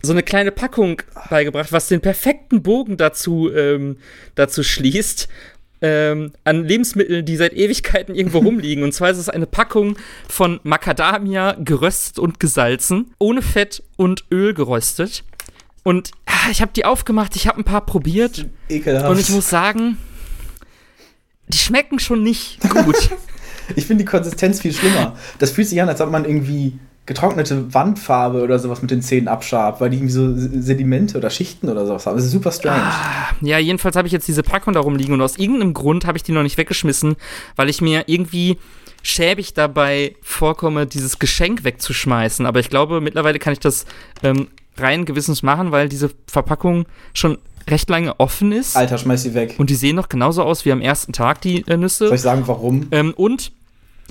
so 0.01 0.13
eine 0.13 0.23
kleine 0.23 0.51
Packung 0.51 1.01
beigebracht, 1.29 1.71
was 1.71 1.87
den 1.87 2.01
perfekten 2.01 2.63
Bogen 2.63 2.97
dazu, 2.97 3.51
ähm, 3.53 3.97
dazu 4.35 4.63
schließt. 4.63 5.27
Ähm, 5.83 6.33
an 6.43 6.63
Lebensmitteln, 6.63 7.25
die 7.25 7.35
seit 7.35 7.53
Ewigkeiten 7.53 8.13
irgendwo 8.13 8.37
rumliegen. 8.43 8.83
Und 8.83 8.91
zwar 8.91 9.09
ist 9.09 9.17
es 9.17 9.29
eine 9.29 9.47
Packung 9.47 9.97
von 10.29 10.59
Macadamia 10.61 11.55
geröstet 11.59 12.19
und 12.19 12.39
gesalzen, 12.39 13.15
ohne 13.17 13.41
Fett 13.41 13.81
und 13.97 14.25
Öl 14.31 14.53
geröstet. 14.53 15.23
Und 15.83 16.11
ich 16.49 16.61
habe 16.61 16.71
die 16.73 16.85
aufgemacht, 16.85 17.35
ich 17.35 17.47
habe 17.47 17.59
ein 17.59 17.63
paar 17.63 17.85
probiert. 17.85 18.47
Ekelhaft. 18.69 19.09
Und 19.09 19.19
ich 19.19 19.29
muss 19.29 19.49
sagen, 19.49 19.97
die 21.47 21.57
schmecken 21.57 21.99
schon 21.99 22.23
nicht 22.23 22.59
gut. 22.69 23.09
Ich 23.75 23.85
finde 23.85 24.03
die 24.03 24.09
Konsistenz 24.09 24.61
viel 24.61 24.73
schlimmer. 24.73 25.15
Das 25.39 25.51
fühlt 25.51 25.67
sich 25.67 25.81
an, 25.81 25.89
als 25.89 26.01
ob 26.01 26.11
man 26.11 26.25
irgendwie 26.25 26.79
getrocknete 27.05 27.73
Wandfarbe 27.73 28.41
oder 28.41 28.59
sowas 28.59 28.81
mit 28.81 28.91
den 28.91 29.01
Zähnen 29.01 29.27
abschabt, 29.27 29.81
weil 29.81 29.89
die 29.89 29.97
irgendwie 29.97 30.13
so 30.13 30.33
Sedimente 30.61 31.17
oder 31.17 31.29
Schichten 31.29 31.67
oder 31.67 31.85
sowas 31.85 32.05
haben. 32.05 32.15
Das 32.15 32.25
ist 32.25 32.31
super 32.31 32.51
strange. 32.51 32.83
Ah, 32.83 33.29
ja, 33.41 33.57
jedenfalls 33.57 33.95
habe 33.95 34.07
ich 34.07 34.13
jetzt 34.13 34.27
diese 34.27 34.43
Packung 34.43 34.73
da 34.73 34.79
rumliegen 34.79 35.13
und 35.13 35.21
aus 35.21 35.37
irgendeinem 35.37 35.73
Grund 35.73 36.05
habe 36.05 36.17
ich 36.17 36.23
die 36.23 36.31
noch 36.31 36.43
nicht 36.43 36.57
weggeschmissen, 36.57 37.15
weil 37.55 37.69
ich 37.69 37.81
mir 37.81 38.03
irgendwie 38.07 38.57
schäbig 39.03 39.55
dabei 39.55 40.15
vorkomme, 40.21 40.85
dieses 40.85 41.17
Geschenk 41.17 41.63
wegzuschmeißen. 41.63 42.45
Aber 42.45 42.59
ich 42.59 42.69
glaube, 42.69 43.01
mittlerweile 43.01 43.39
kann 43.39 43.53
ich 43.53 43.59
das 43.59 43.85
ähm, 44.21 44.47
rein 44.77 45.05
gewissens 45.05 45.43
machen, 45.43 45.71
weil 45.71 45.89
diese 45.89 46.11
Verpackung 46.27 46.85
schon 47.13 47.37
recht 47.69 47.89
lange 47.89 48.19
offen 48.19 48.51
ist. 48.51 48.75
Alter, 48.75 48.97
schmeiß 48.97 49.23
sie 49.23 49.33
weg. 49.33 49.55
Und 49.57 49.69
die 49.69 49.75
sehen 49.75 49.95
noch 49.95 50.09
genauso 50.09 50.43
aus 50.43 50.65
wie 50.65 50.71
am 50.71 50.81
ersten 50.81 51.13
Tag, 51.13 51.39
die 51.41 51.65
äh, 51.67 51.77
Nüsse. 51.77 52.07
Soll 52.07 52.15
ich 52.15 52.21
sagen, 52.21 52.43
warum? 52.47 52.87
Ähm, 52.91 53.13
und 53.15 53.51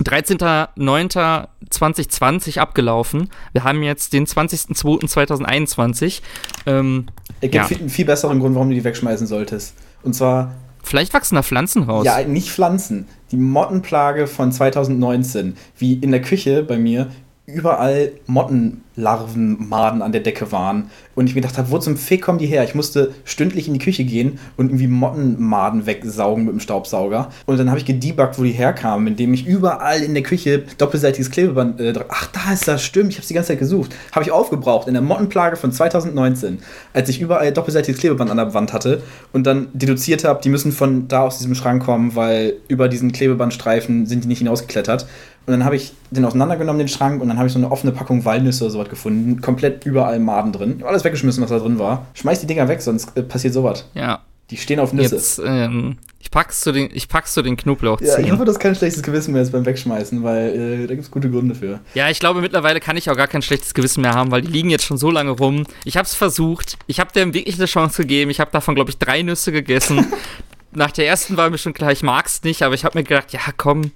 13.09.2020 0.02 2.58
abgelaufen. 2.58 3.28
Wir 3.52 3.64
haben 3.64 3.82
jetzt 3.82 4.14
den 4.14 4.26
20.02.2021. 4.26 6.22
Ähm, 6.66 7.06
es 7.34 7.40
gibt 7.40 7.54
ja. 7.54 7.64
viel, 7.64 7.78
einen 7.78 7.88
viel 7.90 8.06
besseren 8.06 8.40
Grund, 8.40 8.54
warum 8.54 8.70
du 8.70 8.74
die 8.74 8.84
wegschmeißen 8.84 9.26
solltest. 9.26 9.74
Und 10.02 10.14
zwar. 10.14 10.54
Vielleicht 10.82 11.12
wachsen 11.12 11.34
da 11.34 11.42
Pflanzen 11.42 11.82
raus. 11.82 12.06
Ja, 12.06 12.22
nicht 12.22 12.50
Pflanzen. 12.50 13.06
Die 13.30 13.36
Mottenplage 13.36 14.26
von 14.26 14.50
2019, 14.50 15.58
wie 15.76 15.92
in 15.94 16.10
der 16.10 16.22
Küche 16.22 16.62
bei 16.62 16.78
mir 16.78 17.08
überall 17.54 18.12
Mottenlarvenmaden 18.26 20.02
an 20.02 20.12
der 20.12 20.20
Decke 20.20 20.52
waren. 20.52 20.90
Und 21.14 21.26
ich 21.26 21.34
mir 21.34 21.40
gedacht 21.40 21.58
habe, 21.58 21.70
wo 21.70 21.78
zum 21.78 21.96
Fick 21.96 22.22
kommen 22.22 22.38
die 22.38 22.46
her? 22.46 22.64
Ich 22.64 22.74
musste 22.74 23.12
stündlich 23.24 23.68
in 23.68 23.74
die 23.74 23.80
Küche 23.80 24.04
gehen 24.04 24.38
und 24.56 24.66
irgendwie 24.66 24.86
Mottenmaden 24.86 25.86
wegsaugen 25.86 26.44
mit 26.44 26.54
dem 26.54 26.60
Staubsauger. 26.60 27.30
Und 27.46 27.58
dann 27.58 27.68
habe 27.68 27.78
ich 27.78 27.84
gedebuggt, 27.84 28.38
wo 28.38 28.42
die 28.42 28.52
herkamen, 28.52 29.08
indem 29.08 29.34
ich 29.34 29.46
überall 29.46 30.02
in 30.02 30.14
der 30.14 30.22
Küche 30.22 30.64
doppelseitiges 30.78 31.30
Klebeband. 31.30 31.80
Äh, 31.80 31.94
ach, 32.08 32.28
da 32.28 32.52
ist 32.52 32.66
das, 32.68 32.82
stimmt, 32.82 33.10
ich 33.10 33.16
habe 33.16 33.22
es 33.22 33.28
die 33.28 33.34
ganze 33.34 33.48
Zeit 33.48 33.58
gesucht. 33.58 33.94
Habe 34.12 34.24
ich 34.24 34.30
aufgebraucht 34.30 34.88
in 34.88 34.94
der 34.94 35.02
Mottenplage 35.02 35.56
von 35.56 35.72
2019, 35.72 36.58
als 36.92 37.08
ich 37.08 37.20
überall 37.20 37.52
doppelseitiges 37.52 38.00
Klebeband 38.00 38.30
an 38.30 38.36
der 38.36 38.54
Wand 38.54 38.72
hatte 38.72 39.02
und 39.32 39.46
dann 39.46 39.68
deduziert 39.72 40.24
habe, 40.24 40.40
die 40.42 40.48
müssen 40.48 40.72
von 40.72 41.08
da 41.08 41.22
aus 41.22 41.38
diesem 41.38 41.54
Schrank 41.54 41.84
kommen, 41.84 42.14
weil 42.14 42.54
über 42.68 42.88
diesen 42.88 43.12
Klebebandstreifen 43.12 44.06
sind 44.06 44.24
die 44.24 44.28
nicht 44.28 44.38
hinausgeklettert. 44.38 45.06
Und 45.46 45.52
dann 45.52 45.64
habe 45.64 45.76
ich 45.76 45.92
den 46.10 46.24
auseinandergenommen, 46.24 46.78
den 46.78 46.88
Schrank, 46.88 47.20
und 47.22 47.28
dann 47.28 47.38
habe 47.38 47.46
ich 47.46 47.52
so 47.52 47.58
eine 47.58 47.70
offene 47.70 47.92
Packung 47.92 48.24
Walnüsse 48.24 48.64
oder 48.64 48.72
sowas 48.72 48.88
gefunden. 48.88 49.40
Komplett 49.40 49.84
überall 49.86 50.18
Maden 50.18 50.52
drin. 50.52 50.74
Ich 50.76 50.82
habe 50.82 50.90
alles 50.90 51.04
weggeschmissen, 51.04 51.42
was 51.42 51.50
da 51.50 51.58
drin 51.58 51.78
war. 51.78 52.06
Schmeiß 52.14 52.40
die 52.40 52.46
Dinger 52.46 52.68
weg, 52.68 52.82
sonst 52.82 53.16
äh, 53.16 53.22
passiert 53.22 53.54
sowas. 53.54 53.88
Ja. 53.94 54.20
Die 54.50 54.56
stehen 54.56 54.80
auf 54.80 54.92
Nüsse. 54.92 55.16
Jetzt, 55.16 55.40
ähm, 55.44 55.96
ich 56.18 56.30
pack's 56.30 56.60
zu 56.60 56.72
den, 56.72 56.90
ich 56.92 57.08
pack's 57.08 57.34
zu 57.34 57.42
den 57.42 57.56
Knoblauch 57.56 58.00
Ja, 58.00 58.18
ich 58.18 58.30
hoffe, 58.32 58.44
das 58.44 58.56
ist 58.56 58.60
kein 58.60 58.74
schlechtes 58.74 59.02
Gewissen 59.02 59.32
mehr 59.32 59.42
ist 59.42 59.52
beim 59.52 59.64
Wegschmeißen, 59.64 60.22
weil 60.22 60.48
äh, 60.48 60.86
da 60.86 60.94
gibt's 60.94 61.10
gute 61.10 61.30
Gründe 61.30 61.54
für. 61.54 61.80
Ja, 61.94 62.10
ich 62.10 62.18
glaube, 62.18 62.40
mittlerweile 62.40 62.80
kann 62.80 62.96
ich 62.96 63.08
auch 63.10 63.16
gar 63.16 63.28
kein 63.28 63.42
schlechtes 63.42 63.74
Gewissen 63.74 64.02
mehr 64.02 64.14
haben, 64.14 64.30
weil 64.30 64.42
die 64.42 64.50
liegen 64.50 64.70
jetzt 64.70 64.84
schon 64.84 64.98
so 64.98 65.10
lange 65.10 65.30
rum. 65.30 65.66
Ich 65.84 65.96
hab's 65.96 66.14
versucht. 66.14 66.76
Ich 66.88 67.00
habe 67.00 67.12
dem 67.12 67.32
wirklich 67.32 67.56
eine 67.56 67.66
Chance 67.66 68.02
gegeben. 68.02 68.30
Ich 68.30 68.40
habe 68.40 68.50
davon, 68.50 68.74
glaube 68.74 68.90
ich, 68.90 68.98
drei 68.98 69.22
Nüsse 69.22 69.52
gegessen. 69.52 70.06
Nach 70.72 70.90
der 70.90 71.06
ersten 71.06 71.36
war 71.36 71.48
mir 71.50 71.58
schon 71.58 71.72
klar, 71.72 71.90
ich 71.90 72.02
mag's 72.02 72.42
nicht, 72.42 72.62
aber 72.62 72.74
ich 72.74 72.84
habe 72.84 72.98
mir 72.98 73.04
gedacht, 73.04 73.32
ja, 73.32 73.40
komm, 73.56 73.92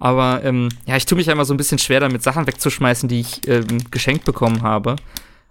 aber 0.00 0.42
ähm, 0.44 0.70
ja, 0.86 0.96
ich 0.96 1.06
tue 1.06 1.16
mich 1.16 1.30
einmal 1.30 1.44
so 1.44 1.54
ein 1.54 1.58
bisschen 1.58 1.78
schwer 1.78 2.00
damit, 2.00 2.22
Sachen 2.22 2.46
wegzuschmeißen, 2.46 3.08
die 3.08 3.20
ich 3.20 3.46
ähm, 3.46 3.90
geschenkt 3.90 4.24
bekommen 4.24 4.62
habe. 4.62 4.96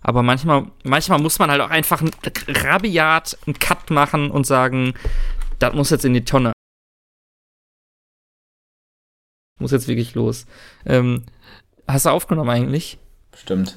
Aber 0.01 0.23
manchmal, 0.23 0.65
manchmal 0.83 1.19
muss 1.19 1.39
man 1.39 1.51
halt 1.51 1.61
auch 1.61 1.69
einfach 1.69 2.01
ein, 2.01 2.11
rabiat 2.47 3.37
einen 3.45 3.59
Cut 3.59 3.91
machen 3.91 4.31
und 4.31 4.47
sagen, 4.47 4.95
das 5.59 5.73
muss 5.75 5.91
jetzt 5.91 6.05
in 6.05 6.13
die 6.13 6.25
Tonne. 6.25 6.51
Muss 9.59 9.71
jetzt 9.71 9.87
wirklich 9.87 10.15
los. 10.15 10.45
Ähm, 10.85 11.25
hast 11.87 12.05
du 12.05 12.09
aufgenommen 12.09 12.49
eigentlich? 12.49 12.97
Stimmt. 13.35 13.67